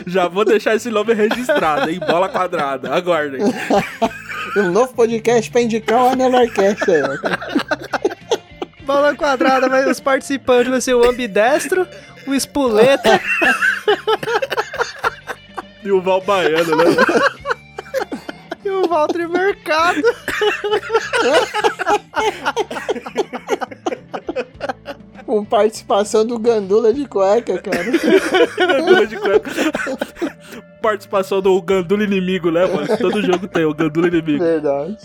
Já 0.05 0.27
vou 0.27 0.45
deixar 0.45 0.75
esse 0.75 0.89
nome 0.89 1.13
registrado, 1.13 1.89
hein? 1.89 1.99
Bola 1.99 2.29
Quadrada. 2.29 2.93
Aguardem. 2.93 3.41
Um 4.55 4.71
novo 4.71 4.93
podcast 4.93 5.51
pra 5.51 5.61
indicar 5.61 6.03
o 6.05 6.09
Anelarcast 6.09 6.89
aí. 6.89 7.01
ó. 7.03 7.96
Bola 8.87 9.13
quadrada, 9.13 9.67
mas 9.67 9.85
os 9.85 9.99
participantes 9.99 10.71
vai 10.71 10.79
ser 10.79 10.93
o 10.93 11.03
ambidestro, 11.07 11.85
o 12.25 12.33
espoleta 12.33 13.19
E 15.83 15.91
o 15.91 16.01
Val 16.01 16.21
Baiano, 16.21 16.73
né? 16.77 16.85
e 18.63 18.69
o 18.69 18.87
Walter 18.87 19.27
Mercado. 19.27 20.01
Com 25.25 25.43
participação 25.43 26.25
do 26.25 26.39
Gandula 26.39 26.93
de 26.93 27.05
cueca, 27.05 27.61
cara. 27.61 27.83
Gandula 28.57 29.05
de 29.05 29.17
cueca. 29.17 29.51
Participação 30.81 31.41
do 31.41 31.59
Gandula 31.61 32.03
inimigo, 32.03 32.51
né, 32.51 32.65
mano? 32.65 32.87
Todo 32.97 33.21
jogo 33.21 33.47
tem 33.47 33.65
o 33.65 33.73
Gandula 33.73 34.07
inimigo. 34.07 34.43
Verdade. 34.43 34.97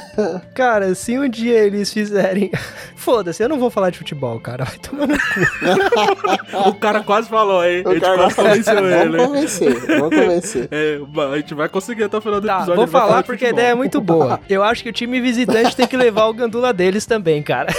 Cara, 0.54 0.94
se 0.94 1.18
um 1.18 1.28
dia 1.28 1.58
eles 1.64 1.92
fizerem. 1.92 2.50
Foda-se, 2.96 3.42
eu 3.42 3.48
não 3.48 3.58
vou 3.58 3.70
falar 3.70 3.90
de 3.90 3.98
futebol, 3.98 4.40
cara. 4.40 4.64
Vai 4.64 4.78
tomar 4.78 5.06
no 5.06 5.16
cu. 5.18 6.68
O 6.68 6.74
cara 6.74 7.02
quase 7.02 7.28
falou, 7.28 7.64
hein? 7.64 7.82
A 7.84 7.88
O 7.88 7.92
gente 7.92 8.02
cara 8.02 8.16
quase 8.18 8.34
convenceu 8.36 8.74
Vamos 8.74 8.90
ele, 8.92 9.20
hein? 9.20 9.26
convencer, 9.26 9.74
vamos 9.98 10.16
convencer. 10.16 10.68
É, 10.72 10.98
a 11.32 11.36
gente 11.36 11.54
vai 11.54 11.68
conseguir 11.68 12.04
até 12.04 12.16
o 12.16 12.20
final 12.20 12.40
do 12.40 12.46
Tá, 12.46 12.56
episódio. 12.58 12.76
vou 12.76 12.86
falar 12.88 13.20
de 13.20 13.26
porque 13.26 13.46
a 13.46 13.50
ideia 13.50 13.68
é 13.68 13.74
muito 13.74 14.00
boa. 14.00 14.40
Eu 14.48 14.62
acho 14.62 14.82
que 14.82 14.88
o 14.88 14.92
time 14.92 15.20
visitante 15.20 15.74
tem 15.76 15.86
que 15.86 15.96
levar 15.96 16.26
o 16.26 16.34
gandula 16.34 16.72
deles 16.72 17.06
também, 17.06 17.42
cara. 17.42 17.72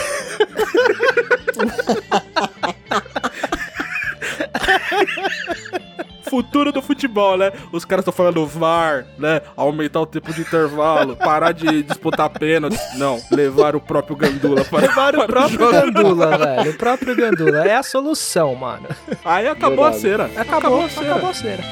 Futuro 6.29 6.71
do 6.71 6.81
futebol, 6.81 7.37
né? 7.37 7.51
Os 7.71 7.83
caras 7.85 8.03
estão 8.03 8.13
falando 8.13 8.45
VAR, 8.45 9.05
né? 9.17 9.41
Aumentar 9.55 10.01
o 10.01 10.05
tempo 10.05 10.31
de 10.33 10.41
intervalo, 10.41 11.15
parar 11.15 11.51
de 11.51 11.83
disputar 11.83 12.29
pênaltis. 12.29 12.79
Não, 12.95 13.19
levar 13.31 13.75
o 13.75 13.81
próprio 13.81 14.15
Gandula 14.15 14.63
para, 14.65 14.81
Levar 14.87 15.15
o 15.15 15.27
próprio 15.27 15.59
jogo. 15.59 15.71
gandula, 15.71 16.37
velho. 16.37 16.71
O 16.71 16.73
próprio 16.75 17.15
gandula. 17.15 17.67
É 17.67 17.75
a 17.75 17.83
solução, 17.83 18.55
mano. 18.55 18.87
Aí 19.25 19.47
acabou 19.47 19.85
a 19.85 19.91
Verdade. 19.91 20.01
cera. 20.33 20.41
Acabou, 20.41 20.85
a 20.85 20.89
cera. 20.89 21.11
acabou 21.11 21.29
a 21.29 21.33
cera. 21.33 21.63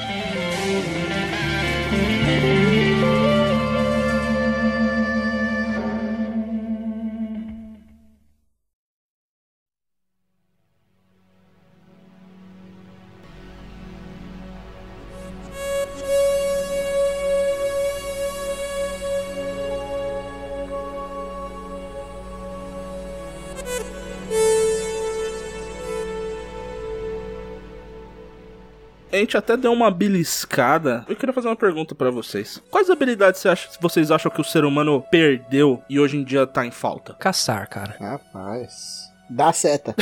A 29.18 29.20
gente 29.20 29.36
até 29.36 29.58
deu 29.58 29.74
uma 29.74 29.90
beliscada. 29.90 31.04
Eu 31.10 31.16
queria 31.16 31.34
fazer 31.34 31.48
uma 31.48 31.56
pergunta 31.56 31.96
pra 31.96 32.12
vocês. 32.12 32.62
Quais 32.70 32.88
habilidades 32.90 33.42
você 33.42 33.50
acha- 33.50 33.70
vocês 33.82 34.12
acham 34.12 34.32
que 34.32 34.40
o 34.40 34.44
ser 34.44 34.64
humano 34.64 35.04
perdeu 35.10 35.82
e 35.90 36.00
hoje 36.00 36.18
em 36.18 36.24
dia 36.24 36.46
tá 36.46 36.64
em 36.66 36.70
falta? 36.72 37.14
Caçar, 37.16 37.68
cara. 37.68 37.96
Rapaz. 38.00 39.12
Dá 39.30 39.52
seta. 39.52 39.96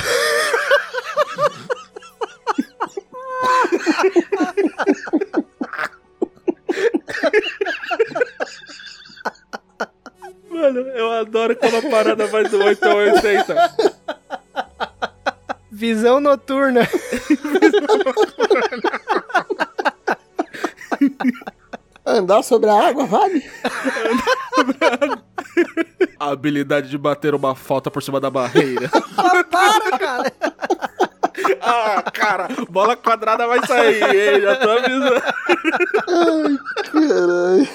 Mano, 10.50 10.80
eu 10.80 11.12
adoro 11.14 11.56
quando 11.56 11.76
a 11.78 11.90
parada 11.90 12.28
vai 12.28 12.44
do 12.48 12.58
8 12.64 12.84
ao 12.86 12.98
80. 12.98 13.76
Visão 15.72 16.20
noturna. 16.20 16.82
Andar 22.16 22.44
sobre 22.44 22.70
a 22.70 22.88
água, 22.88 23.06
vale? 23.06 23.44
A 26.18 26.30
habilidade 26.32 26.90
de 26.90 26.98
bater 26.98 27.36
uma 27.36 27.56
falta 27.56 27.92
por 27.92 28.02
cima 28.02 28.22
da 28.22 28.30
barreira. 28.30 28.90
Para, 29.52 29.98
cara. 29.98 30.34
ah, 31.62 32.02
cara, 32.14 32.48
bola 32.70 32.96
quadrada 32.96 33.46
vai 33.48 33.66
sair, 33.68 34.02
hein? 34.02 34.42
Já 34.42 34.56
tô 34.56 34.70
avisando. 34.72 35.22
Caralho. 36.92 37.68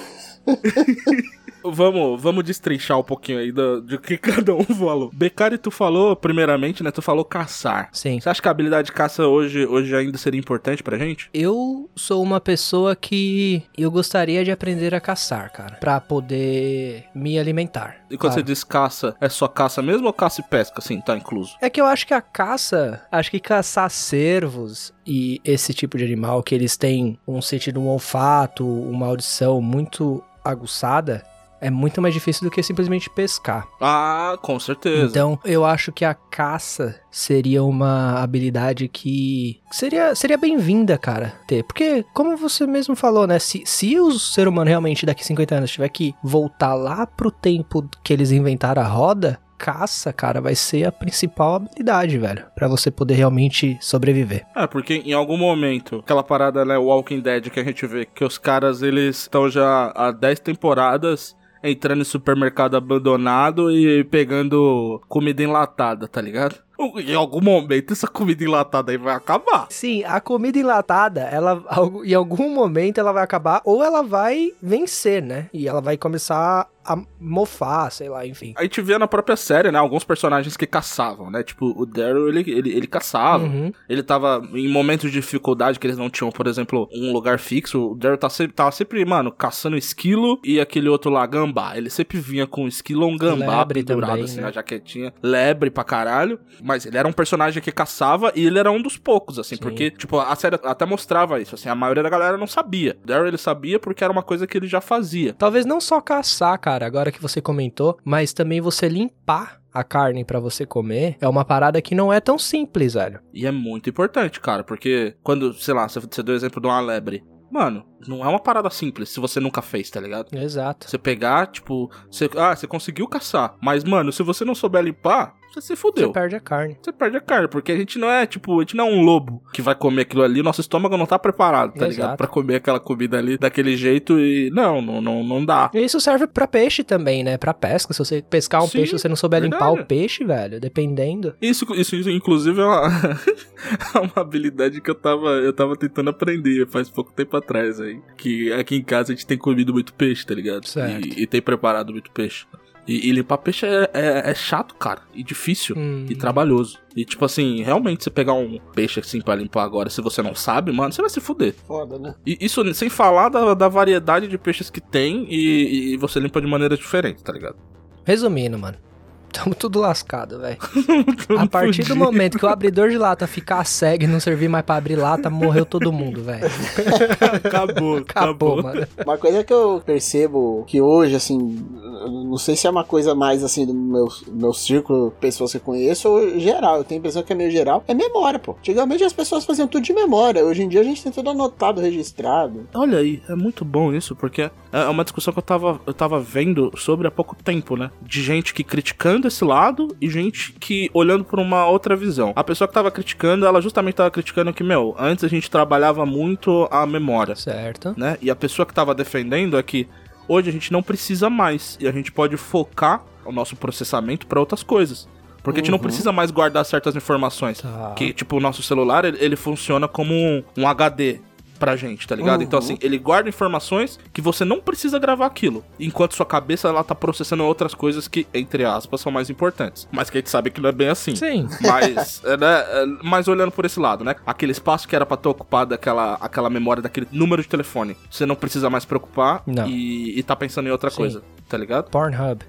Vamos, 1.63 2.21
vamos 2.21 2.43
destrinchar 2.43 2.97
um 2.99 3.03
pouquinho 3.03 3.39
aí 3.39 3.51
do, 3.51 3.81
de 3.81 3.97
que 3.97 4.17
cada 4.19 4.53
um 4.53 4.63
falou. 4.63 5.09
Becari, 5.13 5.57
tu 5.57 5.71
falou, 5.71 6.15
primeiramente, 6.15 6.83
né? 6.83 6.91
Tu 6.91 7.01
falou 7.01 7.23
caçar. 7.25 7.89
Sim. 7.91 8.19
Você 8.19 8.29
acha 8.29 8.41
que 8.41 8.47
a 8.47 8.51
habilidade 8.51 8.87
de 8.87 8.91
caça 8.91 9.25
hoje, 9.27 9.65
hoje 9.65 9.95
ainda 9.95 10.17
seria 10.17 10.39
importante 10.39 10.81
pra 10.83 10.97
gente? 10.97 11.29
Eu 11.33 11.89
sou 11.95 12.21
uma 12.23 12.39
pessoa 12.39 12.95
que 12.95 13.63
eu 13.77 13.89
gostaria 13.91 14.43
de 14.43 14.51
aprender 14.51 14.93
a 14.95 14.99
caçar, 14.99 15.51
cara, 15.51 15.75
Pra 15.75 15.99
poder 15.99 17.05
me 17.15 17.37
alimentar. 17.39 17.97
E 18.09 18.17
quando 18.17 18.31
Claro. 18.33 18.33
você 18.35 18.43
diz 18.43 18.63
caça, 18.63 19.15
é 19.21 19.29
só 19.29 19.47
caça 19.47 19.81
mesmo 19.81 20.07
ou 20.07 20.13
caça 20.13 20.41
e 20.41 20.43
pesca, 20.43 20.79
assim, 20.79 20.99
tá 21.01 21.15
incluso? 21.15 21.55
É 21.61 21.69
que 21.69 21.79
eu 21.79 21.85
acho 21.85 22.05
que 22.05 22.13
a 22.13 22.21
caça, 22.21 23.01
acho 23.11 23.31
que 23.31 23.39
caçar 23.39 23.89
cervos 23.89 24.93
e 25.05 25.39
esse 25.43 25.73
tipo 25.73 25.97
de 25.97 26.03
animal 26.03 26.43
que 26.43 26.53
eles 26.53 26.75
têm 26.77 27.17
um 27.27 27.41
sentido, 27.41 27.79
um 27.79 27.87
olfato, 27.87 28.65
uma 28.65 29.07
audição 29.07 29.61
muito 29.61 30.23
aguçada, 30.43 31.23
é 31.61 31.69
muito 31.69 32.01
mais 32.01 32.13
difícil 32.13 32.43
do 32.43 32.51
que 32.51 32.63
simplesmente 32.63 33.09
pescar. 33.09 33.67
Ah, 33.79 34.37
com 34.41 34.59
certeza. 34.59 35.05
Então, 35.05 35.39
eu 35.45 35.63
acho 35.63 35.91
que 35.91 36.03
a 36.03 36.13
caça 36.13 36.99
seria 37.11 37.63
uma 37.63 38.19
habilidade 38.19 38.87
que 38.87 39.61
seria, 39.71 40.15
seria 40.15 40.37
bem-vinda, 40.37 40.97
cara, 40.97 41.33
ter. 41.47 41.63
Porque, 41.63 42.03
como 42.13 42.35
você 42.35 42.65
mesmo 42.65 42.95
falou, 42.95 43.27
né? 43.27 43.37
Se, 43.37 43.61
se 43.65 43.99
o 43.99 44.11
ser 44.13 44.47
humano 44.47 44.69
realmente 44.69 45.05
daqui 45.05 45.23
50 45.23 45.55
anos 45.55 45.71
tiver 45.71 45.89
que 45.89 46.15
voltar 46.23 46.73
lá 46.73 47.05
pro 47.05 47.29
tempo 47.31 47.87
que 48.03 48.11
eles 48.11 48.31
inventaram 48.31 48.81
a 48.81 48.87
roda, 48.87 49.39
caça, 49.61 50.11
cara, 50.11 50.41
vai 50.41 50.55
ser 50.55 50.87
a 50.87 50.91
principal 50.91 51.55
habilidade, 51.55 52.17
velho. 52.17 52.43
Pra 52.55 52.67
você 52.67 52.89
poder 52.89 53.13
realmente 53.13 53.77
sobreviver. 53.79 54.43
É, 54.55 54.65
porque 54.65 54.95
em 54.95 55.13
algum 55.13 55.37
momento, 55.37 55.97
aquela 55.97 56.23
parada, 56.23 56.65
né, 56.65 56.75
Walking 56.77 57.19
Dead 57.19 57.51
que 57.51 57.59
a 57.59 57.63
gente 57.63 57.85
vê, 57.85 58.05
que 58.05 58.23
os 58.23 58.39
caras, 58.39 58.81
eles 58.81 59.17
estão 59.17 59.47
já 59.47 59.91
há 59.95 60.11
10 60.11 60.39
temporadas 60.39 61.35
entrando 61.63 62.01
em 62.01 62.05
supermercado 62.05 62.75
abandonado 62.75 63.71
e 63.71 64.03
pegando 64.03 65.01
comida 65.07 65.43
enlatada, 65.43 66.07
tá 66.07 66.21
ligado? 66.21 66.55
Em 66.79 67.13
algum 67.13 67.41
momento 67.41 67.93
essa 67.93 68.07
comida 68.07 68.43
enlatada 68.43 68.91
aí 68.91 68.97
vai 68.97 69.15
acabar. 69.15 69.67
Sim, 69.69 70.03
a 70.03 70.19
comida 70.19 70.57
enlatada, 70.57 71.21
ela 71.21 71.63
em 72.03 72.13
algum 72.13 72.49
momento 72.53 72.99
ela 72.99 73.11
vai 73.11 73.23
acabar 73.23 73.61
ou 73.65 73.83
ela 73.83 74.01
vai 74.01 74.53
vencer, 74.61 75.21
né? 75.21 75.49
E 75.53 75.67
ela 75.67 75.81
vai 75.81 75.97
começar 75.97 76.67
a 76.83 76.99
mofar, 77.19 77.91
sei 77.91 78.09
lá, 78.09 78.25
enfim. 78.25 78.53
A 78.57 78.63
gente 78.63 78.81
via 78.81 78.97
na 78.97 79.07
própria 79.07 79.35
série, 79.35 79.71
né, 79.71 79.77
alguns 79.77 80.03
personagens 80.03 80.57
que 80.57 80.65
caçavam, 80.65 81.29
né? 81.29 81.43
Tipo, 81.43 81.73
o 81.79 81.85
Daryl, 81.85 82.27
ele, 82.27 82.39
ele, 82.51 82.69
ele 82.75 82.87
caçava. 82.87 83.43
Uhum. 83.43 83.71
Ele 83.87 84.01
tava 84.01 84.41
em 84.53 84.67
momentos 84.67 85.11
de 85.11 85.19
dificuldade 85.19 85.79
que 85.79 85.85
eles 85.85 85.97
não 85.97 86.09
tinham, 86.09 86.31
por 86.31 86.47
exemplo, 86.47 86.89
um 86.91 87.13
lugar 87.13 87.37
fixo. 87.39 87.91
O 87.91 87.95
Daryl 87.95 88.17
tá 88.17 88.29
sempre, 88.29 88.53
tava 88.53 88.71
sempre, 88.71 89.05
mano, 89.05 89.31
caçando 89.31 89.77
esquilo 89.77 90.39
e 90.43 90.59
aquele 90.59 90.89
outro 90.89 91.11
lá, 91.11 91.25
gambá. 91.25 91.77
Ele 91.77 91.89
sempre 91.89 92.19
vinha 92.19 92.47
com 92.47 92.63
um 92.63 92.67
esquilo 92.67 93.05
ou 93.05 93.11
um 93.11 93.17
gambá 93.17 93.59
Lebre 93.59 93.83
pendurado 93.83 94.09
também, 94.09 94.25
assim 94.25 94.37
né? 94.37 94.43
na 94.43 94.51
jaquetinha. 94.51 95.13
Lebre 95.21 95.69
pra 95.69 95.83
caralho. 95.83 96.39
Mas 96.63 96.70
ele 96.77 96.97
era 96.97 97.07
um 97.07 97.13
personagem 97.13 97.61
que 97.61 97.71
caçava 97.71 98.31
e 98.35 98.45
ele 98.45 98.59
era 98.59 98.71
um 98.71 98.81
dos 98.81 98.97
poucos, 98.97 99.39
assim, 99.39 99.55
Sim. 99.55 99.61
porque, 99.61 99.91
tipo, 99.91 100.19
a 100.19 100.35
série 100.35 100.59
até 100.63 100.85
mostrava 100.85 101.39
isso, 101.39 101.55
assim, 101.55 101.69
a 101.69 101.75
maioria 101.75 102.03
da 102.03 102.09
galera 102.09 102.37
não 102.37 102.47
sabia. 102.47 102.97
Daryl, 103.05 103.27
ele 103.27 103.37
sabia 103.37 103.79
porque 103.79 104.03
era 104.03 104.11
uma 104.11 104.23
coisa 104.23 104.47
que 104.47 104.57
ele 104.57 104.67
já 104.67 104.81
fazia. 104.81 105.33
Talvez 105.33 105.65
não 105.65 105.79
só 105.79 105.99
caçar, 106.01 106.57
cara, 106.59 106.85
agora 106.85 107.11
que 107.11 107.21
você 107.21 107.41
comentou, 107.41 107.97
mas 108.03 108.33
também 108.33 108.61
você 108.61 108.87
limpar 108.87 109.61
a 109.73 109.83
carne 109.83 110.25
pra 110.25 110.39
você 110.39 110.65
comer 110.65 111.15
é 111.21 111.27
uma 111.27 111.45
parada 111.45 111.81
que 111.81 111.95
não 111.95 112.11
é 112.11 112.19
tão 112.19 112.37
simples, 112.37 112.93
velho. 112.93 113.21
E 113.33 113.45
é 113.45 113.51
muito 113.51 113.89
importante, 113.89 114.39
cara, 114.39 114.63
porque 114.63 115.15
quando, 115.23 115.53
sei 115.53 115.73
lá, 115.73 115.87
você 115.87 115.99
você 115.99 116.21
deu 116.21 116.33
o 116.33 116.37
exemplo 116.37 116.61
de 116.61 116.67
uma 116.67 116.79
lebre. 116.81 117.23
Mano, 117.51 117.85
não 118.07 118.23
é 118.23 118.27
uma 118.29 118.39
parada 118.39 118.69
simples 118.69 119.09
se 119.09 119.19
você 119.19 119.39
nunca 119.39 119.61
fez, 119.61 119.89
tá 119.89 119.99
ligado? 119.99 120.33
Exato. 120.33 120.89
Você 120.89 120.97
pegar, 120.97 121.47
tipo, 121.47 121.91
você, 122.09 122.29
ah, 122.37 122.55
você 122.55 122.65
conseguiu 122.65 123.07
caçar. 123.07 123.55
Mas, 123.61 123.83
mano, 123.83 124.11
se 124.11 124.23
você 124.23 124.45
não 124.45 124.55
souber 124.55 124.81
limpar, 124.81 125.35
você 125.53 125.61
se 125.61 125.67
Você 125.67 125.75
fudeu. 125.75 126.11
perde 126.11 126.35
a 126.35 126.39
carne. 126.39 126.77
Você 126.81 126.91
perde 126.91 127.17
a 127.17 127.21
carne, 127.21 127.47
porque 127.47 127.71
a 127.71 127.77
gente 127.77 127.97
não 127.99 128.09
é, 128.09 128.25
tipo, 128.25 128.57
a 128.57 128.61
gente 128.61 128.75
não 128.75 128.87
é 128.87 128.91
um 128.91 129.01
lobo 129.01 129.43
que 129.53 129.61
vai 129.61 129.75
comer 129.75 130.01
aquilo 130.03 130.23
ali, 130.23 130.41
nosso 130.41 130.61
estômago 130.61 130.97
não 130.97 131.05
tá 131.05 131.17
preparado, 131.19 131.73
tá 131.73 131.87
ligado? 131.87 131.91
Exato. 132.05 132.17
Pra 132.17 132.27
comer 132.27 132.55
aquela 132.55 132.79
comida 132.79 133.17
ali 133.17 133.37
daquele 133.37 133.75
jeito 133.75 134.19
e. 134.19 134.49
Não, 134.51 134.81
não, 134.81 135.01
não, 135.01 135.23
não 135.23 135.45
dá. 135.45 135.69
E 135.73 135.83
isso 135.83 135.99
serve 135.99 136.27
pra 136.27 136.47
peixe 136.47 136.83
também, 136.83 137.23
né? 137.23 137.37
Pra 137.37 137.53
pesca. 137.53 137.93
Se 137.93 137.99
você 137.99 138.21
pescar 138.21 138.63
um 138.63 138.67
Sim, 138.67 138.79
peixe 138.79 138.97
você 138.97 139.07
não 139.07 139.15
souber 139.15 139.41
limpar 139.41 139.59
verdade. 139.59 139.81
o 139.81 139.85
peixe, 139.85 140.23
velho, 140.23 140.59
dependendo. 140.59 141.35
Isso, 141.41 141.65
isso, 141.75 141.95
isso, 141.95 142.09
inclusive, 142.09 142.59
é 142.59 142.65
uma, 142.65 142.87
é 143.95 143.99
uma 143.99 144.13
habilidade 144.15 144.81
que 144.81 144.89
eu 144.89 144.95
tava, 144.95 145.29
eu 145.29 145.53
tava 145.53 145.75
tentando 145.75 146.09
aprender 146.09 146.67
faz 146.67 146.89
pouco 146.89 147.11
tempo 147.11 147.35
atrás 147.37 147.79
aí. 147.79 147.99
Que 148.17 148.51
aqui 148.53 148.75
em 148.75 148.83
casa 148.83 149.11
a 149.11 149.15
gente 149.15 149.25
tem 149.25 149.37
comido 149.37 149.73
muito 149.73 149.93
peixe, 149.93 150.25
tá 150.25 150.33
ligado? 150.33 150.67
Certo. 150.67 151.07
E, 151.07 151.23
e 151.23 151.27
tem 151.27 151.41
preparado 151.41 151.91
muito 151.91 152.11
peixe. 152.11 152.45
E, 152.87 153.09
e 153.09 153.11
limpar 153.11 153.37
peixe 153.37 153.65
é, 153.65 153.89
é, 153.93 154.31
é 154.31 154.35
chato, 154.35 154.75
cara. 154.75 155.01
E 155.13 155.23
difícil. 155.23 155.75
Hum. 155.77 156.05
E 156.09 156.15
trabalhoso. 156.15 156.79
E 156.95 157.05
tipo 157.05 157.23
assim, 157.23 157.61
realmente 157.63 158.03
você 158.03 158.09
pegar 158.09 158.33
um 158.33 158.59
peixe 158.73 158.99
assim 158.99 159.21
pra 159.21 159.35
limpar 159.35 159.63
agora, 159.63 159.89
se 159.89 160.01
você 160.01 160.21
não 160.21 160.35
sabe, 160.35 160.71
mano, 160.71 160.91
você 160.91 161.01
vai 161.01 161.09
se 161.09 161.21
fuder. 161.21 161.53
Foda, 161.67 161.97
né? 161.97 162.15
E 162.25 162.37
isso 162.41 162.73
sem 162.73 162.89
falar 162.89 163.29
da, 163.29 163.53
da 163.53 163.67
variedade 163.67 164.27
de 164.27 164.37
peixes 164.37 164.69
que 164.69 164.81
tem 164.81 165.25
e, 165.29 165.93
e 165.93 165.97
você 165.97 166.19
limpa 166.19 166.41
de 166.41 166.47
maneira 166.47 166.75
diferente, 166.75 167.23
tá 167.23 167.31
ligado? 167.31 167.55
Resumindo, 168.03 168.57
mano. 168.57 168.77
Tamo 169.31 169.55
tudo 169.55 169.79
lascado, 169.79 170.39
velho. 170.39 170.57
A 171.39 171.47
partir 171.47 171.83
do 171.83 171.87
Fudido. 171.87 171.95
momento 171.95 172.37
que 172.37 172.45
o 172.45 172.49
abridor 172.49 172.89
de 172.89 172.97
lata 172.97 173.25
ficar 173.25 173.63
cego 173.65 174.03
e 174.03 174.07
não 174.07 174.19
servir 174.19 174.49
mais 174.49 174.65
pra 174.65 174.75
abrir 174.75 174.97
lata, 174.97 175.29
morreu 175.29 175.65
todo 175.65 175.91
mundo, 175.91 176.21
velho. 176.21 176.43
Acabou, 177.43 177.97
Acabou, 177.99 178.61
mano. 178.61 178.85
Uma 179.05 179.17
coisa 179.17 179.43
que 179.43 179.53
eu 179.53 179.81
percebo 179.85 180.65
que 180.67 180.81
hoje, 180.81 181.15
assim, 181.15 181.65
não 182.09 182.37
sei 182.37 182.55
se 182.55 182.67
é 182.67 182.69
uma 182.69 182.83
coisa 182.83 183.13
mais 183.13 183.43
assim 183.43 183.65
do 183.65 183.73
meu, 183.73 184.07
meu 184.27 184.53
círculo, 184.53 185.11
pessoas 185.19 185.51
que 185.51 185.57
eu 185.57 185.61
conheço, 185.61 186.09
ou 186.09 186.39
geral. 186.39 186.77
Eu 186.77 186.83
tenho 186.83 186.99
a 186.99 187.01
impressão 187.01 187.23
que 187.23 187.33
é 187.33 187.35
meio 187.35 187.51
geral. 187.51 187.83
É 187.87 187.93
memória, 187.93 188.39
pô. 188.39 188.53
Antigamente 188.59 189.03
as 189.03 189.13
pessoas 189.13 189.45
faziam 189.45 189.67
tudo 189.67 189.83
de 189.83 189.93
memória. 189.93 190.43
Hoje 190.43 190.63
em 190.63 190.67
dia 190.67 190.81
a 190.81 190.83
gente 190.83 191.03
tem 191.03 191.11
tudo 191.11 191.29
anotado, 191.29 191.81
registrado. 191.81 192.67
Olha 192.73 192.99
aí, 192.99 193.21
é 193.29 193.35
muito 193.35 193.63
bom 193.65 193.93
isso, 193.93 194.15
porque 194.15 194.49
é 194.71 194.83
uma 194.89 195.03
discussão 195.03 195.33
que 195.33 195.39
eu 195.39 195.43
tava, 195.43 195.79
eu 195.85 195.93
tava 195.93 196.19
vendo 196.19 196.71
sobre 196.77 197.07
há 197.07 197.11
pouco 197.11 197.35
tempo, 197.35 197.75
né? 197.75 197.91
De 198.01 198.21
gente 198.21 198.53
que 198.53 198.63
criticando 198.63 199.27
esse 199.27 199.43
lado 199.43 199.95
e 199.99 200.09
gente 200.09 200.53
que 200.53 200.89
olhando 200.93 201.23
por 201.23 201.39
uma 201.39 201.67
outra 201.67 201.95
visão. 201.95 202.33
A 202.35 202.43
pessoa 202.43 202.67
que 202.67 202.73
tava 202.73 202.91
criticando, 202.91 203.45
ela 203.45 203.61
justamente 203.61 203.95
tava 203.95 204.11
criticando 204.11 204.53
que, 204.53 204.63
meu, 204.63 204.95
antes 204.97 205.23
a 205.23 205.27
gente 205.27 205.49
trabalhava 205.49 206.05
muito 206.05 206.67
a 206.71 206.85
memória, 206.85 207.35
Certo. 207.35 207.93
né? 207.97 208.17
E 208.21 208.29
a 208.29 208.35
pessoa 208.35 208.65
que 208.65 208.73
tava 208.73 208.93
defendendo 208.95 209.57
é 209.57 209.63
que 209.63 209.87
hoje 210.27 210.49
a 210.49 210.51
gente 210.51 210.71
não 210.71 210.81
precisa 210.83 211.29
mais 211.29 211.77
e 211.79 211.87
a 211.87 211.91
gente 211.91 212.11
pode 212.11 212.37
focar 212.37 213.03
o 213.25 213.31
nosso 213.31 213.55
processamento 213.55 214.25
pra 214.27 214.39
outras 214.39 214.63
coisas. 214.63 215.07
Porque 215.43 215.59
a 215.59 215.63
gente 215.63 215.71
não 215.71 215.77
Uhum. 215.79 215.83
precisa 215.83 216.11
mais 216.11 216.29
guardar 216.29 216.63
certas 216.65 216.95
informações. 216.95 217.61
Tá. 217.61 217.93
Que, 217.95 218.13
tipo, 218.13 218.37
o 218.37 218.39
nosso 218.39 218.61
celular, 218.61 219.05
ele, 219.05 219.17
ele 219.19 219.35
funciona 219.35 219.87
como 219.87 220.13
um, 220.13 220.43
um 220.55 220.67
HD 220.67 221.19
pra 221.61 221.75
gente, 221.75 222.07
tá 222.07 222.15
ligado? 222.15 222.39
Uhum. 222.39 222.47
Então, 222.47 222.57
assim, 222.57 222.75
ele 222.81 222.97
guarda 222.97 223.29
informações 223.29 223.99
que 224.11 224.19
você 224.19 224.43
não 224.43 224.59
precisa 224.59 224.97
gravar 224.97 225.27
aquilo. 225.27 225.63
Enquanto 225.79 226.15
sua 226.15 226.25
cabeça, 226.25 226.67
ela 226.67 226.83
tá 226.83 226.95
processando 226.95 227.45
outras 227.45 227.75
coisas 227.75 228.07
que, 228.07 228.25
entre 228.33 228.65
aspas, 228.65 228.99
são 228.99 229.11
mais 229.11 229.29
importantes. 229.29 229.87
Mas 229.91 230.09
que 230.09 230.17
a 230.17 230.21
gente 230.21 230.31
sabe 230.31 230.49
que 230.49 230.59
não 230.59 230.69
é 230.69 230.71
bem 230.71 230.89
assim. 230.89 231.15
Sim. 231.15 231.47
Mas, 231.61 232.23
é, 232.25 232.35
né, 232.35 232.47
é, 232.47 232.85
mas 233.03 233.27
olhando 233.27 233.51
por 233.51 233.65
esse 233.65 233.79
lado, 233.79 234.03
né? 234.03 234.15
Aquele 234.25 234.51
espaço 234.51 234.87
que 234.87 234.95
era 234.95 235.05
pra 235.05 235.15
ter 235.15 235.29
ocupado 235.29 235.75
aquela, 235.75 236.15
aquela 236.15 236.49
memória 236.49 236.81
daquele 236.81 237.07
número 237.11 237.43
de 237.43 237.47
telefone. 237.47 237.95
Você 238.09 238.25
não 238.25 238.35
precisa 238.35 238.69
mais 238.69 238.83
preocupar 238.83 239.43
Não. 239.45 239.67
E, 239.67 240.17
e 240.17 240.23
tá 240.23 240.35
pensando 240.35 240.67
em 240.67 240.71
outra 240.71 240.89
Sim. 240.89 240.97
coisa, 240.97 241.23
tá 241.47 241.57
ligado? 241.57 241.91
Pornhub. 241.91 242.43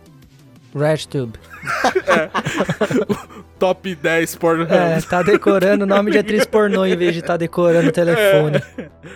RedTube. 0.74 1.38
Top 3.58 3.94
10 3.94 4.36
porno. 4.36 4.64
É, 4.64 5.00
tá 5.02 5.22
decorando 5.22 5.84
o 5.84 5.86
nome 5.86 6.10
de 6.10 6.18
atriz 6.18 6.44
pornô 6.44 6.84
em 6.84 6.96
vez 6.96 7.14
de 7.14 7.22
tá 7.22 7.36
decorando 7.36 7.90
o 7.90 7.92
telefone. 7.92 8.60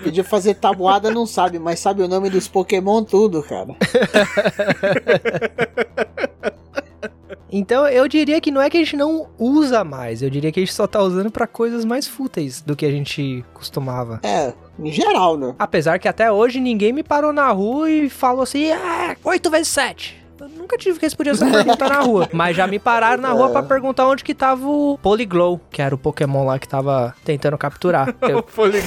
Podia 0.04 0.22
fazer 0.22 0.54
tabuada, 0.54 1.10
não 1.10 1.26
sabe, 1.26 1.58
mas 1.58 1.80
sabe 1.80 2.02
o 2.02 2.08
nome 2.08 2.30
dos 2.30 2.46
Pokémon 2.46 3.02
tudo, 3.02 3.42
cara. 3.42 3.74
Então 7.50 7.86
eu 7.86 8.08
diria 8.08 8.40
que 8.40 8.50
não 8.50 8.60
é 8.60 8.68
que 8.68 8.76
a 8.76 8.80
gente 8.80 8.96
não 8.96 9.28
usa 9.38 9.84
mais, 9.84 10.20
eu 10.20 10.28
diria 10.28 10.50
que 10.50 10.60
a 10.60 10.62
gente 10.62 10.74
só 10.74 10.86
tá 10.86 11.00
usando 11.00 11.30
pra 11.30 11.46
coisas 11.46 11.84
mais 11.84 12.06
fúteis 12.06 12.60
do 12.60 12.74
que 12.74 12.84
a 12.84 12.90
gente 12.90 13.44
costumava. 13.54 14.20
É, 14.22 14.52
em 14.78 14.90
geral, 14.90 15.38
né? 15.38 15.54
Apesar 15.58 15.98
que 15.98 16.08
até 16.08 16.30
hoje 16.30 16.60
ninguém 16.60 16.92
me 16.92 17.02
parou 17.02 17.32
na 17.32 17.48
rua 17.50 17.90
e 17.90 18.10
falou 18.10 18.42
assim, 18.42 18.70
ah, 18.72 19.16
8 19.24 19.48
vezes 19.48 19.68
7. 19.68 20.25
Eu 20.40 20.48
nunca 20.50 20.76
tive 20.76 20.98
que 20.98 21.06
responder 21.06 21.30
essa 21.30 21.50
pergunta 21.50 21.88
na 21.88 22.00
rua. 22.00 22.28
Mas 22.32 22.56
já 22.56 22.66
me 22.66 22.78
pararam 22.78 23.22
na 23.22 23.32
rua 23.32 23.50
pra 23.50 23.62
perguntar 23.62 24.06
onde 24.06 24.22
que 24.22 24.34
tava 24.34 24.66
o 24.66 24.98
Polyglow, 25.02 25.60
que 25.70 25.80
era 25.80 25.94
o 25.94 25.98
Pokémon 25.98 26.44
lá 26.44 26.58
que 26.58 26.68
tava 26.68 27.14
tentando 27.24 27.56
capturar. 27.56 28.14
Eu, 28.26 28.44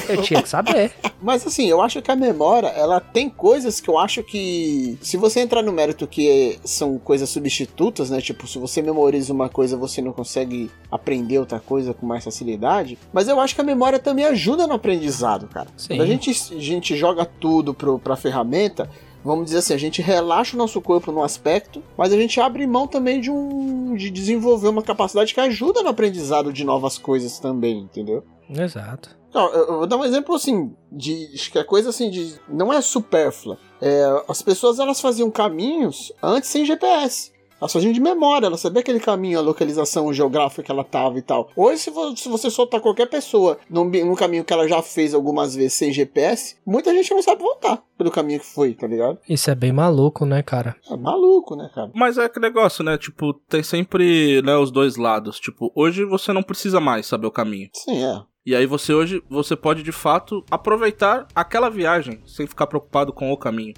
eu 0.10 0.22
tinha 0.22 0.42
que 0.42 0.50
saber. 0.50 0.92
Mas 1.22 1.46
assim, 1.46 1.68
eu 1.68 1.82
acho 1.82 2.02
que 2.02 2.12
a 2.12 2.16
memória, 2.16 2.68
ela 2.68 3.00
tem 3.00 3.30
coisas 3.30 3.80
que 3.80 3.90
eu 3.90 3.98
acho 3.98 4.22
que. 4.24 4.98
Se 5.02 5.18
você 5.18 5.40
entrar 5.40 5.62
no 5.62 5.72
mérito 5.72 6.06
que 6.06 6.60
são 6.64 6.98
coisas 6.98 7.30
substitutas, 7.30 8.10
né? 8.10 8.20
Tipo, 8.22 8.48
se 8.48 8.60
você 8.60 8.82
memoriza 8.82 9.32
uma 9.34 9.50
coisa, 9.50 9.78
você 9.78 10.02
não 10.02 10.12
consegue 10.12 10.70
aprender 10.92 11.40
outra 11.40 11.60
coisa 11.60 11.94
com 11.94 12.06
mais 12.06 12.24
facilidade. 12.24 12.98
Mas 13.14 13.28
eu 13.28 13.40
acho 13.40 13.56
que 13.56 13.62
a 13.62 13.64
memória 13.64 14.00
também 14.00 14.26
ajuda 14.26 14.68
no 14.68 14.74
aprendizado, 14.74 15.48
cara. 15.48 15.68
Sim. 15.78 15.90
Quando 15.90 16.02
a 16.02 16.08
gente, 16.08 16.30
a 16.30 16.60
gente 16.60 16.96
joga 16.96 17.26
tudo 17.26 17.74
pro, 17.74 17.98
pra 17.98 18.16
ferramenta. 18.16 18.90
Vamos 19.24 19.46
dizer 19.46 19.60
assim, 19.60 19.74
a 19.74 19.78
gente 19.78 20.02
relaxa 20.02 20.56
o 20.56 20.58
nosso 20.58 20.82
corpo 20.82 21.12
num 21.12 21.24
aspecto, 21.24 21.84
mas 21.98 22.14
a 22.14 22.18
gente 22.18 22.40
abre 22.40 22.66
mão 22.66 22.88
também 22.88 23.20
de 23.20 23.30
um 23.30 23.96
de 23.96 24.10
desenvolver 24.10 24.70
uma 24.70 24.82
capacidade 24.82 25.34
que 25.34 25.40
ajuda 25.40 25.82
no 25.82 25.90
aprendizado 25.90 26.54
de 26.54 26.64
novas 26.64 26.98
coisas 26.98 27.40
também, 27.40 27.80
entendeu? 27.80 28.24
Exato. 28.50 29.18
Não, 29.34 29.54
eu, 29.54 29.68
vou 29.78 29.88
dar 29.88 29.98
um 29.98 30.06
exemplo 30.06 30.34
assim, 30.34 30.74
de 30.92 31.30
que 31.52 31.60
é 31.60 31.64
coisa 31.64 31.90
assim 31.90 32.10
de. 32.10 32.40
Não 32.48 32.74
é 32.74 32.82
supérflua. 32.82 33.60
É, 33.82 34.24
as 34.28 34.42
pessoas 34.42 34.80
elas 34.80 35.00
faziam 35.00 35.30
caminhos 35.30 36.12
antes 36.22 36.50
sem 36.50 36.66
GPS. 36.66 37.32
Elas 37.60 37.74
faziam 37.74 37.92
de 37.92 38.00
memória, 38.00 38.46
ela 38.48 38.58
sabia 38.58 38.80
aquele 38.82 39.00
caminho, 39.00 39.38
a 39.38 39.42
localização 39.42 40.12
geográfica 40.14 40.64
que 40.64 40.72
ela 40.72 40.84
tava 40.84 41.18
e 41.18 41.22
tal. 41.22 41.50
Hoje, 41.56 41.82
se, 41.84 41.90
vo- 41.92 42.16
se 42.16 42.30
você 42.30 42.50
soltar 42.50 42.80
qualquer 42.80 43.08
pessoa 43.10 43.58
num, 43.70 43.86
num 43.86 44.16
caminho 44.16 44.44
que 44.46 44.54
ela 44.54 44.68
já 44.68 44.82
fez 44.82 45.14
algumas 45.14 45.56
vezes 45.56 45.74
sem 45.74 45.92
GPS, 45.92 46.56
muita 46.66 46.94
gente 46.94 47.14
não 47.14 47.22
sabe 47.22 47.42
voltar 47.42 47.84
pelo 47.98 48.10
caminho 48.12 48.40
que 48.40 48.46
foi, 48.46 48.74
tá 48.74 48.88
ligado? 48.88 49.18
Isso 49.28 49.52
é 49.52 49.56
bem 49.56 49.74
maluco, 49.74 50.26
né, 50.26 50.42
cara? 50.42 50.76
É 50.90 50.96
maluco, 50.96 51.56
né, 51.56 51.70
cara? 51.76 51.92
Mas 51.94 52.18
é 52.18 52.26
aquele 52.26 52.46
negócio, 52.48 52.84
né? 52.84 52.98
Tipo, 52.98 53.34
tem 53.34 53.62
sempre 53.62 54.42
né, 54.42 54.56
os 54.56 54.72
dois 54.72 54.96
lados. 54.96 55.40
Tipo, 55.40 55.72
hoje 55.76 56.06
você 56.06 56.32
não 56.32 56.42
precisa 56.44 56.80
mais 56.80 57.06
saber 57.08 57.28
o 57.28 57.32
caminho. 57.32 57.70
Sim, 57.74 58.04
é. 58.04 58.22
E 58.46 58.56
aí 58.56 58.66
você 58.66 58.94
hoje, 58.94 59.22
você 59.30 59.56
pode 59.56 59.84
de 59.84 59.92
fato 59.92 60.44
aproveitar 60.50 61.28
aquela 61.36 61.70
viagem 61.70 62.22
sem 62.26 62.48
ficar 62.48 62.68
preocupado 62.68 63.12
com 63.12 63.32
o 63.32 63.38
caminho. 63.38 63.74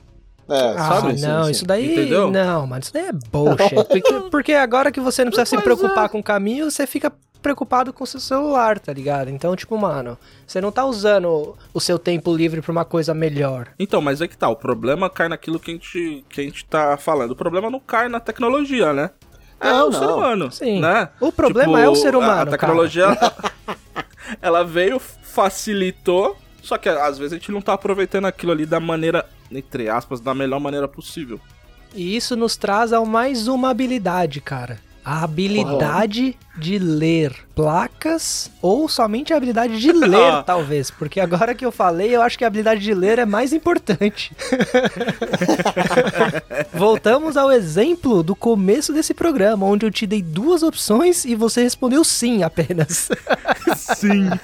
É, 0.52 0.74
Ah, 0.78 0.88
sabe? 1.02 1.22
Não, 1.22 1.45
sim. 1.45 1.52
isso 1.52 1.66
daí. 1.66 1.91
Entendeu? 1.93 2.30
Não, 2.30 2.68
mano, 2.68 2.82
isso 2.82 2.93
daí 2.93 3.06
é 3.08 3.12
bullshit. 3.14 3.74
Porque, 3.76 4.14
porque 4.30 4.54
agora 4.54 4.91
que 4.91 4.99
você 4.99 5.24
não 5.24 5.32
precisa 5.32 5.45
se 5.45 5.56
Pois 5.56 5.64
preocupar 5.64 6.06
é. 6.06 6.10
com 6.10 6.20
o 6.20 6.24
caminho, 6.24 6.70
você 6.70 6.86
fica 6.86 7.12
preocupado 7.41 7.91
com 7.91 8.04
o 8.04 8.08
seu 8.08 8.20
celular, 8.20 8.78
tá 8.78 8.93
ligado? 8.93 9.30
Então, 9.30 9.56
tipo, 9.56 9.76
mano, 9.78 10.16
você 10.45 10.62
não 10.62 10.72
tá 10.72 10.86
usando 10.86 11.56
o 11.74 11.80
seu 11.80 11.97
tempo 11.97 12.36
livre 12.36 12.62
pra 12.62 12.72
uma 12.72 12.86
coisa 12.86 13.14
melhor. 13.16 13.70
Então, 13.80 13.99
mas 14.02 14.22
é 14.22 14.28
que 14.28 14.38
tá, 14.38 14.47
o 14.47 14.56
problema 14.56 15.10
cai 15.10 15.28
naquilo 15.28 15.60
que 15.60 15.72
a 15.72 15.74
gente, 15.74 16.24
que 16.30 16.41
a 16.41 16.43
gente 16.43 16.66
tá 16.66 16.97
falando. 16.97 17.32
O 17.32 17.36
problema 17.36 17.70
não 17.70 17.80
cai 17.80 18.08
na 18.10 18.20
tecnologia, 18.20 18.93
né? 18.93 19.10
É 19.60 19.70
Não, 19.72 19.89
o 19.89 19.93
ser 19.93 20.02
não. 20.06 20.18
humano, 20.18 20.52
Sim. 20.52 20.82
né? 20.82 21.10
O 21.20 21.32
problema 21.32 21.80
é 21.82 21.88
o 21.89 21.95
ser 21.95 22.14
a- 22.14 22.18
humano, 22.20 22.41
A, 22.41 22.45
tecnologia, 22.58 23.04
ela, 23.06 23.36
ela 24.41 24.64
veio, 24.64 24.99
facilitou, 24.99 26.38
só 26.62 26.78
que 26.78 26.88
às 26.88 27.18
vezes 27.18 27.34
a 27.34 27.36
gente 27.38 27.51
não 27.51 27.62
tá 27.62 27.74
aproveitando 27.74 28.26
aquilo 28.26 28.51
ali 28.51 28.66
da 28.66 28.80
maneira, 28.80 29.28
entre 29.51 29.89
aspas, 29.89 30.22
da 30.22 30.34
melhor 30.34 30.59
maneira 30.59 30.88
possível. 30.88 31.39
E 31.93 32.16
isso 32.16 32.36
nos 32.36 32.55
traz 32.55 32.93
a 32.93 33.03
mais 33.03 33.47
uma 33.47 33.70
habilidade, 33.70 34.39
cara. 34.39 34.80
A 35.04 35.24
habilidade 35.24 36.38
de 36.58 36.78
ler 36.78 37.34
placas 37.56 38.52
ou 38.62 38.88
somente 38.88 39.34
a 39.34 39.38
habilidade 39.38 39.80
de 39.80 39.91
ler, 39.91 40.43
talvez. 40.45 40.91
Porque 40.91 41.20
agora 41.20 41.56
que 41.56 41.66
eu 41.66 41.72
falei, 41.72 42.16
eu 42.16 42.22
acho 42.22 42.38
que 42.38 42.43
a 42.43 42.47
habilidade 42.47 42.82
de 42.82 42.93
ler 42.93 43.20
é 43.20 43.26
mais 43.26 43.54
importante. 43.54 44.32
Voltamos 46.74 47.38
ao 47.38 47.52
exemplo 47.52 48.22
do 48.22 48.36
começo 48.36 48.93
desse 48.93 49.14
programa, 49.14 49.66
onde 49.66 49.86
eu 49.86 49.91
te 49.91 50.06
dei 50.06 50.22
duas 50.22 50.62
opções 50.62 51.26
e 51.26 51.36
você 51.36 51.64
respondeu 51.64 52.04
sim 52.04 52.43
apenas. 52.43 53.10
Sim. 53.95 54.30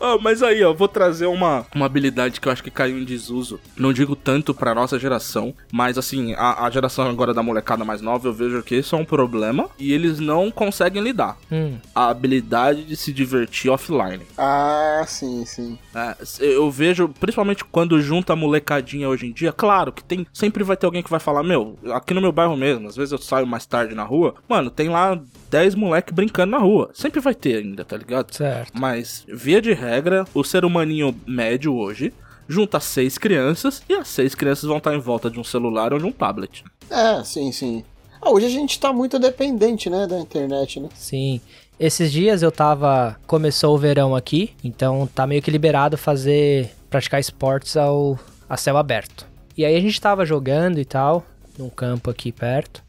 Ah, 0.00 0.16
mas 0.20 0.42
aí, 0.42 0.62
ó, 0.64 0.72
vou 0.72 0.88
trazer 0.88 1.26
uma, 1.26 1.66
uma 1.74 1.86
habilidade 1.86 2.40
que 2.40 2.48
eu 2.48 2.52
acho 2.52 2.62
que 2.62 2.70
caiu 2.70 2.98
em 2.98 3.04
desuso. 3.04 3.60
Não 3.76 3.92
digo 3.92 4.14
tanto 4.14 4.54
pra 4.54 4.74
nossa 4.74 4.98
geração, 4.98 5.54
mas 5.72 5.98
assim, 5.98 6.34
a, 6.34 6.64
a 6.64 6.70
geração 6.70 7.08
agora 7.08 7.34
da 7.34 7.42
molecada 7.42 7.84
mais 7.84 8.00
nova, 8.00 8.28
eu 8.28 8.32
vejo 8.32 8.62
que 8.62 8.76
isso 8.76 8.94
é 8.94 8.98
um 8.98 9.04
problema 9.04 9.68
e 9.78 9.92
eles 9.92 10.18
não 10.20 10.50
conseguem 10.50 11.02
lidar. 11.02 11.36
Hum, 11.50 11.78
A 11.94 12.08
habilidade 12.08 12.84
de 12.84 12.96
se 12.96 13.12
divertir 13.12 13.70
offline. 13.70 14.20
Ah, 14.36 15.04
sim, 15.06 15.44
sim. 15.44 15.78
É, 15.94 16.14
eu 16.40 16.70
vejo, 16.70 17.08
principalmente 17.20 17.64
quando 17.64 18.00
junta 18.00 18.32
a 18.32 18.36
molecadinha 18.36 19.08
hoje 19.08 19.26
em 19.26 19.32
dia, 19.32 19.52
claro 19.52 19.92
que 19.92 20.04
tem. 20.04 20.26
Sempre 20.32 20.62
vai 20.64 20.76
ter 20.76 20.86
alguém 20.86 21.02
que 21.02 21.10
vai 21.10 21.20
falar, 21.20 21.42
meu, 21.42 21.78
aqui 21.92 22.14
no 22.14 22.20
meu 22.20 22.32
bairro 22.32 22.56
mesmo, 22.56 22.88
às 22.88 22.96
vezes 22.96 23.12
eu 23.12 23.18
saio 23.18 23.46
mais 23.46 23.66
tarde 23.66 23.94
na 23.94 24.04
rua, 24.04 24.34
mano, 24.48 24.70
tem 24.70 24.88
lá 24.88 25.18
10 25.50 25.74
moleque 25.74 26.12
brincando 26.12 26.52
na 26.52 26.58
rua. 26.58 26.90
Sempre 26.92 27.20
vai 27.20 27.34
ter 27.34 27.56
ainda, 27.56 27.84
tá 27.84 27.96
ligado? 27.96 28.32
certo. 28.34 28.72
Mas, 28.78 29.24
via 29.28 29.60
de 29.60 29.72
regra, 29.72 30.24
o 30.34 30.44
ser 30.44 30.64
humaninho 30.64 31.14
médio 31.26 31.74
hoje 31.74 32.12
junta 32.48 32.80
seis 32.80 33.18
crianças 33.18 33.82
e 33.88 33.94
as 33.94 34.08
seis 34.08 34.34
crianças 34.34 34.64
vão 34.64 34.78
estar 34.78 34.94
em 34.94 35.00
volta 35.00 35.30
de 35.30 35.38
um 35.38 35.44
celular 35.44 35.92
ou 35.92 35.98
de 35.98 36.06
um 36.06 36.12
tablet. 36.12 36.64
É, 36.90 37.22
sim, 37.22 37.52
sim. 37.52 37.84
Ah, 38.20 38.30
hoje 38.30 38.46
a 38.46 38.50
gente 38.50 38.80
tá 38.80 38.92
muito 38.92 39.18
dependente, 39.18 39.88
né, 39.90 40.06
da 40.06 40.18
internet, 40.18 40.80
né? 40.80 40.88
Sim. 40.94 41.40
Esses 41.78 42.10
dias 42.10 42.42
eu 42.42 42.50
tava. 42.50 43.16
Começou 43.26 43.74
o 43.74 43.78
verão 43.78 44.16
aqui, 44.16 44.50
então 44.64 45.08
tá 45.14 45.26
meio 45.26 45.40
que 45.40 45.50
liberado 45.50 45.96
fazer. 45.96 46.70
praticar 46.90 47.20
esportes 47.20 47.76
ao 47.76 48.18
a 48.48 48.56
céu 48.56 48.76
aberto. 48.76 49.26
E 49.56 49.64
aí 49.64 49.76
a 49.76 49.80
gente 49.80 50.00
tava 50.00 50.24
jogando 50.24 50.80
e 50.80 50.84
tal, 50.84 51.24
num 51.58 51.68
campo 51.68 52.10
aqui 52.10 52.32
perto. 52.32 52.82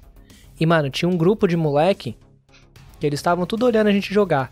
E, 0.60 0.66
mano, 0.66 0.90
tinha 0.90 1.08
um 1.10 1.18
grupo 1.18 1.48
de 1.48 1.56
moleque 1.56 2.16
que 3.00 3.06
eles 3.06 3.20
estavam 3.20 3.46
tudo 3.46 3.66
olhando 3.66 3.88
a 3.88 3.92
gente 3.92 4.14
jogar. 4.14 4.52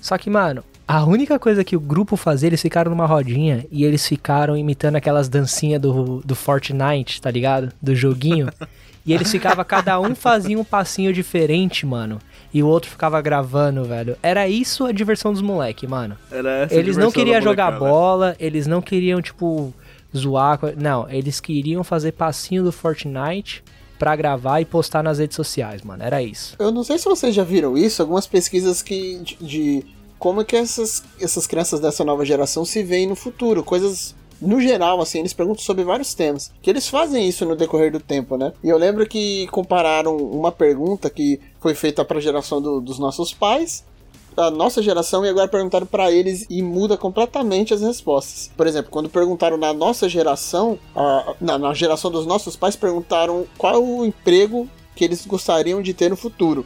Só 0.00 0.16
que, 0.16 0.30
mano, 0.30 0.64
a 0.88 1.04
única 1.04 1.38
coisa 1.38 1.62
que 1.62 1.76
o 1.76 1.80
grupo 1.80 2.16
fazia, 2.16 2.48
eles 2.48 2.60
ficaram 2.60 2.90
numa 2.90 3.06
rodinha 3.06 3.64
e 3.70 3.84
eles 3.84 4.06
ficaram 4.06 4.56
imitando 4.56 4.96
aquelas 4.96 5.28
dancinhas 5.28 5.80
do, 5.80 6.20
do 6.24 6.34
Fortnite, 6.34 7.20
tá 7.20 7.30
ligado? 7.30 7.72
Do 7.80 7.94
joguinho. 7.94 8.48
E 9.06 9.14
eles 9.14 9.30
ficavam, 9.30 9.64
cada 9.64 9.98
um 9.98 10.14
fazia 10.14 10.58
um 10.58 10.62
passinho 10.62 11.10
diferente, 11.10 11.86
mano. 11.86 12.18
E 12.52 12.62
o 12.62 12.66
outro 12.66 12.90
ficava 12.90 13.20
gravando, 13.22 13.82
velho. 13.82 14.14
Era 14.22 14.46
isso 14.46 14.84
a 14.84 14.92
diversão 14.92 15.32
dos 15.32 15.40
moleque, 15.40 15.86
mano. 15.86 16.18
Era 16.30 16.50
essa 16.50 16.74
a 16.74 16.78
Eles 16.78 16.98
não 16.98 17.10
queriam 17.10 17.40
jogar 17.40 17.78
bola, 17.78 18.36
eles 18.38 18.66
não 18.66 18.82
queriam, 18.82 19.22
tipo, 19.22 19.72
zoar. 20.14 20.60
Não, 20.76 21.08
eles 21.08 21.40
queriam 21.40 21.82
fazer 21.82 22.12
passinho 22.12 22.62
do 22.62 22.70
Fortnite 22.70 23.64
pra 24.00 24.16
gravar 24.16 24.60
e 24.60 24.64
postar 24.64 25.02
nas 25.02 25.18
redes 25.18 25.36
sociais, 25.36 25.82
mano. 25.82 26.02
Era 26.02 26.22
isso. 26.22 26.56
Eu 26.58 26.72
não 26.72 26.82
sei 26.82 26.96
se 26.98 27.04
vocês 27.04 27.34
já 27.34 27.44
viram 27.44 27.76
isso, 27.76 28.00
algumas 28.00 28.26
pesquisas 28.26 28.80
que 28.80 29.18
de, 29.18 29.36
de 29.36 29.84
como 30.18 30.40
é 30.40 30.44
que 30.44 30.56
essas, 30.56 31.02
essas 31.20 31.46
crianças 31.46 31.80
dessa 31.80 32.02
nova 32.02 32.24
geração 32.24 32.64
se 32.64 32.82
veem 32.82 33.06
no 33.06 33.14
futuro, 33.14 33.62
coisas 33.62 34.14
no 34.40 34.58
geral, 34.58 35.02
assim, 35.02 35.18
eles 35.18 35.34
perguntam 35.34 35.62
sobre 35.62 35.84
vários 35.84 36.14
temas. 36.14 36.50
Que 36.62 36.70
eles 36.70 36.88
fazem 36.88 37.28
isso 37.28 37.44
no 37.44 37.54
decorrer 37.54 37.92
do 37.92 38.00
tempo, 38.00 38.38
né? 38.38 38.54
E 38.64 38.70
eu 38.70 38.78
lembro 38.78 39.06
que 39.06 39.46
compararam 39.48 40.16
uma 40.16 40.50
pergunta 40.50 41.10
que 41.10 41.38
foi 41.60 41.74
feita 41.74 42.02
para 42.06 42.16
a 42.16 42.22
geração 42.22 42.60
do- 42.62 42.80
dos 42.80 42.98
nossos 42.98 43.34
pais, 43.34 43.84
a 44.46 44.50
nossa 44.50 44.82
geração, 44.82 45.24
e 45.24 45.28
agora 45.28 45.48
perguntaram 45.48 45.86
para 45.86 46.10
eles 46.10 46.46
e 46.50 46.62
muda 46.62 46.96
completamente 46.96 47.72
as 47.74 47.80
respostas. 47.80 48.50
Por 48.56 48.66
exemplo, 48.66 48.90
quando 48.90 49.08
perguntaram 49.08 49.56
na 49.56 49.72
nossa 49.72 50.08
geração, 50.08 50.78
a- 50.94 51.34
na, 51.40 51.58
na 51.58 51.74
geração 51.74 52.10
dos 52.10 52.26
nossos 52.26 52.56
pais, 52.56 52.76
perguntaram 52.76 53.46
qual 53.58 53.82
o 53.84 54.04
emprego 54.04 54.68
que 54.96 55.04
eles 55.04 55.24
gostariam 55.26 55.80
de 55.82 55.94
ter 55.94 56.10
no 56.10 56.16
futuro. 56.16 56.64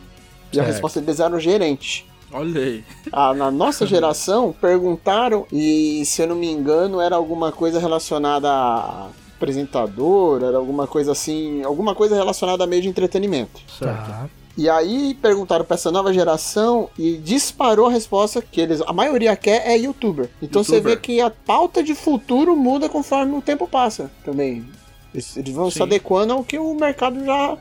E 0.52 0.58
a 0.58 0.62
resposta 0.72 1.00
deles 1.00 1.20
era 1.20 1.34
o 1.34 1.40
gerente. 1.40 2.06
Olha 2.32 2.60
aí. 2.60 2.84
Ah, 3.12 3.32
na 3.34 3.50
nossa 3.50 3.86
geração, 3.86 4.52
perguntaram, 4.60 5.46
e 5.52 6.02
se 6.04 6.20
eu 6.22 6.26
não 6.28 6.34
me 6.36 6.50
engano, 6.50 7.00
era 7.00 7.14
alguma 7.14 7.52
coisa 7.52 7.78
relacionada 7.78 8.50
a 8.50 9.08
apresentador, 9.36 10.42
era 10.42 10.56
alguma 10.56 10.86
coisa 10.86 11.12
assim, 11.12 11.62
alguma 11.62 11.94
coisa 11.94 12.14
relacionada 12.14 12.64
a 12.64 12.66
meio 12.66 12.82
de 12.82 12.88
entretenimento. 12.88 13.60
Certo. 13.78 14.06
Tá. 14.06 14.28
E 14.56 14.68
aí 14.68 15.14
perguntaram 15.20 15.64
pra 15.64 15.74
essa 15.74 15.90
nova 15.90 16.12
geração 16.12 16.88
e 16.98 17.16
disparou 17.16 17.86
a 17.86 17.90
resposta 17.90 18.40
que 18.40 18.60
eles, 18.60 18.80
a 18.82 18.92
maioria 18.92 19.34
quer 19.36 19.66
é 19.66 19.76
youtuber. 19.76 20.28
Então 20.40 20.62
você 20.62 20.76
Youtuber. 20.76 20.94
vê 20.96 21.00
que 21.00 21.20
a 21.20 21.30
pauta 21.30 21.82
de 21.82 21.94
futuro 21.94 22.54
muda 22.56 22.88
conforme 22.88 23.36
o 23.36 23.42
tempo 23.42 23.66
passa 23.66 24.10
também. 24.24 24.64
Eles, 25.12 25.36
eles 25.36 25.54
vão 25.54 25.70
se 25.70 25.78
Sim. 25.78 25.84
adequando 25.84 26.32
ao 26.32 26.44
que 26.44 26.58
o 26.58 26.74
mercado 26.74 27.24
já 27.24 27.56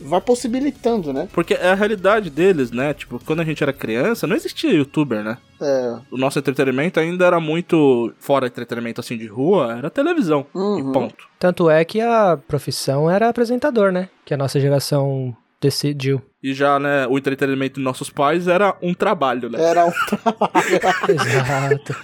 vai 0.00 0.20
possibilitando, 0.20 1.12
né? 1.12 1.28
Porque 1.32 1.54
é 1.54 1.68
a 1.68 1.74
realidade 1.74 2.30
deles, 2.30 2.70
né? 2.70 2.92
Tipo, 2.94 3.20
quando 3.24 3.40
a 3.40 3.44
gente 3.44 3.62
era 3.62 3.72
criança, 3.72 4.26
não 4.26 4.36
existia 4.36 4.72
youtuber, 4.72 5.22
né? 5.22 5.38
É. 5.60 5.96
O 6.10 6.16
nosso 6.16 6.38
entretenimento 6.38 7.00
ainda 7.00 7.24
era 7.26 7.40
muito. 7.40 8.12
Fora 8.18 8.46
entretenimento 8.46 9.00
assim 9.00 9.16
de 9.16 9.26
rua, 9.26 9.76
era 9.78 9.90
televisão. 9.90 10.46
Uhum. 10.54 10.90
E 10.90 10.92
ponto. 10.92 11.28
Tanto 11.38 11.70
é 11.70 11.84
que 11.84 12.00
a 12.00 12.38
profissão 12.46 13.10
era 13.10 13.28
apresentador, 13.28 13.90
né? 13.90 14.08
Que 14.24 14.34
a 14.34 14.36
nossa 14.36 14.60
geração 14.60 15.34
decidiu. 15.66 16.22
E 16.42 16.54
já, 16.54 16.78
né, 16.78 17.06
o 17.08 17.18
entretenimento 17.18 17.80
de 17.80 17.84
nossos 17.84 18.08
pais 18.08 18.46
era 18.46 18.76
um 18.80 18.94
trabalho, 18.94 19.50
né? 19.50 19.60
Era 19.60 19.84
um 19.86 19.90
Exato. 21.10 21.96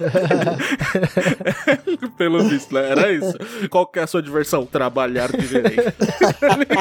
Pelo 2.19 2.43
visto, 2.43 2.75
né? 2.75 2.91
Era 2.91 3.13
isso. 3.13 3.35
Qual 3.71 3.87
que 3.87 4.01
é 4.01 4.03
a 4.03 4.07
sua 4.07 4.21
diversão? 4.21 4.67
Trabalhar 4.67 5.31
direito. 5.31 5.95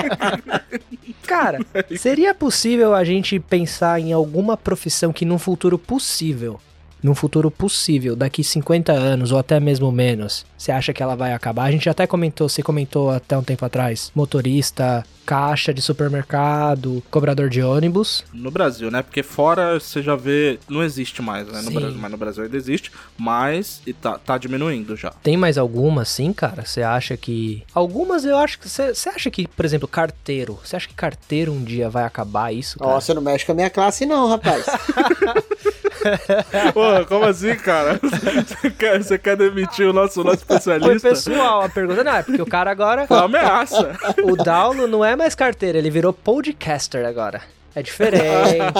Cara, 1.27 1.59
seria 1.97 2.33
possível 2.33 2.95
a 2.95 3.03
gente 3.03 3.39
pensar 3.39 3.99
em 3.99 4.11
alguma 4.11 4.57
profissão 4.57 5.13
que 5.13 5.23
num 5.23 5.37
futuro 5.37 5.77
possível, 5.77 6.59
num 7.01 7.15
futuro 7.15 7.49
possível, 7.49 8.15
daqui 8.15 8.43
50 8.43 8.91
anos 8.91 9.31
ou 9.31 9.39
até 9.39 9.59
mesmo 9.59 9.91
menos, 9.91 10.45
você 10.57 10.71
acha 10.71 10.93
que 10.93 11.01
ela 11.01 11.15
vai 11.15 11.33
acabar? 11.33 11.65
A 11.65 11.71
gente 11.71 11.89
até 11.89 12.05
comentou, 12.05 12.47
você 12.47 12.61
comentou 12.61 13.09
até 13.09 13.37
um 13.37 13.43
tempo 13.43 13.65
atrás, 13.65 14.11
motorista, 14.13 15.03
caixa 15.25 15.73
de 15.73 15.81
supermercado, 15.81 17.01
cobrador 17.09 17.49
de 17.49 17.61
ônibus. 17.61 18.23
No 18.33 18.51
Brasil, 18.51 18.91
né? 18.91 19.01
Porque 19.01 19.23
fora 19.23 19.79
você 19.79 20.01
já 20.01 20.15
vê. 20.15 20.59
Não 20.69 20.83
existe 20.83 21.21
mais, 21.21 21.47
né? 21.47 21.61
No 21.61 21.71
Sim. 21.71 21.79
Brasil, 21.79 21.97
mas 21.97 22.11
no 22.11 22.17
Brasil 22.17 22.43
ainda 22.43 22.57
existe. 22.57 22.91
Mas 23.17 23.81
e 23.85 23.93
tá, 23.93 24.17
tá 24.17 24.37
diminuindo 24.37 24.95
já. 24.95 25.11
Tem 25.23 25.37
mais 25.37 25.57
alguma 25.57 26.03
sim, 26.05 26.33
cara? 26.33 26.65
Você 26.65 26.81
acha 26.81 27.15
que. 27.15 27.63
Algumas 27.73 28.25
eu 28.25 28.37
acho 28.37 28.59
que. 28.59 28.67
Você 28.67 29.09
acha 29.09 29.31
que, 29.31 29.47
por 29.47 29.63
exemplo, 29.63 29.87
carteiro. 29.87 30.59
Você 30.63 30.75
acha 30.75 30.87
que 30.87 30.93
carteiro 30.93 31.51
um 31.53 31.63
dia 31.63 31.89
vai 31.89 32.03
acabar 32.03 32.53
isso? 32.53 32.77
Cara? 32.79 32.91
Ó, 32.91 32.99
você 32.99 33.13
não 33.13 33.21
mexe 33.21 33.45
com 33.45 33.51
a 33.53 33.55
minha 33.55 33.69
classe, 33.69 34.05
não, 34.05 34.27
rapaz. 34.27 34.65
Pô, 36.73 37.05
como 37.07 37.25
assim, 37.25 37.55
cara? 37.55 37.99
Você 38.01 38.69
quer, 38.71 39.03
você 39.03 39.17
quer 39.17 39.35
demitir 39.37 39.87
o 39.87 39.93
nosso, 39.93 40.23
nosso 40.23 40.45
Foi 40.45 40.57
especialista? 40.57 41.09
pessoal 41.09 41.61
a 41.61 41.69
pergunta. 41.69 42.03
Não, 42.03 42.15
é 42.15 42.23
porque 42.23 42.41
o 42.41 42.45
cara 42.45 42.71
agora. 42.71 43.07
Foi 43.07 43.17
uma 43.17 43.25
ameaça. 43.25 43.97
O 44.23 44.35
Daulo 44.35 44.87
não 44.87 45.03
é 45.03 45.15
mais 45.15 45.35
carteiro, 45.35 45.77
ele 45.77 45.89
virou 45.89 46.13
podcaster 46.13 47.05
agora. 47.05 47.41
É 47.75 47.81
diferente, 47.81 48.25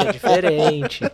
é 0.08 0.12
diferente. 0.12 1.12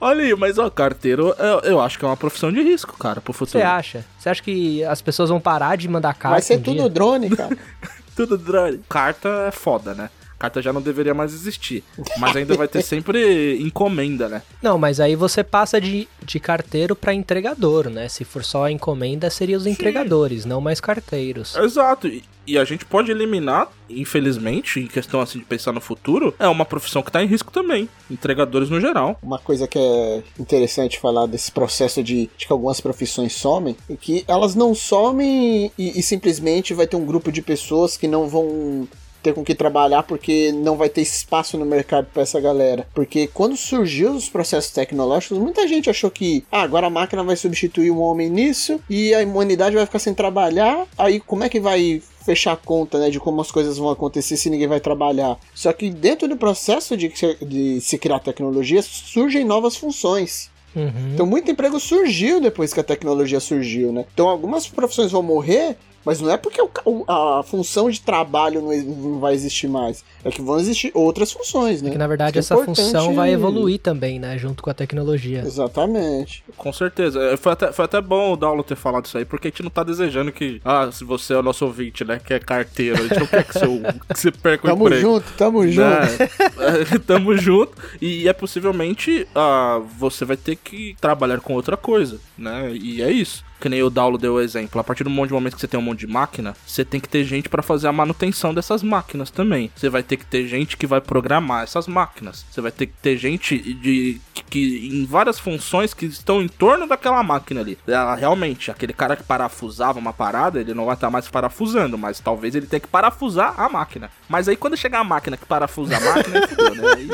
Olha 0.00 0.22
aí, 0.24 0.34
mas 0.36 0.58
ó, 0.58 0.70
carteiro, 0.70 1.34
eu, 1.38 1.60
eu 1.72 1.80
acho 1.80 1.98
que 1.98 2.04
é 2.04 2.08
uma 2.08 2.16
profissão 2.16 2.52
de 2.52 2.62
risco, 2.62 2.96
cara, 2.96 3.20
pro 3.20 3.32
futuro. 3.32 3.58
Você 3.58 3.64
acha? 3.64 4.04
Você 4.18 4.28
acha 4.28 4.42
que 4.42 4.84
as 4.84 5.02
pessoas 5.02 5.28
vão 5.28 5.40
parar 5.40 5.76
de 5.76 5.88
mandar 5.88 6.14
carta? 6.14 6.34
Vai 6.34 6.42
ser 6.42 6.58
um 6.58 6.62
tudo 6.62 6.80
dia? 6.80 6.88
drone, 6.88 7.30
cara. 7.30 7.56
Tudo 8.14 8.36
drone. 8.36 8.80
Carta 8.88 9.46
é 9.46 9.52
foda, 9.52 9.94
né? 9.94 10.10
Carta 10.38 10.62
já 10.62 10.72
não 10.72 10.80
deveria 10.80 11.14
mais 11.14 11.32
existir. 11.34 11.82
Mas 12.18 12.36
ainda 12.36 12.54
vai 12.56 12.68
ter 12.68 12.82
sempre 12.82 13.58
encomenda, 13.60 14.28
né? 14.28 14.42
Não, 14.62 14.78
mas 14.78 15.00
aí 15.00 15.16
você 15.16 15.42
passa 15.42 15.80
de, 15.80 16.06
de 16.22 16.38
carteiro 16.38 16.94
pra 16.94 17.12
entregador, 17.12 17.90
né? 17.90 18.08
Se 18.08 18.24
for 18.24 18.44
só 18.44 18.64
a 18.64 18.72
encomenda, 18.72 19.30
seriam 19.30 19.58
os 19.58 19.66
entregadores, 19.66 20.44
não 20.44 20.60
mais 20.60 20.80
carteiros. 20.80 21.56
Exato. 21.56 22.06
E, 22.06 22.22
e 22.46 22.56
a 22.56 22.64
gente 22.64 22.86
pode 22.86 23.10
eliminar, 23.10 23.68
infelizmente, 23.90 24.80
em 24.80 24.86
questão 24.86 25.20
assim 25.20 25.38
de 25.38 25.44
pensar 25.44 25.72
no 25.72 25.80
futuro, 25.80 26.34
é 26.38 26.48
uma 26.48 26.64
profissão 26.64 27.02
que 27.02 27.12
tá 27.12 27.22
em 27.22 27.26
risco 27.26 27.52
também. 27.52 27.88
Entregadores 28.10 28.70
no 28.70 28.80
geral. 28.80 29.18
Uma 29.22 29.38
coisa 29.38 29.68
que 29.68 29.78
é 29.78 30.22
interessante 30.38 30.98
falar 30.98 31.26
desse 31.26 31.52
processo 31.52 32.02
de, 32.02 32.30
de 32.38 32.46
que 32.46 32.52
algumas 32.52 32.80
profissões 32.80 33.34
somem 33.34 33.76
é 33.90 33.96
que 33.96 34.24
elas 34.26 34.54
não 34.54 34.74
somem 34.74 35.70
e, 35.76 35.98
e 35.98 36.02
simplesmente 36.02 36.72
vai 36.72 36.86
ter 36.86 36.96
um 36.96 37.04
grupo 37.04 37.30
de 37.30 37.42
pessoas 37.42 37.96
que 37.96 38.08
não 38.08 38.28
vão 38.28 38.88
ter 39.28 39.34
com 39.34 39.44
que 39.44 39.54
trabalhar 39.54 40.02
porque 40.02 40.52
não 40.52 40.76
vai 40.76 40.88
ter 40.88 41.02
espaço 41.02 41.56
no 41.58 41.64
mercado 41.64 42.06
para 42.12 42.22
essa 42.22 42.40
galera. 42.40 42.86
Porque 42.94 43.26
quando 43.26 43.56
surgiu 43.56 44.12
os 44.12 44.28
processos 44.28 44.70
tecnológicos, 44.70 45.38
muita 45.38 45.66
gente 45.68 45.90
achou 45.90 46.10
que 46.10 46.44
ah, 46.50 46.62
agora 46.62 46.86
a 46.86 46.90
máquina 46.90 47.22
vai 47.22 47.36
substituir 47.36 47.90
o 47.90 47.98
homem 47.98 48.28
nisso 48.30 48.80
e 48.88 49.14
a 49.14 49.20
humanidade 49.20 49.76
vai 49.76 49.86
ficar 49.86 49.98
sem 49.98 50.14
trabalhar. 50.14 50.86
Aí 50.96 51.20
como 51.20 51.44
é 51.44 51.48
que 51.48 51.60
vai 51.60 52.02
fechar 52.24 52.52
a 52.52 52.56
conta, 52.56 52.98
né, 52.98 53.08
de 53.08 53.18
como 53.18 53.40
as 53.40 53.50
coisas 53.50 53.78
vão 53.78 53.88
acontecer 53.90 54.36
se 54.36 54.50
ninguém 54.50 54.68
vai 54.68 54.80
trabalhar. 54.80 55.38
Só 55.54 55.72
que 55.72 55.88
dentro 55.90 56.28
do 56.28 56.36
processo 56.36 56.94
de, 56.96 57.10
se- 57.16 57.38
de 57.40 57.80
se 57.80 57.96
criar 57.96 58.18
tecnologia 58.20 58.82
surgem 58.82 59.44
novas 59.44 59.76
funções. 59.76 60.50
Uhum. 60.76 61.12
Então 61.14 61.24
muito 61.26 61.50
emprego 61.50 61.80
surgiu 61.80 62.40
depois 62.40 62.74
que 62.74 62.80
a 62.80 62.84
tecnologia 62.84 63.40
surgiu, 63.40 63.90
né? 63.92 64.04
Então 64.12 64.28
algumas 64.28 64.68
profissões 64.68 65.10
vão 65.10 65.22
morrer, 65.22 65.76
mas 66.04 66.20
não 66.20 66.30
é 66.30 66.36
porque 66.36 66.60
o 66.62 66.68
a 67.08 67.42
função 67.42 67.90
de 67.90 68.00
trabalho 68.00 68.60
não, 68.62 68.72
não 68.76 69.18
vai 69.20 69.34
existir 69.34 69.68
mais. 69.68 70.04
É 70.24 70.30
que 70.30 70.40
vão 70.40 70.58
existir 70.58 70.90
outras 70.94 71.32
funções, 71.32 71.82
né? 71.82 71.88
É 71.88 71.92
que 71.92 71.98
na 71.98 72.06
verdade 72.06 72.38
Isso 72.38 72.52
essa 72.52 72.54
é 72.54 72.62
importante- 72.62 72.84
função 72.92 73.14
vai 73.14 73.32
evoluir 73.32 73.78
também, 73.78 74.18
né? 74.18 74.38
Junto 74.38 74.62
com 74.62 74.70
a 74.70 74.74
tecnologia. 74.74 75.40
Exatamente. 75.40 76.42
Com 76.56 76.72
certeza. 76.72 77.20
É, 77.22 77.36
Foi 77.36 77.52
até, 77.52 77.72
foi 77.72 77.84
até 77.84 78.00
bom 78.00 78.32
o 78.32 78.36
Daulo 78.36 78.62
ter 78.62 78.76
falado 78.76 79.06
isso 79.06 79.18
aí, 79.18 79.24
porque 79.24 79.48
a 79.48 79.50
gente 79.50 79.62
não 79.62 79.70
tá 79.70 79.82
desejando 79.82 80.32
que. 80.32 80.60
Ah, 80.64 80.88
se 80.92 81.04
você 81.04 81.34
é 81.34 81.38
o 81.38 81.42
nosso 81.42 81.64
ouvinte, 81.64 82.04
né? 82.04 82.20
Que 82.24 82.34
é 82.34 82.38
carteiro. 82.38 82.96
A 82.98 83.02
gente 83.06 83.18
não 83.20 83.26
quer 83.26 83.44
que, 83.44 83.58
seu, 83.58 83.68
que 84.12 84.18
você 84.20 84.30
perca 84.30 84.66
o 84.66 84.70
Tamo 84.70 84.86
emprego. 84.86 85.02
junto, 85.02 85.32
tamo 85.36 85.66
junto. 85.68 85.78
Né? 85.88 86.98
Tamo 87.06 87.36
junto. 87.36 87.72
E 88.00 88.28
é 88.28 88.32
possivelmente 88.32 89.26
ah, 89.34 89.80
você 89.98 90.24
vai 90.24 90.36
ter 90.36 90.56
que 90.56 90.96
trabalhar 91.00 91.40
com 91.40 91.54
outra 91.54 91.76
coisa, 91.76 92.18
né? 92.36 92.72
E 92.74 93.02
é 93.02 93.10
isso. 93.10 93.44
Que 93.60 93.68
nem 93.68 93.82
o 93.82 93.90
Daulo 93.90 94.18
deu 94.18 94.34
o 94.34 94.40
exemplo. 94.40 94.80
A 94.80 94.84
partir 94.84 95.04
do 95.04 95.10
monte 95.10 95.28
de 95.28 95.34
momento 95.34 95.54
que 95.54 95.60
você 95.60 95.68
tem 95.68 95.78
um 95.78 95.82
monte 95.82 96.00
de 96.00 96.06
máquina, 96.06 96.54
você 96.66 96.84
tem 96.84 97.00
que 97.00 97.08
ter 97.08 97.24
gente 97.24 97.48
pra 97.48 97.62
fazer 97.62 97.88
a 97.88 97.92
manutenção 97.92 98.54
dessas 98.54 98.82
máquinas 98.82 99.30
também. 99.30 99.70
Você 99.74 99.88
vai 99.88 100.02
ter 100.02 100.16
que 100.16 100.24
ter 100.24 100.46
gente 100.46 100.76
que 100.76 100.86
vai 100.86 101.00
programar 101.00 101.64
essas 101.64 101.86
máquinas. 101.86 102.44
Você 102.50 102.60
vai 102.60 102.70
ter 102.70 102.86
que 102.86 102.94
ter 103.02 103.16
gente 103.16 103.58
de 103.74 104.20
que, 104.32 104.42
que 104.42 104.88
em 104.92 105.04
várias 105.04 105.38
funções 105.38 105.92
que 105.92 106.06
estão 106.06 106.40
em 106.42 106.48
torno 106.48 106.86
daquela 106.86 107.22
máquina 107.22 107.60
ali. 107.60 107.78
Ela, 107.86 108.14
realmente, 108.14 108.70
aquele 108.70 108.92
cara 108.92 109.16
que 109.16 109.22
parafusava 109.22 109.98
uma 109.98 110.12
parada, 110.12 110.60
ele 110.60 110.74
não 110.74 110.84
vai 110.84 110.94
estar 110.94 111.10
mais 111.10 111.28
parafusando, 111.28 111.98
mas 111.98 112.20
talvez 112.20 112.54
ele 112.54 112.66
tenha 112.66 112.80
que 112.80 112.88
parafusar 112.88 113.54
a 113.58 113.68
máquina. 113.68 114.10
Mas 114.28 114.48
aí 114.48 114.56
quando 114.56 114.76
chegar 114.76 115.00
a 115.00 115.04
máquina 115.04 115.36
que 115.36 115.46
parafusa 115.46 115.96
a 115.96 116.00
máquina, 116.00 116.38
aí 116.38 116.46
fudeu, 116.48 116.74
né? 116.74 116.82
Aí, 116.96 117.08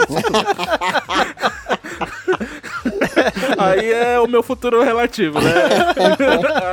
aí 3.59 3.93
é 3.93 4.21
o 4.21 4.27
meu 4.27 4.43
futuro 4.43 4.83
relativo, 4.83 5.41
né? 5.41 5.53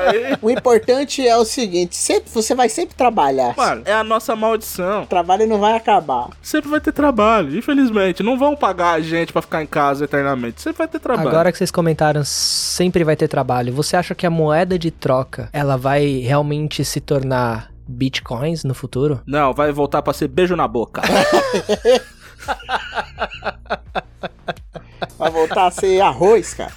Aí, 0.07 0.37
O 0.41 0.49
importante 0.49 1.25
é 1.25 1.35
o 1.37 1.45
seguinte, 1.45 1.95
sempre, 1.95 2.29
você 2.31 2.55
vai 2.55 2.69
sempre 2.69 2.95
trabalhar. 2.95 3.53
mano, 3.55 3.83
é 3.85 3.93
a 3.93 4.03
nossa 4.03 4.35
maldição. 4.35 5.03
O 5.03 5.07
trabalho 5.07 5.47
não 5.47 5.59
vai 5.59 5.73
acabar. 5.75 6.29
Sempre 6.41 6.69
vai 6.69 6.81
ter 6.81 6.91
trabalho, 6.91 7.57
infelizmente. 7.57 8.23
Não 8.23 8.37
vão 8.37 8.55
pagar 8.55 8.93
a 8.93 9.01
gente 9.01 9.31
pra 9.31 9.41
ficar 9.41 9.61
em 9.63 9.67
casa 9.67 10.05
eternamente. 10.05 10.61
Sempre 10.61 10.79
vai 10.79 10.87
ter 10.87 10.99
trabalho. 10.99 11.27
Agora 11.29 11.51
que 11.51 11.57
vocês 11.57 11.71
comentaram, 11.71 12.23
sempre 12.23 13.03
vai 13.03 13.15
ter 13.15 13.27
trabalho. 13.27 13.73
Você 13.73 13.95
acha 13.95 14.15
que 14.15 14.25
a 14.25 14.29
moeda 14.29 14.77
de 14.77 14.91
troca, 14.91 15.49
ela 15.53 15.77
vai 15.77 16.19
realmente 16.19 16.83
se 16.83 16.99
tornar 16.99 17.71
bitcoins 17.87 18.63
no 18.63 18.73
futuro? 18.73 19.21
Não, 19.25 19.53
vai 19.53 19.71
voltar 19.71 20.01
pra 20.01 20.13
ser 20.13 20.27
beijo 20.27 20.55
na 20.55 20.67
boca. 20.67 21.01
Vai 25.17 25.31
voltar 25.31 25.67
a 25.67 25.71
ser 25.71 26.01
arroz, 26.01 26.53
cara. 26.53 26.71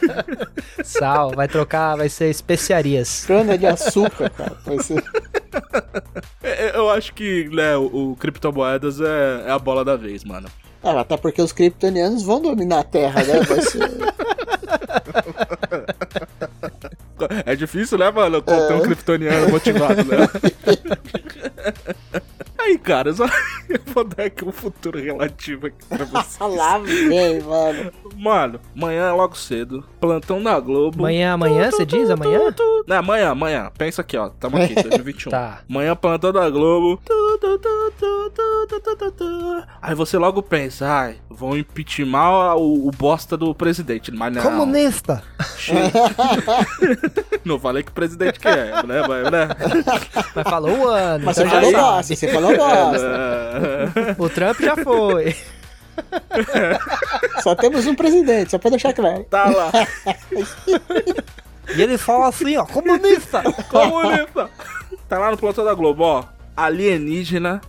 Sal, 0.84 1.32
vai 1.34 1.48
trocar, 1.48 1.96
vai 1.96 2.08
ser 2.08 2.30
especiarias. 2.30 3.24
Cana 3.26 3.56
de 3.58 3.66
açúcar, 3.66 4.30
cara. 4.30 4.56
Vai 4.64 4.78
ser... 4.78 5.02
É, 6.42 6.76
Eu 6.76 6.90
acho 6.90 7.12
que, 7.14 7.48
né, 7.48 7.76
o, 7.76 8.12
o 8.12 8.16
criptomoedas 8.16 9.00
é, 9.00 9.44
é 9.46 9.50
a 9.50 9.58
bola 9.58 9.84
da 9.84 9.96
vez, 9.96 10.24
mano. 10.24 10.48
Ah, 10.82 11.00
até 11.00 11.16
porque 11.16 11.42
os 11.42 11.52
kryptonianos 11.52 12.22
vão 12.22 12.40
dominar 12.40 12.80
a 12.80 12.84
Terra, 12.84 13.22
né? 13.22 13.40
Vai 13.42 13.60
ser... 13.60 13.90
É 17.44 17.54
difícil, 17.54 17.98
né, 17.98 18.10
mano? 18.10 18.42
Conter 18.42 18.74
um 18.74 18.80
kryptoniano 18.80 19.50
motivado, 19.50 20.02
né? 20.04 20.16
cara, 22.80 23.12
só... 23.12 23.26
eu 23.68 23.80
vou 23.94 24.04
dar 24.04 24.24
aqui 24.24 24.44
um 24.44 24.52
futuro 24.52 24.98
relativo 24.98 25.68
aqui 25.68 25.84
pra 25.88 26.04
vocês. 26.04 26.38
Lá 26.40 26.78
vem, 26.78 27.40
mano. 27.40 27.92
Mano, 28.16 28.60
amanhã 28.76 29.08
é 29.08 29.12
logo 29.12 29.36
cedo, 29.36 29.84
plantão 30.00 30.42
da 30.42 30.58
Globo. 30.58 30.98
Amanhã, 30.98 31.34
amanhã, 31.34 31.70
você 31.70 31.86
diz? 31.86 32.10
Amanhã? 32.10 32.40
Não, 32.86 32.96
amanhã, 32.96 33.30
amanhã. 33.30 33.70
Pensa 33.76 34.02
aqui, 34.02 34.16
ó. 34.16 34.28
Tamo 34.28 34.56
aqui, 34.56 34.74
2021. 34.82 35.30
tá. 35.30 35.60
Amanhã, 35.68 35.94
plantão 35.94 36.32
da 36.32 36.48
Globo. 36.50 37.00
Aí 39.80 39.94
você 39.94 40.18
logo 40.18 40.42
pensa, 40.42 40.88
ai, 40.88 41.16
vão 41.28 41.56
impeachment 41.56 42.56
o, 42.56 42.88
o 42.88 42.90
bosta 42.90 43.36
do 43.36 43.54
presidente. 43.54 44.10
Mas 44.10 44.34
não. 44.34 44.42
Comunista! 44.42 45.22
não 47.44 47.58
falei 47.58 47.82
que 47.82 47.90
o 47.90 47.94
presidente 47.94 48.38
que 48.38 48.48
é, 48.48 48.82
né? 48.82 49.02
Mas, 49.06 49.30
né? 49.30 49.48
mas 50.34 50.48
falou 50.48 50.78
o 50.78 50.88
ano. 50.88 51.24
Mas 51.24 51.36
você, 51.36 51.46
falou 51.46 51.68
o 51.68 51.72
nossa, 51.72 52.14
você 52.14 52.28
falou 52.28 52.50
o 54.18 54.28
Trump 54.28 54.60
já 54.60 54.76
foi. 54.76 55.36
Só 57.42 57.54
temos 57.54 57.86
um 57.86 57.94
presidente, 57.94 58.50
só 58.50 58.58
pra 58.58 58.70
deixar 58.70 58.92
claro. 58.92 59.24
tá 59.24 59.44
lá. 59.50 59.70
E 61.76 61.82
ele 61.82 61.98
fala 61.98 62.28
assim, 62.28 62.56
ó, 62.56 62.64
comunista! 62.64 63.42
Comunista. 63.68 64.50
Tá 65.08 65.18
lá 65.18 65.30
no 65.30 65.36
plantão 65.36 65.64
da 65.64 65.74
Globo, 65.74 66.02
ó. 66.02 66.24
Alienígena 66.56 67.60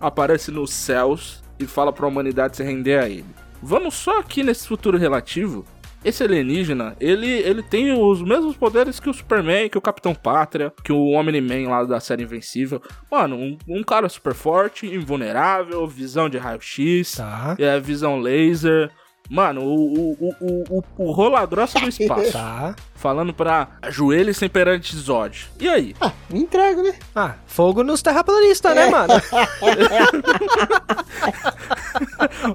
aparece 0.00 0.50
nos 0.50 0.72
céus 0.72 1.42
e 1.58 1.66
fala 1.66 1.92
pra 1.92 2.06
humanidade 2.06 2.56
se 2.56 2.62
render 2.62 2.98
a 2.98 3.08
ele. 3.08 3.24
Vamos 3.62 3.94
só 3.94 4.18
aqui 4.20 4.42
nesse 4.42 4.68
futuro 4.68 4.98
relativo. 4.98 5.64
Esse 6.06 6.22
alienígena, 6.22 6.96
ele, 7.00 7.26
ele 7.28 7.62
tem 7.64 7.92
os 7.92 8.22
mesmos 8.22 8.56
poderes 8.56 9.00
que 9.00 9.10
o 9.10 9.12
Superman, 9.12 9.68
que 9.68 9.76
o 9.76 9.80
Capitão 9.80 10.14
Pátria, 10.14 10.72
que 10.84 10.92
o 10.92 11.10
Omni-Man 11.10 11.68
lá 11.68 11.82
da 11.84 11.98
série 11.98 12.22
Invencível. 12.22 12.80
Mano, 13.10 13.34
um, 13.36 13.58
um 13.68 13.82
cara 13.82 14.08
super 14.08 14.32
forte, 14.32 14.86
invulnerável, 14.86 15.84
visão 15.86 16.28
de 16.28 16.38
raio-x, 16.38 17.16
Tá. 17.16 17.56
é, 17.58 17.80
visão 17.80 18.20
laser. 18.20 18.90
Mano, 19.28 19.62
o, 19.62 20.12
o, 20.12 20.34
o, 20.40 20.78
o, 20.78 20.84
o 20.98 21.10
roladroça 21.12 21.78
do 21.80 21.88
espaço. 21.88 22.32
Tá. 22.36 22.74
falando 22.94 23.32
pra 23.32 23.68
ajoelhe 23.82 24.32
sem 24.34 24.48
perante 24.48 24.94
Zod. 24.96 25.48
E 25.60 25.68
aí? 25.68 25.94
Ah, 26.00 26.12
me 26.30 26.40
entrego, 26.40 26.82
né? 26.82 26.94
Ah, 27.14 27.34
fogo 27.46 27.82
nos 27.82 28.02
terraplanistas, 28.02 28.74
né, 28.74 28.90
mano? 28.90 29.14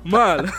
Mano, 0.03 0.51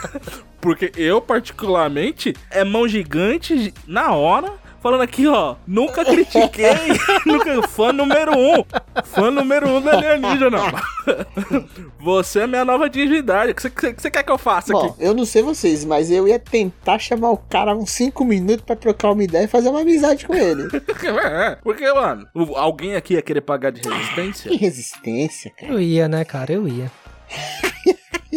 porque 0.61 0.91
eu, 0.95 1.21
particularmente, 1.21 2.35
é 2.49 2.63
mão 2.63 2.87
gigante 2.87 3.73
na 3.87 4.13
hora. 4.13 4.51
Falando 4.83 5.01
aqui, 5.01 5.25
ó, 5.27 5.55
nunca 5.65 6.03
critiquei, 6.03 6.73
nunca, 7.25 7.65
fã 7.69 7.93
número 7.93 8.37
um, 8.37 8.65
fã 9.05 9.31
número 9.31 9.69
um 9.69 9.81
da 9.81 9.93
alienígena. 9.93 10.59
Você 11.99 12.41
é 12.41 12.47
minha 12.47 12.65
nova 12.65 12.89
divindade, 12.89 13.51
o 13.53 13.55
que 13.55 13.61
você- 13.61 13.69
que 13.93 14.01
você 14.01 14.11
quer 14.11 14.23
que 14.23 14.31
eu 14.31 14.37
faça 14.37 14.73
Bom, 14.73 14.87
aqui? 14.87 14.95
eu 14.99 15.13
não 15.13 15.23
sei 15.23 15.41
vocês, 15.41 15.85
mas 15.85 16.11
eu 16.11 16.27
ia 16.27 16.37
tentar 16.37 16.99
chamar 16.99 17.31
o 17.31 17.37
cara 17.37 17.73
uns 17.73 17.91
5 17.91 18.25
minutos 18.25 18.65
pra 18.65 18.75
trocar 18.75 19.11
uma 19.11 19.23
ideia 19.23 19.45
e 19.45 19.47
fazer 19.47 19.69
uma 19.69 19.79
amizade 19.81 20.27
com 20.27 20.35
ele. 20.35 20.63
É, 21.23 21.55
porque, 21.63 21.89
mano, 21.93 22.27
alguém 22.55 22.95
aqui 22.95 23.13
ia 23.13 23.21
querer 23.21 23.41
pagar 23.41 23.71
de 23.71 23.81
resistência? 23.87 24.49
Que 24.51 24.57
resistência, 24.57 25.51
cara. 25.57 25.71
Eu 25.71 25.79
ia, 25.79 26.07
né, 26.09 26.25
cara? 26.25 26.51
Eu 26.51 26.67
ia. 26.67 26.91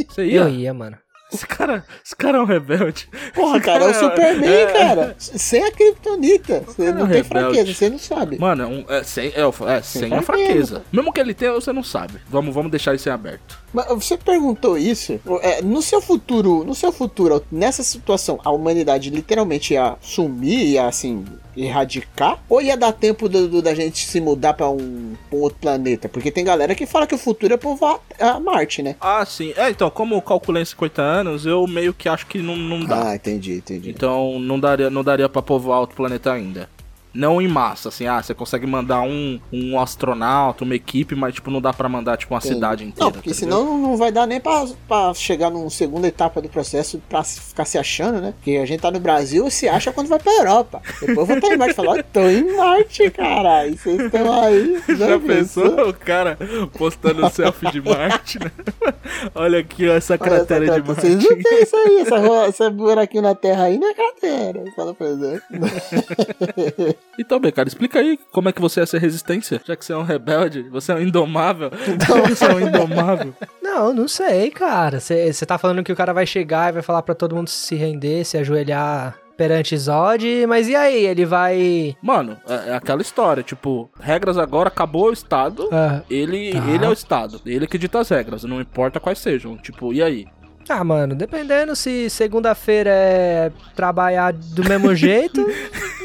Você 0.08 0.24
ia? 0.26 0.42
Eu 0.42 0.48
ia, 0.48 0.72
mano. 0.74 0.96
Esse 1.32 1.46
cara, 1.46 1.84
esse 2.04 2.14
cara 2.14 2.38
é 2.38 2.40
um 2.40 2.44
rebelde. 2.44 3.08
Porra, 3.34 3.56
Esse 3.56 3.66
cara, 3.66 3.84
é 3.84 3.88
o 3.88 3.94
Superman, 3.94 4.48
é- 4.48 4.66
cara. 4.72 5.16
Sem 5.18 5.62
a 5.64 5.72
Kryptonita. 5.72 6.60
Você 6.66 6.76
cara 6.76 6.88
é 6.90 6.92
não 6.92 7.02
um 7.02 7.08
tem 7.08 7.22
rebelde. 7.22 7.28
fraqueza, 7.28 7.74
você 7.74 7.90
não 7.90 7.98
sabe. 7.98 8.38
Mano, 8.38 8.62
é, 8.62 8.66
um, 8.66 8.84
é 8.88 9.02
sem, 9.02 9.28
é, 9.34 9.42
é, 9.76 9.82
sem 9.82 10.12
a 10.14 10.22
fraqueza. 10.22 10.84
Mesmo 10.92 11.12
que 11.12 11.20
ele 11.20 11.34
tenha, 11.34 11.52
você 11.52 11.72
não 11.72 11.82
sabe. 11.82 12.20
Vamos, 12.28 12.54
vamos 12.54 12.70
deixar 12.70 12.94
isso 12.94 13.08
em 13.08 13.12
aberto. 13.12 13.58
Mas 13.74 13.86
você 13.88 14.16
perguntou 14.16 14.78
isso? 14.78 15.20
é, 15.42 15.60
no 15.62 15.82
seu 15.82 16.00
futuro, 16.00 16.62
no 16.64 16.74
seu 16.74 16.92
futuro, 16.92 17.44
nessa 17.50 17.82
situação, 17.82 18.38
a 18.44 18.50
humanidade 18.50 19.10
literalmente 19.10 19.74
ia 19.74 19.96
sumir, 20.00 20.64
ia 20.74 20.86
assim, 20.86 21.24
erradicar? 21.56 22.38
Ou 22.48 22.60
ia 22.60 22.76
dar 22.76 22.92
tempo 22.92 23.28
do- 23.28 23.48
do- 23.48 23.62
da 23.62 23.74
gente 23.74 24.06
se 24.06 24.20
mudar 24.20 24.54
pra 24.54 24.68
um, 24.68 25.14
um 25.32 25.36
outro 25.36 25.58
planeta? 25.60 26.08
Porque 26.08 26.30
tem 26.30 26.44
galera 26.44 26.74
que 26.74 26.86
fala 26.86 27.06
que 27.06 27.14
o 27.14 27.18
futuro 27.18 27.54
é 27.54 27.56
povoar 27.56 27.98
a 28.20 28.38
Marte, 28.40 28.82
né? 28.82 28.96
Ah, 29.00 29.24
sim. 29.24 29.52
É, 29.56 29.70
então, 29.70 29.88
como 29.90 30.14
eu 30.14 30.22
calculei 30.22 30.62
em 30.62 30.66
50 30.66 31.02
anos, 31.02 31.46
eu 31.46 31.66
meio 31.66 31.92
que 31.94 32.08
acho 32.08 32.26
que 32.26 32.38
não, 32.38 32.56
não 32.56 32.80
dá. 32.84 33.10
Ah, 33.10 33.14
entendi, 33.16 33.54
entendi. 33.54 33.90
Então 33.90 34.38
não 34.38 34.58
daria, 34.58 34.90
não 34.90 35.02
daria 35.04 35.28
pra 35.28 35.42
povoar 35.42 35.80
outro 35.80 35.96
planeta 35.96 36.32
ainda. 36.32 36.68
Não 37.16 37.40
em 37.40 37.48
massa, 37.48 37.88
assim, 37.88 38.06
ah, 38.06 38.22
você 38.22 38.34
consegue 38.34 38.66
mandar 38.66 39.00
um, 39.02 39.40
um 39.52 39.80
astronauta, 39.80 40.64
uma 40.64 40.74
equipe, 40.74 41.14
mas 41.14 41.34
tipo, 41.34 41.50
não 41.50 41.60
dá 41.60 41.72
pra 41.72 41.88
mandar 41.88 42.16
tipo 42.16 42.34
uma 42.34 42.40
cidade 42.40 42.84
inteira. 42.84 43.04
Não, 43.06 43.12
porque 43.12 43.30
tá 43.30 43.34
senão 43.36 43.78
não 43.78 43.96
vai 43.96 44.12
dar 44.12 44.26
nem 44.26 44.40
pra, 44.40 44.66
pra 44.86 45.14
chegar 45.14 45.48
numa 45.50 45.70
segunda 45.70 46.06
etapa 46.06 46.42
do 46.42 46.48
processo 46.48 47.00
pra 47.08 47.22
se- 47.24 47.40
ficar 47.40 47.64
se 47.64 47.78
achando, 47.78 48.20
né? 48.20 48.32
Porque 48.36 48.56
a 48.58 48.66
gente 48.66 48.80
tá 48.80 48.90
no 48.90 49.00
Brasil 49.00 49.48
se 49.50 49.68
acha 49.68 49.92
quando 49.92 50.08
vai 50.08 50.18
pra 50.18 50.32
Europa. 50.32 50.82
Depois 51.00 51.26
vai 51.26 51.38
estar 51.38 51.52
em 51.54 51.56
Marte 51.56 51.72
e 51.72 51.74
falar, 51.74 51.98
ó, 51.98 52.02
tô 52.12 52.20
em 52.28 52.56
Marte, 52.56 53.10
caralho. 53.10 53.76
Vocês 53.78 54.00
estão 54.00 54.42
aí. 54.42 54.82
Já, 54.96 55.08
Já 55.08 55.18
pensou 55.18 55.88
o 55.88 55.94
cara 55.94 56.36
postando 56.76 57.30
selfie 57.30 57.70
de 57.72 57.80
Marte, 57.80 58.38
né? 58.38 58.50
Olha 59.34 59.58
aqui, 59.60 59.88
ó, 59.88 59.94
essa 59.94 60.14
Olha 60.14 60.18
cratera 60.18 60.64
essa 60.66 60.80
de 60.80 60.82
cratera. 60.82 61.00
Vocês 61.00 61.14
Marte. 61.16 61.30
não 61.30 61.42
tem 61.42 61.62
isso 61.62 61.76
aí, 61.76 62.00
essa, 62.00 62.48
esse 62.48 62.70
buraquinho 62.70 63.22
na 63.22 63.34
terra 63.34 63.64
aí 63.64 63.78
não 63.78 63.88
é 63.88 63.94
cratera. 63.94 64.64
Fala 64.74 64.92
pra 64.94 65.06
exemplo. 65.06 65.42
Então, 67.18 67.40
bem, 67.40 67.50
cara, 67.50 67.66
explica 67.68 67.98
aí 67.98 68.18
como 68.30 68.48
é 68.48 68.52
que 68.52 68.60
você 68.60 68.80
é 68.80 68.82
essa 68.82 68.98
resistência. 68.98 69.60
Já 69.64 69.74
que 69.74 69.84
você 69.84 69.92
é 69.92 69.96
um 69.96 70.02
rebelde, 70.02 70.62
você 70.64 70.92
é 70.92 70.94
um 70.96 71.00
indomável. 71.00 71.70
você 72.28 72.44
é 72.44 72.54
um 72.54 72.60
indomável. 72.60 73.32
Não, 73.62 73.92
não 73.94 74.06
sei, 74.06 74.50
cara. 74.50 75.00
Você 75.00 75.32
tá 75.46 75.56
falando 75.58 75.82
que 75.82 75.92
o 75.92 75.96
cara 75.96 76.12
vai 76.12 76.26
chegar 76.26 76.68
e 76.68 76.72
vai 76.72 76.82
falar 76.82 77.02
pra 77.02 77.14
todo 77.14 77.34
mundo 77.34 77.48
se 77.48 77.74
render, 77.74 78.24
se 78.24 78.36
ajoelhar 78.36 79.16
perante 79.36 79.76
Zod, 79.76 80.46
mas 80.48 80.66
e 80.66 80.74
aí? 80.74 81.04
Ele 81.04 81.26
vai. 81.26 81.94
Mano, 82.02 82.38
é, 82.48 82.70
é 82.70 82.74
aquela 82.74 83.02
história, 83.02 83.42
tipo, 83.42 83.90
regras 84.00 84.38
agora, 84.38 84.68
acabou 84.68 85.10
o 85.10 85.12
Estado. 85.12 85.68
Ah, 85.70 86.00
Ele, 86.08 86.52
Tá. 86.52 86.64
ele 86.70 86.84
é 86.84 86.88
o 86.88 86.92
Estado, 86.92 87.40
ele 87.44 87.66
que 87.66 87.76
dita 87.76 87.98
as 88.00 88.08
regras, 88.08 88.44
não 88.44 88.62
importa 88.62 88.98
quais 88.98 89.18
sejam. 89.18 89.56
Tipo, 89.58 89.92
e 89.92 90.02
aí? 90.02 90.26
Ah, 90.68 90.84
mano, 90.84 91.14
dependendo 91.14 91.76
se 91.76 92.10
segunda-feira 92.10 92.90
é 92.90 93.52
trabalhar 93.74 94.32
do 94.32 94.64
mesmo 94.68 94.94
jeito, 94.96 95.46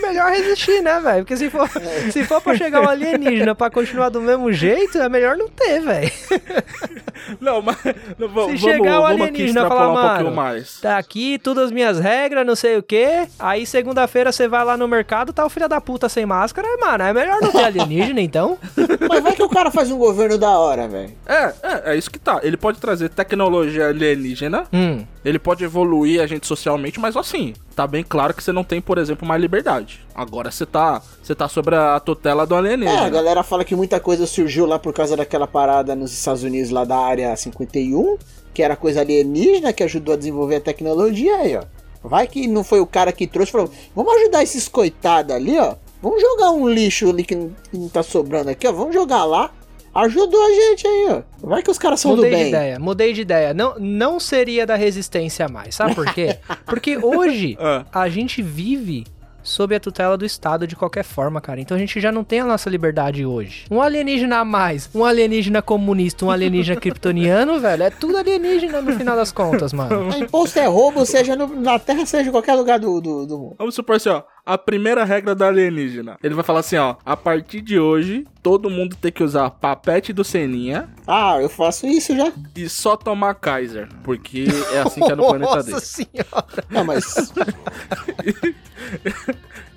melhor 0.02 0.32
resistir, 0.32 0.82
né, 0.82 1.00
velho? 1.00 1.24
Porque 1.24 1.38
se 1.38 1.50
for, 1.50 1.70
se 2.12 2.24
for 2.24 2.42
pra 2.42 2.56
chegar 2.56 2.82
um 2.82 2.90
alienígena 2.90 3.56
pra 3.56 3.70
continuar 3.70 4.10
do 4.10 4.22
mesmo 4.22 4.52
jeito, 4.52 4.98
é 4.98 5.10
melhor 5.10 5.38
não 5.38 5.48
ter, 5.50 5.82
velho. 5.82 6.12
Não, 7.40 7.62
mas 7.62 7.78
não, 8.18 8.28
vamos, 8.28 8.60
chegar 8.60 9.00
o 9.00 9.04
vamos 9.04 9.12
aqui 9.12 9.22
alienígena 9.24 9.66
e 9.66 9.68
falar, 9.68 9.90
um 9.90 9.94
mano, 9.94 10.32
mais. 10.32 10.82
Tá 10.82 10.98
aqui, 10.98 11.38
todas 11.38 11.66
as 11.66 11.72
minhas 11.72 12.00
regras, 12.00 12.46
não 12.46 12.56
sei 12.56 12.78
o 12.78 12.84
quê. 12.84 13.28
Aí 13.38 13.66
segunda-feira 13.66 14.32
você 14.32 14.48
vai 14.48 14.64
lá 14.64 14.76
no 14.76 14.88
mercado, 14.88 15.32
tá 15.32 15.46
o 15.46 15.50
filho 15.50 15.70
da 15.70 15.80
puta 15.80 16.10
sem 16.10 16.26
máscara, 16.26 16.68
mano. 16.80 17.04
É 17.04 17.14
melhor 17.14 17.40
não 17.42 17.52
ter 17.52 17.64
alienígena, 17.64 18.22
então. 18.22 18.58
Mas 19.08 19.24
vai 19.24 19.34
que 19.34 19.44
o 19.44 19.50
cara 19.50 19.72
faz 19.72 19.92
um 19.92 19.98
governo 19.98 20.38
da 20.38 20.50
hora, 20.50 20.88
velho. 20.88 21.12
É, 21.26 21.54
é, 21.62 21.82
é 21.92 21.96
isso 21.96 22.10
que 22.10 22.20
tá. 22.20 22.40
Ele 22.44 22.58
pode 22.58 22.80
trazer 22.80 23.10
tecnologia 23.10 23.90
alienígena, 23.90 24.51
Hum. 24.74 25.06
ele 25.24 25.40
pode 25.40 25.64
evoluir 25.64 26.22
a 26.22 26.28
gente 26.28 26.46
socialmente, 26.48 27.00
mas 27.00 27.16
assim, 27.16 27.54
tá 27.76 27.86
bem 27.88 28.04
claro 28.04 28.34
que 28.34 28.44
você 28.44 28.52
não 28.52 28.64
tem, 28.64 28.82
por 28.82 28.98
exemplo, 28.98 29.28
mais 29.28 29.42
liberdade. 29.42 30.02
Agora 30.14 30.52
você 30.52 30.66
tá, 30.66 31.02
você 31.22 31.34
tá 31.36 31.48
sobre 31.48 31.76
a 31.76 32.00
tutela 32.00 32.46
do 32.46 32.54
É, 32.56 32.58
a 32.58 32.60
alienígena. 32.62 33.10
galera 33.10 33.44
fala 33.44 33.64
que 33.64 33.76
muita 33.76 34.00
coisa 34.00 34.26
surgiu 34.28 34.66
lá 34.66 34.78
por 34.80 34.94
causa 34.94 35.16
daquela 35.16 35.48
parada 35.48 35.96
nos 35.96 36.12
Estados 36.12 36.44
Unidos 36.44 36.70
lá 36.72 36.84
da 36.84 36.98
área 36.98 37.36
51, 37.36 38.18
que 38.54 38.62
era 38.64 38.76
coisa 38.76 39.02
alienígena, 39.02 39.72
que 39.74 39.84
ajudou 39.84 40.14
a 40.14 40.18
desenvolver 40.18 40.58
a 40.58 40.62
tecnologia 40.62 41.36
aí, 41.38 41.56
ó. 41.56 41.64
Vai 42.04 42.28
que 42.28 42.48
não 42.48 42.64
foi 42.64 42.80
o 42.80 42.86
cara 42.88 43.12
que 43.12 43.28
trouxe, 43.28 43.52
falou, 43.52 43.70
vamos 43.96 44.14
ajudar 44.16 44.42
esses 44.42 44.68
coitados 44.68 45.36
ali, 45.36 45.58
ó. 45.60 45.76
Vamos 46.02 46.20
jogar 46.20 46.50
um 46.50 46.68
lixo 46.68 47.08
ali 47.10 47.24
que 47.24 47.36
não 47.72 47.88
tá 47.88 48.02
sobrando 48.02 48.50
aqui, 48.50 48.68
ó. 48.68 48.72
Vamos 48.72 48.94
jogar 48.94 49.24
lá. 49.24 49.52
Ajudou 49.94 50.42
a 50.46 50.50
gente 50.50 50.88
aí, 50.88 51.08
ó. 51.10 51.22
Vai 51.48 51.62
que 51.62 51.70
os 51.72 51.78
caras 51.78 52.00
são 52.00 52.12
do 52.12 52.18
Mudei 52.18 52.32
de 52.32 52.38
bem. 52.38 52.48
ideia, 52.50 52.80
mudei 52.80 53.14
de 53.14 53.22
ideia. 53.22 53.54
Não, 53.54 53.76
não 53.78 54.20
seria 54.20 54.66
da 54.66 54.76
resistência 54.76 55.48
mais. 55.50 55.76
Sabe 55.76 55.94
por 55.96 56.06
quê? 56.14 56.38
Porque 56.66 56.98
hoje 56.98 57.58
Ah. 57.62 57.86
a 57.92 58.08
gente 58.10 58.42
vive 58.42 59.06
sob 59.44 59.76
a 59.76 59.80
tutela 59.80 60.16
do 60.18 60.24
Estado 60.24 60.68
de 60.68 60.76
qualquer 60.76 61.04
forma, 61.04 61.42
cara. 61.42 61.60
Então 61.60 61.76
a 61.76 61.80
gente 61.80 62.00
já 62.00 62.12
não 62.12 62.24
tem 62.24 62.40
a 62.42 62.46
nossa 62.46 62.70
liberdade 62.70 63.26
hoje. 63.26 63.66
Um 63.72 63.82
alienígena 63.82 64.38
a 64.38 64.46
mais, 64.46 64.88
um 64.94 65.04
alienígena 65.04 65.62
comunista, 65.64 66.24
um 66.26 66.30
alienígena 66.32 66.80
kryptoniano, 66.80 67.60
velho, 67.60 67.84
é 67.84 67.90
tudo 67.90 68.18
alienígena 68.18 68.82
no 68.84 68.96
final 68.96 69.16
das 69.16 69.32
contas, 69.32 69.74
mano. 69.74 70.14
É, 70.14 70.20
Imposto 70.20 70.60
é 70.60 70.68
roubo, 70.68 71.04
seja 71.08 71.36
no- 71.36 71.60
na 71.60 71.80
Terra, 71.80 72.06
seja 72.06 72.30
em 72.30 72.32
qualquer 72.32 72.54
lugar 72.54 72.80
do, 72.80 73.02
do, 73.02 73.26
do 73.26 73.38
mundo. 73.40 73.56
Vamos 73.58 73.74
supor 73.74 73.96
assim, 73.96 74.10
ó. 74.10 74.22
A 74.46 74.58
primeira 74.58 75.04
regra 75.04 75.36
da 75.36 75.48
alienígena. 75.48 76.18
Ele 76.24 76.34
vai 76.34 76.44
falar 76.44 76.62
assim, 76.62 76.76
ó. 76.78 76.96
A 77.06 77.16
partir 77.16 77.62
de 77.62 77.80
hoje, 77.80 78.26
todo 78.42 78.70
mundo 78.72 78.96
tem 79.00 79.12
que 79.12 79.24
usar 79.24 79.50
papete 79.52 80.12
do 80.12 80.24
Seninha 80.24 80.90
Ah, 81.08 81.38
eu 81.40 81.48
faço 81.48 81.86
isso 81.86 82.16
já. 82.18 82.32
e 82.56 82.68
só 82.68 82.98
tomar 82.98 83.36
Kaiser. 83.36 83.88
Porque 84.04 84.46
é 84.74 84.80
assim 84.80 85.00
que 85.02 85.12
é 85.12 85.16
no 85.16 85.24
planeta 85.30 85.56
Nossa 85.58 85.64
dele. 85.70 85.80
senhora. 85.82 86.64
Não, 86.72 86.84
mas 86.84 87.32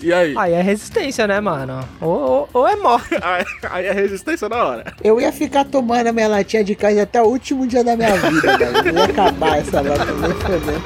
E 0.00 0.12
aí? 0.12 0.34
Aí 0.36 0.52
é 0.54 0.60
resistência, 0.62 1.26
né, 1.26 1.40
mano? 1.40 1.80
Ou, 2.00 2.08
ou- 2.10 2.48
ou 2.54 2.68
é 2.68 2.76
morte. 2.76 3.14
Aí, 3.22 3.44
aí 3.70 3.86
é 3.86 3.92
resistência 3.92 4.48
na 4.48 4.62
hora. 4.64 4.94
eu 5.02 5.20
ia 5.20 5.30
ficar 5.32 5.64
tomando 5.64 6.08
a 6.08 6.12
minha 6.12 6.28
latinha 6.28 6.64
de 6.64 6.74
casa 6.74 7.02
até 7.02 7.22
o 7.22 7.26
último 7.26 7.66
dia 7.66 7.82
da 7.84 7.96
minha 7.96 8.14
vida, 8.16 8.56
velho. 8.58 8.76
Eu 8.88 8.94
ia 8.94 9.04
acabar 9.04 9.58
essa 9.58 9.80
lata, 9.80 10.04
nem 10.06 10.32
fodendo. 10.32 10.82